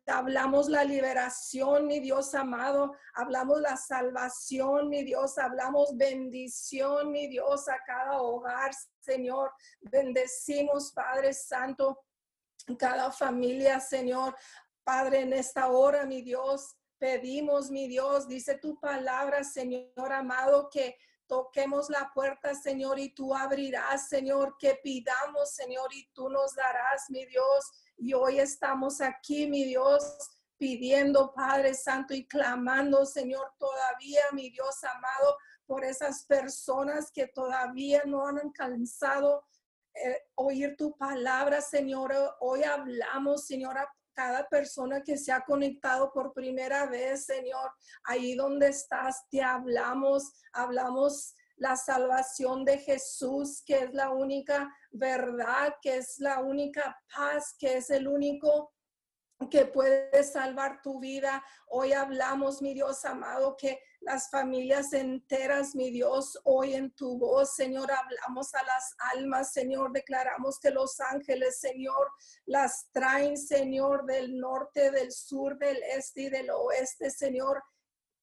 Hablamos 0.07 0.69
la 0.69 0.83
liberación, 0.83 1.87
mi 1.87 2.01
Dios 2.01 2.35
amado. 2.35 2.95
Hablamos 3.15 3.61
la 3.61 3.77
salvación, 3.77 4.89
mi 4.89 5.05
Dios. 5.05 5.39
Hablamos 5.39 5.97
bendición, 5.97 7.13
mi 7.13 7.29
Dios, 7.29 7.69
a 7.69 7.79
cada 7.87 8.21
hogar, 8.21 8.73
Señor. 9.01 9.53
Bendecimos, 9.81 10.93
Padre 10.93 11.33
Santo, 11.33 12.05
cada 12.79 13.13
familia, 13.13 13.79
Señor. 13.81 14.35
Padre, 14.83 15.21
en 15.21 15.33
esta 15.33 15.69
hora, 15.69 16.07
mi 16.07 16.23
Dios, 16.23 16.75
pedimos, 16.99 17.71
mi 17.71 17.89
Dios, 17.89 18.27
dice 18.27 18.59
tu 18.59 18.81
palabra, 18.81 19.45
Señor 19.45 20.13
amado, 20.13 20.69
que 20.71 20.97
toquemos 21.27 21.91
la 21.91 22.11
puerta, 22.15 22.55
Señor, 22.55 22.99
y 22.99 23.15
tú 23.15 23.35
abrirás, 23.35 24.09
Señor, 24.09 24.57
que 24.59 24.81
pidamos, 24.83 25.55
Señor, 25.55 25.89
y 25.95 26.09
tú 26.13 26.29
nos 26.29 26.55
darás, 26.55 27.11
mi 27.11 27.25
Dios. 27.27 27.71
Y 27.99 28.15
hoy 28.15 28.39
estamos 28.39 29.01
aquí, 29.01 29.49
mi 29.49 29.65
Dios, 29.65 30.17
pidiendo, 30.57 31.33
Padre 31.35 31.75
Santo, 31.75 32.15
y 32.15 32.27
clamando, 32.29 33.05
Señor, 33.05 33.53
todavía, 33.59 34.23
mi 34.33 34.51
Dios 34.51 34.85
amado, 34.85 35.37
por 35.67 35.85
esas 35.85 36.25
personas 36.25 37.11
que 37.11 37.27
todavía 37.27 38.03
no 38.07 38.27
han 38.27 38.39
alcanzado 38.39 39.45
eh, 39.95 40.29
oír 40.37 40.77
tu 40.77 40.97
palabra, 40.97 41.61
Señor. 41.61 42.15
Hoy 42.39 42.63
hablamos, 42.63 43.47
Señor, 43.47 43.77
a 43.77 43.93
cada 44.15 44.49
persona 44.49 45.03
que 45.03 45.19
se 45.19 45.33
ha 45.33 45.45
conectado 45.45 46.13
por 46.13 46.33
primera 46.33 46.87
vez, 46.87 47.25
Señor. 47.25 47.73
Ahí 48.05 48.37
donde 48.37 48.69
estás, 48.69 49.29
te 49.29 49.43
hablamos, 49.43 50.33
hablamos 50.53 51.35
la 51.57 51.77
salvación 51.77 52.65
de 52.65 52.79
Jesús, 52.79 53.63
que 53.67 53.81
es 53.81 53.93
la 53.93 54.11
única 54.11 54.73
verdad, 54.91 55.75
que 55.83 55.99
es 55.99 56.19
la 56.19 56.41
única 56.41 56.97
paz, 57.15 57.55
que 57.59 57.77
es 57.77 57.91
el 57.91 58.09
único 58.09 58.73
que 59.51 59.67
puede 59.67 60.25
salvar 60.25 60.83
tu 60.83 60.99
vida. 60.99 61.45
Hoy 61.69 61.93
hablamos, 61.93 62.61
mi 62.61 62.75
Dios 62.75 63.05
amado, 63.05 63.57
que 63.57 63.81
las 64.01 64.31
familias 64.31 64.93
enteras, 64.93 65.75
mi 65.75 65.91
Dios, 65.91 66.39
hoy 66.45 66.75
en 66.75 66.91
tu 66.93 67.19
voz, 67.19 67.55
Señor, 67.55 67.91
hablamos 67.93 68.55
a 68.55 68.63
las 68.65 68.95
almas, 69.15 69.53
Señor, 69.53 69.93
declaramos 69.93 70.59
que 70.59 70.71
los 70.71 70.99
ángeles, 71.01 71.61
Señor, 71.61 72.11
las 72.47 72.91
traen, 72.93 73.37
Señor, 73.37 74.07
del 74.07 74.39
norte, 74.39 74.91
del 74.91 75.13
sur, 75.13 75.57
del 75.59 75.81
este 75.85 76.23
y 76.23 76.31
del 76.31 76.51
oeste, 76.51 77.11
Señor 77.11 77.63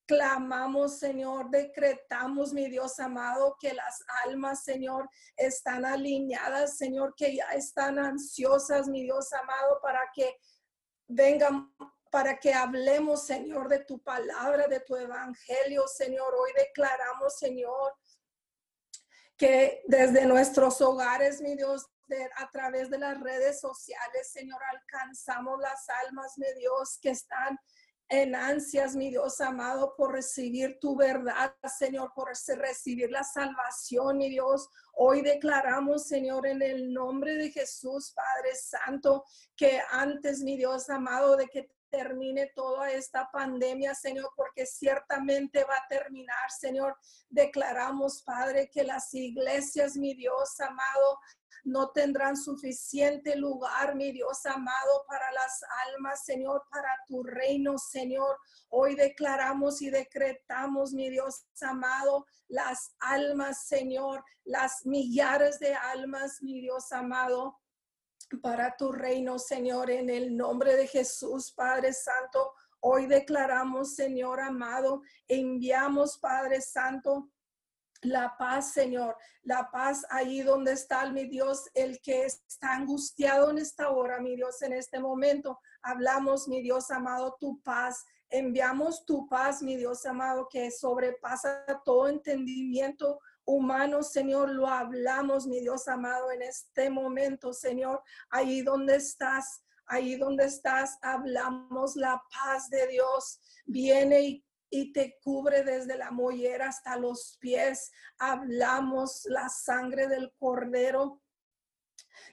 Clamamos, 0.07 0.99
Señor, 0.99 1.49
decretamos, 1.49 2.53
mi 2.53 2.69
Dios 2.69 2.99
amado, 2.99 3.57
que 3.59 3.73
las 3.73 4.03
almas, 4.25 4.63
Señor, 4.63 5.09
están 5.35 5.83
alineadas, 5.83 6.77
Señor, 6.77 7.15
que 7.15 7.35
ya 7.35 7.49
están 7.53 7.97
ansiosas, 7.97 8.87
mi 8.87 9.03
Dios 9.03 9.33
amado, 9.33 9.79
para 9.81 10.01
que 10.13 10.37
vengan, 11.07 11.73
para 12.11 12.39
que 12.39 12.53
hablemos, 12.53 13.25
Señor, 13.25 13.67
de 13.67 13.79
tu 13.79 13.99
palabra, 14.03 14.67
de 14.67 14.79
tu 14.79 14.95
evangelio, 14.95 15.87
Señor. 15.87 16.33
Hoy 16.35 16.51
declaramos, 16.55 17.37
Señor, 17.39 17.93
que 19.37 19.81
desde 19.87 20.25
nuestros 20.25 20.81
hogares, 20.81 21.41
mi 21.41 21.55
Dios, 21.55 21.87
a 22.37 22.49
través 22.51 22.89
de 22.89 22.99
las 22.99 23.19
redes 23.19 23.59
sociales, 23.59 24.31
Señor, 24.31 24.61
alcanzamos 24.71 25.59
las 25.59 25.89
almas, 26.05 26.37
mi 26.37 26.53
Dios, 26.53 26.99
que 27.01 27.09
están 27.09 27.59
en 28.09 28.35
ansias, 28.35 28.95
mi 28.95 29.09
Dios 29.09 29.41
amado, 29.41 29.95
por 29.97 30.13
recibir 30.13 30.77
tu 30.79 30.95
verdad, 30.95 31.55
Señor, 31.77 32.11
por 32.13 32.29
recibir 32.29 33.09
la 33.09 33.23
salvación, 33.23 34.17
mi 34.17 34.29
Dios. 34.29 34.69
Hoy 34.93 35.21
declaramos, 35.21 36.07
Señor, 36.07 36.45
en 36.45 36.61
el 36.61 36.93
nombre 36.93 37.35
de 37.35 37.51
Jesús, 37.51 38.13
Padre 38.15 38.55
Santo, 38.55 39.23
que 39.55 39.81
antes, 39.91 40.41
mi 40.41 40.55
Dios 40.55 40.89
amado, 40.89 41.35
de 41.35 41.47
que 41.47 41.69
termine 41.89 42.51
toda 42.55 42.91
esta 42.91 43.29
pandemia, 43.31 43.95
Señor, 43.95 44.29
porque 44.35 44.65
ciertamente 44.65 45.63
va 45.63 45.75
a 45.75 45.87
terminar, 45.87 46.51
Señor. 46.51 46.97
Declaramos, 47.29 48.21
Padre, 48.23 48.69
que 48.69 48.83
las 48.83 49.13
iglesias, 49.13 49.95
mi 49.95 50.13
Dios 50.13 50.59
amado, 50.59 51.19
no 51.65 51.89
tendrán 51.89 52.37
suficiente 52.37 53.35
lugar, 53.35 53.95
mi 53.95 54.11
Dios 54.11 54.45
amado, 54.45 55.03
para 55.07 55.31
las 55.31 55.61
almas, 55.87 56.23
Señor, 56.23 56.63
para 56.71 56.89
tu 57.07 57.23
reino, 57.23 57.77
Señor. 57.77 58.37
Hoy 58.69 58.95
declaramos 58.95 59.81
y 59.81 59.89
decretamos, 59.89 60.93
mi 60.93 61.09
Dios 61.09 61.45
amado, 61.61 62.27
las 62.47 62.95
almas, 62.99 63.65
Señor, 63.67 64.23
las 64.43 64.85
millares 64.85 65.59
de 65.59 65.73
almas, 65.73 66.41
mi 66.41 66.61
Dios 66.61 66.91
amado, 66.91 67.57
para 68.43 68.77
tu 68.77 68.91
reino, 68.91 69.39
Señor, 69.39 69.89
en 69.89 70.09
el 70.09 70.37
nombre 70.37 70.75
de 70.75 70.87
Jesús, 70.87 71.51
Padre 71.51 71.93
Santo. 71.93 72.53
Hoy 72.79 73.07
declaramos, 73.07 73.95
Señor 73.95 74.39
amado, 74.39 75.01
enviamos, 75.27 76.19
Padre 76.19 76.61
Santo, 76.61 77.31
la 78.05 78.35
paz, 78.37 78.73
Señor, 78.73 79.15
la 79.43 79.69
paz 79.71 80.05
ahí 80.09 80.41
donde 80.41 80.73
está 80.73 81.09
mi 81.11 81.25
Dios, 81.25 81.69
el 81.73 81.99
que 82.01 82.25
está 82.25 82.73
angustiado 82.73 83.49
en 83.51 83.57
esta 83.57 83.89
hora, 83.89 84.19
mi 84.19 84.35
Dios, 84.35 84.61
en 84.61 84.73
este 84.73 84.99
momento. 84.99 85.59
Hablamos, 85.81 86.47
mi 86.47 86.61
Dios 86.61 86.91
amado, 86.91 87.37
tu 87.39 87.61
paz. 87.61 88.05
Enviamos 88.29 89.05
tu 89.05 89.27
paz, 89.27 89.61
mi 89.61 89.75
Dios 89.75 90.05
amado, 90.05 90.47
que 90.49 90.71
sobrepasa 90.71 91.65
todo 91.83 92.07
entendimiento 92.07 93.19
humano, 93.45 94.03
Señor. 94.03 94.49
Lo 94.49 94.67
hablamos, 94.67 95.47
mi 95.47 95.59
Dios 95.59 95.87
amado, 95.87 96.31
en 96.31 96.41
este 96.41 96.89
momento, 96.89 97.53
Señor. 97.53 98.01
Ahí 98.29 98.61
donde 98.61 98.95
estás, 98.95 99.63
ahí 99.85 100.15
donde 100.15 100.45
estás, 100.45 100.97
hablamos 101.01 101.95
la 101.95 102.21
paz 102.31 102.69
de 102.69 102.87
Dios. 102.87 103.39
Viene 103.65 104.21
y 104.21 104.45
y 104.69 104.91
te 104.93 105.17
cubre 105.23 105.63
desde 105.63 105.97
la 105.97 106.11
mollera 106.11 106.69
hasta 106.69 106.97
los 106.97 107.37
pies. 107.39 107.91
Hablamos 108.17 109.25
la 109.25 109.49
sangre 109.49 110.07
del 110.07 110.33
cordero. 110.37 111.21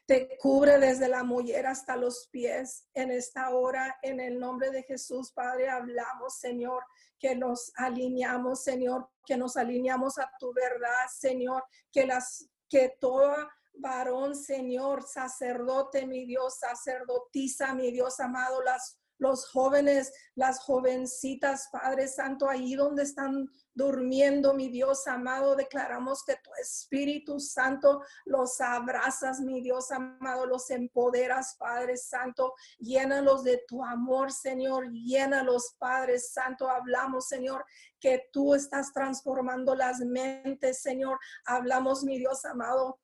Te 0.07 0.37
cubre 0.39 0.79
desde 0.79 1.09
la 1.09 1.23
mollera 1.23 1.71
hasta 1.71 1.97
los 1.97 2.29
pies. 2.31 2.89
En 2.95 3.11
esta 3.11 3.51
hora, 3.51 3.99
en 4.03 4.21
el 4.21 4.39
nombre 4.39 4.71
de 4.71 4.83
Jesús, 4.83 5.33
Padre, 5.33 5.69
hablamos, 5.69 6.39
Señor, 6.39 6.85
que 7.19 7.37
nos 7.37 7.73
alineamos, 7.77 8.63
Señor, 8.63 9.09
que 9.25 9.37
nos 9.37 9.57
alineamos 9.57 10.19
a 10.19 10.31
tu 10.39 10.53
verdad, 10.53 11.07
Señor, 11.09 11.65
que 11.93 12.07
las 12.07 12.49
que 12.69 12.97
toda 13.01 13.51
varón, 13.75 14.35
Señor, 14.35 15.03
sacerdote, 15.03 16.07
mi 16.07 16.25
Dios, 16.25 16.59
sacerdotisa, 16.59 17.75
mi 17.75 17.91
Dios 17.93 18.19
amado, 18.21 18.63
las 18.63 18.99
los 19.23 19.49
jóvenes, 19.49 20.13
las 20.35 20.59
jovencitas, 20.59 21.69
Padre 21.71 22.09
Santo, 22.09 22.49
ahí 22.49 22.75
donde 22.75 23.05
están 23.05 23.49
durmiendo, 23.73 24.53
mi 24.53 24.69
Dios 24.69 25.07
amado, 25.07 25.55
declaramos 25.55 26.25
que 26.25 26.35
tu 26.43 26.51
Espíritu 26.61 27.39
Santo 27.39 28.03
los 28.25 28.61
abrazas, 28.61 29.41
mi 29.41 29.63
Dios 29.63 29.93
amado, 29.93 30.45
los 30.47 30.69
empoderas, 30.71 31.55
Padre 31.57 31.97
Santo, 31.97 32.53
llénalos 32.81 33.45
de 33.45 33.63
tu 33.69 33.85
amor, 33.85 34.33
Señor, 34.33 34.91
llénalos, 34.91 35.77
Padre 35.79 36.19
Santo, 36.19 36.69
hablamos, 36.69 37.29
Señor, 37.29 37.65
que 38.01 38.29
tú 38.33 38.57
estás 38.57 38.93
transformando 38.93 39.77
las 39.77 40.01
mentes, 40.01 40.83
Señor, 40.83 41.17
hablamos, 41.47 42.03
mi 42.03 42.19
Dios 42.19 42.45
amado, 42.45 42.99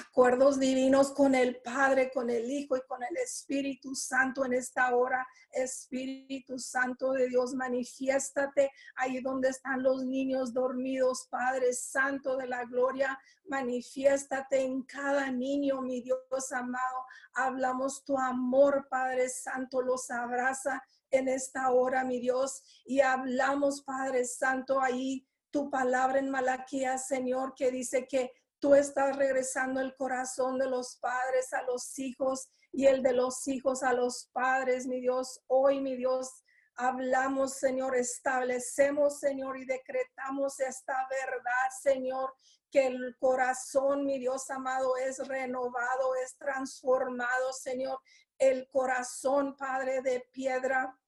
acuerdos 0.00 0.58
divinos 0.58 1.12
con 1.12 1.34
el 1.34 1.60
Padre, 1.62 2.10
con 2.12 2.30
el 2.30 2.50
Hijo 2.50 2.76
y 2.76 2.82
con 2.86 3.02
el 3.02 3.16
Espíritu 3.16 3.94
Santo 3.94 4.44
en 4.44 4.54
esta 4.54 4.94
hora. 4.94 5.26
Espíritu 5.50 6.58
Santo 6.58 7.12
de 7.12 7.28
Dios, 7.28 7.54
manifiéstate 7.54 8.70
ahí 8.96 9.20
donde 9.20 9.50
están 9.50 9.82
los 9.82 10.04
niños 10.04 10.52
dormidos, 10.52 11.28
Padre 11.30 11.72
Santo 11.72 12.36
de 12.36 12.48
la 12.48 12.64
gloria, 12.64 13.18
manifiéstate 13.44 14.62
en 14.62 14.82
cada 14.82 15.30
niño, 15.30 15.80
mi 15.80 16.00
Dios 16.00 16.52
amado. 16.52 17.06
Hablamos 17.34 18.04
tu 18.04 18.18
amor, 18.18 18.88
Padre 18.90 19.28
Santo, 19.28 19.82
los 19.82 20.10
abraza 20.10 20.82
en 21.10 21.28
esta 21.28 21.70
hora, 21.70 22.04
mi 22.04 22.20
Dios, 22.20 22.62
y 22.84 23.00
hablamos, 23.00 23.82
Padre 23.82 24.24
Santo, 24.24 24.80
ahí 24.80 25.26
tu 25.50 25.70
palabra 25.70 26.18
en 26.18 26.30
Malaquías, 26.30 27.06
Señor, 27.06 27.54
que 27.54 27.70
dice 27.70 28.08
que 28.08 28.32
Tú 28.58 28.74
estás 28.74 29.16
regresando 29.16 29.80
el 29.80 29.94
corazón 29.96 30.58
de 30.58 30.68
los 30.68 30.96
padres 30.96 31.52
a 31.52 31.62
los 31.62 31.98
hijos 31.98 32.48
y 32.72 32.86
el 32.86 33.02
de 33.02 33.12
los 33.12 33.46
hijos 33.46 33.82
a 33.82 33.92
los 33.92 34.30
padres, 34.32 34.86
mi 34.86 35.00
Dios. 35.00 35.40
Hoy, 35.46 35.80
mi 35.80 35.96
Dios, 35.96 36.42
hablamos, 36.76 37.54
Señor, 37.54 37.96
establecemos, 37.96 39.20
Señor, 39.20 39.58
y 39.58 39.64
decretamos 39.64 40.58
esta 40.60 41.06
verdad, 41.08 41.70
Señor, 41.82 42.34
que 42.70 42.86
el 42.86 43.16
corazón, 43.18 44.04
mi 44.04 44.18
Dios 44.18 44.50
amado, 44.50 44.96
es 44.96 45.18
renovado, 45.28 46.14
es 46.24 46.36
transformado, 46.36 47.52
Señor. 47.52 48.00
El 48.38 48.68
corazón, 48.68 49.56
Padre, 49.56 50.02
de 50.02 50.26
piedra 50.32 50.98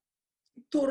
Tú, 0.69 0.89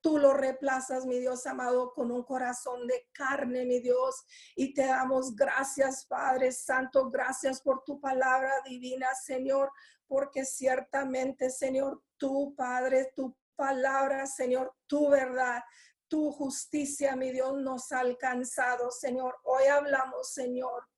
tú, 0.00 0.18
lo 0.18 0.34
reemplazas, 0.34 1.04
mi 1.04 1.18
Dios 1.18 1.46
amado, 1.46 1.92
con 1.92 2.10
un 2.10 2.22
corazón 2.22 2.86
de 2.86 3.08
carne, 3.12 3.64
mi 3.64 3.80
Dios. 3.80 4.24
Y 4.56 4.72
te 4.72 4.86
damos 4.86 5.34
gracias, 5.34 6.06
Padre 6.06 6.52
Santo. 6.52 7.10
Gracias 7.10 7.60
por 7.60 7.82
tu 7.84 8.00
palabra 8.00 8.52
divina, 8.64 9.08
Señor. 9.14 9.70
Porque 10.06 10.44
ciertamente, 10.44 11.50
Señor, 11.50 12.02
tu 12.16 12.54
Padre, 12.54 13.12
tu 13.14 13.36
palabra, 13.56 14.26
Señor, 14.26 14.74
tu 14.86 15.10
verdad, 15.10 15.62
tu 16.08 16.32
justicia, 16.32 17.14
mi 17.14 17.30
Dios, 17.30 17.54
nos 17.60 17.92
ha 17.92 18.00
alcanzado, 18.00 18.90
Señor. 18.90 19.38
Hoy 19.44 19.64
hablamos, 19.66 20.32
Señor, 20.32 20.88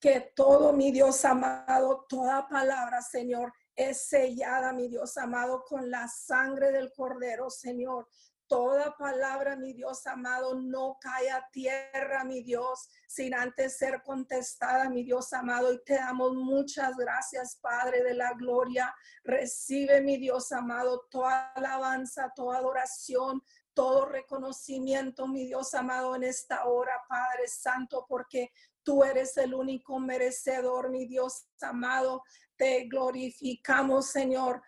que 0.00 0.32
todo, 0.36 0.72
mi 0.72 0.92
Dios 0.92 1.24
amado, 1.24 2.06
toda 2.08 2.48
palabra, 2.48 3.02
Señor, 3.02 3.52
es 3.78 4.08
sellada, 4.08 4.72
mi 4.72 4.88
Dios 4.88 5.16
amado, 5.16 5.64
con 5.64 5.88
la 5.88 6.08
sangre 6.08 6.72
del 6.72 6.92
Cordero, 6.92 7.48
Señor. 7.48 8.08
Toda 8.48 8.96
palabra, 8.96 9.56
mi 9.56 9.72
Dios 9.72 10.06
amado, 10.06 10.54
no 10.54 10.98
cae 11.00 11.30
a 11.30 11.46
tierra, 11.52 12.24
mi 12.24 12.42
Dios, 12.42 12.88
sin 13.06 13.34
antes 13.34 13.76
ser 13.76 14.02
contestada, 14.02 14.88
mi 14.88 15.04
Dios 15.04 15.32
amado. 15.32 15.72
Y 15.72 15.84
te 15.84 15.94
damos 15.94 16.34
muchas 16.34 16.96
gracias, 16.96 17.56
Padre 17.62 18.02
de 18.02 18.14
la 18.14 18.32
Gloria. 18.32 18.92
Recibe, 19.22 20.00
mi 20.00 20.16
Dios 20.16 20.50
amado, 20.50 21.06
toda 21.08 21.52
alabanza, 21.52 22.32
toda 22.34 22.58
adoración, 22.58 23.42
todo 23.74 24.06
reconocimiento, 24.06 25.28
mi 25.28 25.44
Dios 25.46 25.72
amado, 25.74 26.16
en 26.16 26.24
esta 26.24 26.64
hora, 26.64 27.00
Padre 27.08 27.46
Santo, 27.46 28.06
porque 28.08 28.50
tú 28.82 29.04
eres 29.04 29.36
el 29.36 29.54
único 29.54 30.00
merecedor, 30.00 30.90
mi 30.90 31.06
Dios 31.06 31.46
amado. 31.60 32.24
Te 32.58 32.84
glorificamos, 32.88 34.10
Señor. 34.10 34.60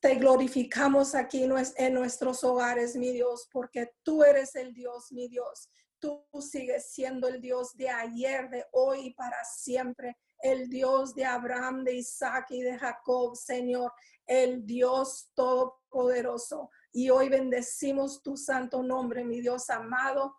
Te 0.00 0.16
glorificamos 0.16 1.14
aquí 1.14 1.44
en 1.44 1.94
nuestros 1.94 2.42
hogares, 2.42 2.96
mi 2.96 3.12
Dios, 3.12 3.48
porque 3.52 3.94
tú 4.02 4.24
eres 4.24 4.56
el 4.56 4.74
Dios, 4.74 5.12
mi 5.12 5.28
Dios. 5.28 5.70
Tú 5.98 6.26
sigues 6.40 6.90
siendo 6.90 7.28
el 7.28 7.40
Dios 7.40 7.74
de 7.74 7.88
ayer, 7.88 8.50
de 8.50 8.66
hoy 8.72 9.06
y 9.06 9.14
para 9.14 9.42
siempre. 9.44 10.16
El 10.40 10.68
Dios 10.68 11.14
de 11.14 11.24
Abraham, 11.24 11.84
de 11.84 11.94
Isaac 11.94 12.46
y 12.50 12.60
de 12.60 12.78
Jacob, 12.78 13.36
Señor. 13.36 13.92
El 14.26 14.66
Dios 14.66 15.30
todopoderoso. 15.34 16.70
Y 16.92 17.10
hoy 17.10 17.28
bendecimos 17.28 18.22
tu 18.22 18.36
santo 18.36 18.82
nombre, 18.82 19.24
mi 19.24 19.40
Dios 19.40 19.70
amado, 19.70 20.34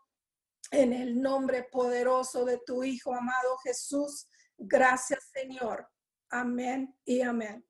en 0.71 0.91
el 0.91 1.21
nombre 1.21 1.63
poderoso 1.71 2.43
de 2.45 2.59
tu 2.65 2.83
Hijo 2.83 3.13
amado 3.13 3.57
Jesús. 3.63 4.27
Gracias, 4.57 5.29
Señor. 5.33 5.87
Amén 6.29 6.95
y 7.05 7.21
amén. 7.21 7.65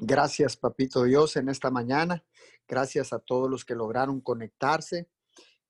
Gracias, 0.00 0.56
Papito 0.56 1.02
Dios, 1.02 1.36
en 1.36 1.48
esta 1.48 1.70
mañana. 1.70 2.24
Gracias 2.66 3.12
a 3.12 3.18
todos 3.18 3.50
los 3.50 3.64
que 3.64 3.74
lograron 3.74 4.20
conectarse. 4.20 5.10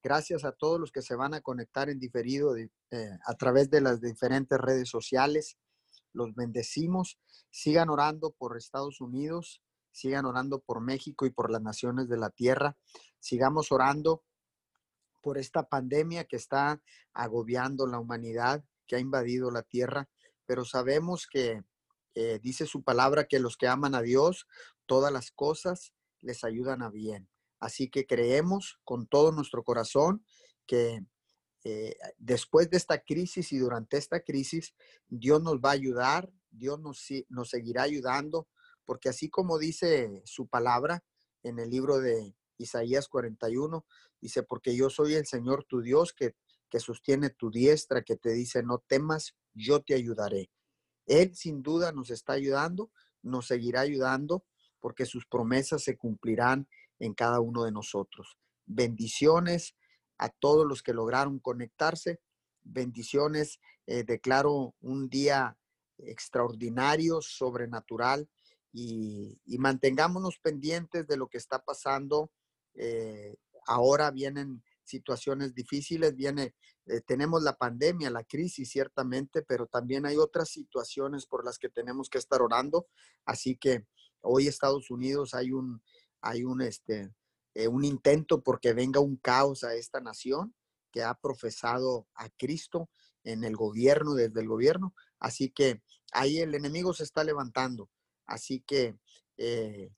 Gracias 0.02 0.44
a 0.44 0.52
todos 0.52 0.78
los 0.78 0.92
que 0.92 1.02
se 1.02 1.16
van 1.16 1.34
a 1.34 1.40
conectar 1.40 1.88
en 1.88 1.98
diferido 1.98 2.54
eh, 2.56 2.68
a 3.24 3.34
través 3.34 3.70
de 3.70 3.80
las 3.80 4.00
diferentes 4.00 4.58
redes 4.58 4.88
sociales. 4.88 5.58
Los 6.12 6.34
bendecimos. 6.34 7.18
Sigan 7.50 7.88
orando 7.88 8.30
por 8.30 8.56
Estados 8.56 9.00
Unidos, 9.00 9.62
sigan 9.90 10.26
orando 10.26 10.60
por 10.60 10.80
México 10.80 11.26
y 11.26 11.30
por 11.30 11.50
las 11.50 11.62
naciones 11.62 12.08
de 12.08 12.18
la 12.18 12.30
tierra. 12.30 12.76
Sigamos 13.18 13.72
orando 13.72 14.22
por 15.22 15.38
esta 15.38 15.68
pandemia 15.68 16.24
que 16.24 16.36
está 16.36 16.82
agobiando 17.14 17.86
la 17.86 17.98
humanidad, 17.98 18.62
que 18.86 18.96
ha 18.96 19.00
invadido 19.00 19.50
la 19.50 19.62
tierra 19.62 20.08
pero 20.48 20.64
sabemos 20.64 21.28
que 21.30 21.62
dice 22.42 22.66
su 22.66 22.82
palabra 22.82 23.28
que 23.28 23.38
los 23.38 23.56
que 23.56 23.68
aman 23.68 23.94
a 23.94 24.02
Dios, 24.02 24.48
todas 24.86 25.12
las 25.12 25.30
cosas 25.30 25.92
les 26.20 26.42
ayudan 26.42 26.82
a 26.82 26.90
bien. 26.90 27.28
Así 27.60 27.88
que 27.88 28.06
creemos 28.06 28.80
con 28.82 29.06
todo 29.06 29.30
nuestro 29.30 29.62
corazón 29.62 30.24
que 30.66 31.04
eh, 31.64 31.96
después 32.16 32.70
de 32.70 32.76
esta 32.76 33.02
crisis 33.02 33.52
y 33.52 33.58
durante 33.58 33.96
esta 33.96 34.20
crisis, 34.20 34.74
Dios 35.08 35.42
nos 35.42 35.56
va 35.56 35.70
a 35.70 35.74
ayudar, 35.74 36.32
Dios 36.50 36.80
nos, 36.80 37.06
nos 37.28 37.50
seguirá 37.50 37.82
ayudando, 37.82 38.48
porque 38.84 39.08
así 39.08 39.28
como 39.28 39.58
dice 39.58 40.22
su 40.24 40.46
palabra 40.48 41.04
en 41.42 41.58
el 41.58 41.70
libro 41.70 41.98
de 41.98 42.34
Isaías 42.58 43.08
41, 43.08 43.84
dice, 44.20 44.42
porque 44.42 44.74
yo 44.74 44.88
soy 44.88 45.14
el 45.14 45.26
Señor 45.26 45.64
tu 45.64 45.82
Dios 45.82 46.12
que, 46.12 46.34
que 46.70 46.80
sostiene 46.80 47.30
tu 47.30 47.50
diestra, 47.50 48.02
que 48.02 48.16
te 48.16 48.30
dice, 48.30 48.62
no 48.62 48.78
temas, 48.78 49.34
yo 49.58 49.82
te 49.82 49.94
ayudaré. 49.94 50.50
Él 51.06 51.34
sin 51.34 51.62
duda 51.62 51.92
nos 51.92 52.10
está 52.10 52.34
ayudando, 52.34 52.90
nos 53.22 53.46
seguirá 53.46 53.80
ayudando, 53.80 54.44
porque 54.80 55.06
sus 55.06 55.26
promesas 55.26 55.82
se 55.82 55.96
cumplirán 55.96 56.68
en 56.98 57.14
cada 57.14 57.40
uno 57.40 57.64
de 57.64 57.72
nosotros. 57.72 58.38
Bendiciones 58.66 59.74
a 60.18 60.28
todos 60.28 60.66
los 60.66 60.82
que 60.82 60.92
lograron 60.92 61.38
conectarse. 61.38 62.20
Bendiciones. 62.62 63.60
Eh, 63.86 64.04
declaro 64.04 64.74
un 64.80 65.08
día 65.08 65.56
extraordinario, 65.98 67.20
sobrenatural 67.22 68.28
y, 68.72 69.38
mantengámonos 69.58 70.38
pendientes 70.38 71.06
de 71.06 71.16
lo 71.16 71.28
que 71.28 71.38
está 71.38 71.64
pasando. 71.64 72.30
Eh, 72.74 73.36
ahora 73.66 74.10
vienen 74.10 74.62
situaciones 74.88 75.54
difíciles, 75.54 76.16
viene, 76.16 76.54
eh, 76.86 77.00
tenemos 77.06 77.42
la 77.42 77.56
pandemia, 77.56 78.10
la 78.10 78.24
crisis 78.24 78.70
ciertamente, 78.70 79.42
pero 79.42 79.66
también 79.66 80.06
hay 80.06 80.16
otras 80.16 80.48
situaciones 80.48 81.26
por 81.26 81.44
las 81.44 81.58
que 81.58 81.68
tenemos 81.68 82.08
que 82.08 82.18
estar 82.18 82.42
orando. 82.42 82.88
Así 83.24 83.56
que 83.56 83.86
hoy 84.20 84.48
Estados 84.48 84.90
Unidos 84.90 85.34
hay 85.34 85.52
un, 85.52 85.82
hay 86.20 86.44
un, 86.44 86.62
este, 86.62 87.12
eh, 87.54 87.68
un 87.68 87.84
intento 87.84 88.42
porque 88.42 88.72
venga 88.72 89.00
un 89.00 89.16
caos 89.16 89.64
a 89.64 89.74
esta 89.74 90.00
nación 90.00 90.54
que 90.90 91.02
ha 91.02 91.14
profesado 91.14 92.08
a 92.14 92.28
Cristo 92.30 92.90
en 93.24 93.44
el 93.44 93.56
gobierno, 93.56 94.14
desde 94.14 94.40
el 94.40 94.48
gobierno. 94.48 94.94
Así 95.18 95.50
que 95.50 95.82
ahí 96.12 96.38
el 96.38 96.54
enemigo 96.54 96.94
se 96.94 97.04
está 97.04 97.24
levantando. 97.24 97.90
Así 98.26 98.62
que 98.66 98.96
eh, 99.36 99.90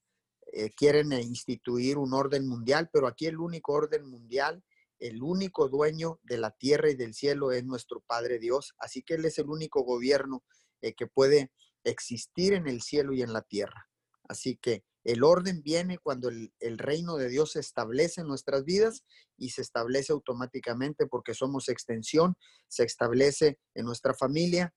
quieren 0.77 1.13
instituir 1.13 1.97
un 1.97 2.13
orden 2.13 2.49
mundial, 2.49 2.91
pero 2.93 3.07
aquí 3.07 3.27
el 3.27 3.39
único 3.39 3.73
orden 3.73 4.05
mundial, 4.07 4.65
el 5.01 5.23
único 5.23 5.69
dueño 5.69 6.21
de 6.23 6.39
la 6.39 6.53
tierra 6.53 6.91
y 6.91 6.95
del 6.95 7.15
cielo 7.15 7.53
es 7.53 7.65
nuestro 7.65 8.01
Padre 8.07 8.39
Dios. 8.39 8.75
Así 8.79 9.03
que 9.03 9.15
Él 9.15 9.25
es 9.25 9.39
el 9.39 9.49
único 9.49 9.83
gobierno 9.83 10.45
que 10.81 11.07
puede 11.07 11.51
existir 11.85 12.53
en 12.53 12.67
el 12.67 12.83
cielo 12.83 13.13
y 13.13 13.23
en 13.23 13.33
la 13.33 13.43
tierra. 13.43 13.89
Así 14.29 14.57
que 14.57 14.85
el 15.03 15.25
orden 15.25 15.63
viene 15.63 15.99
cuando 15.99 16.29
el, 16.29 16.79
reino 16.79 17.17
de 17.17 17.29
Dios 17.29 17.53
se 17.53 17.61
establece 17.61 18.21
en 18.21 18.27
nuestras 18.27 18.65
vidas 18.65 19.03
y 19.37 19.51
se 19.51 19.63
establece 19.63 20.13
automáticamente 20.13 21.07
porque 21.07 21.35
somos 21.35 21.69
extensión, 21.69 22.37
se 22.69 22.85
establece 22.85 23.59
en 23.75 23.87
nuestra 23.87 24.13
familia, 24.15 24.75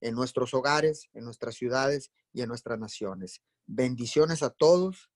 en 0.00 0.14
nuestros 0.14 0.54
hogares, 0.54 1.08
en 1.12 1.24
nuestras 1.24 1.56
ciudades 1.56 2.10
y 2.32 2.40
en 2.40 2.48
nuestras 2.48 2.78
naciones. 2.78 3.42
Bendiciones 3.66 4.42
a 4.42 4.50
todos 4.50 5.10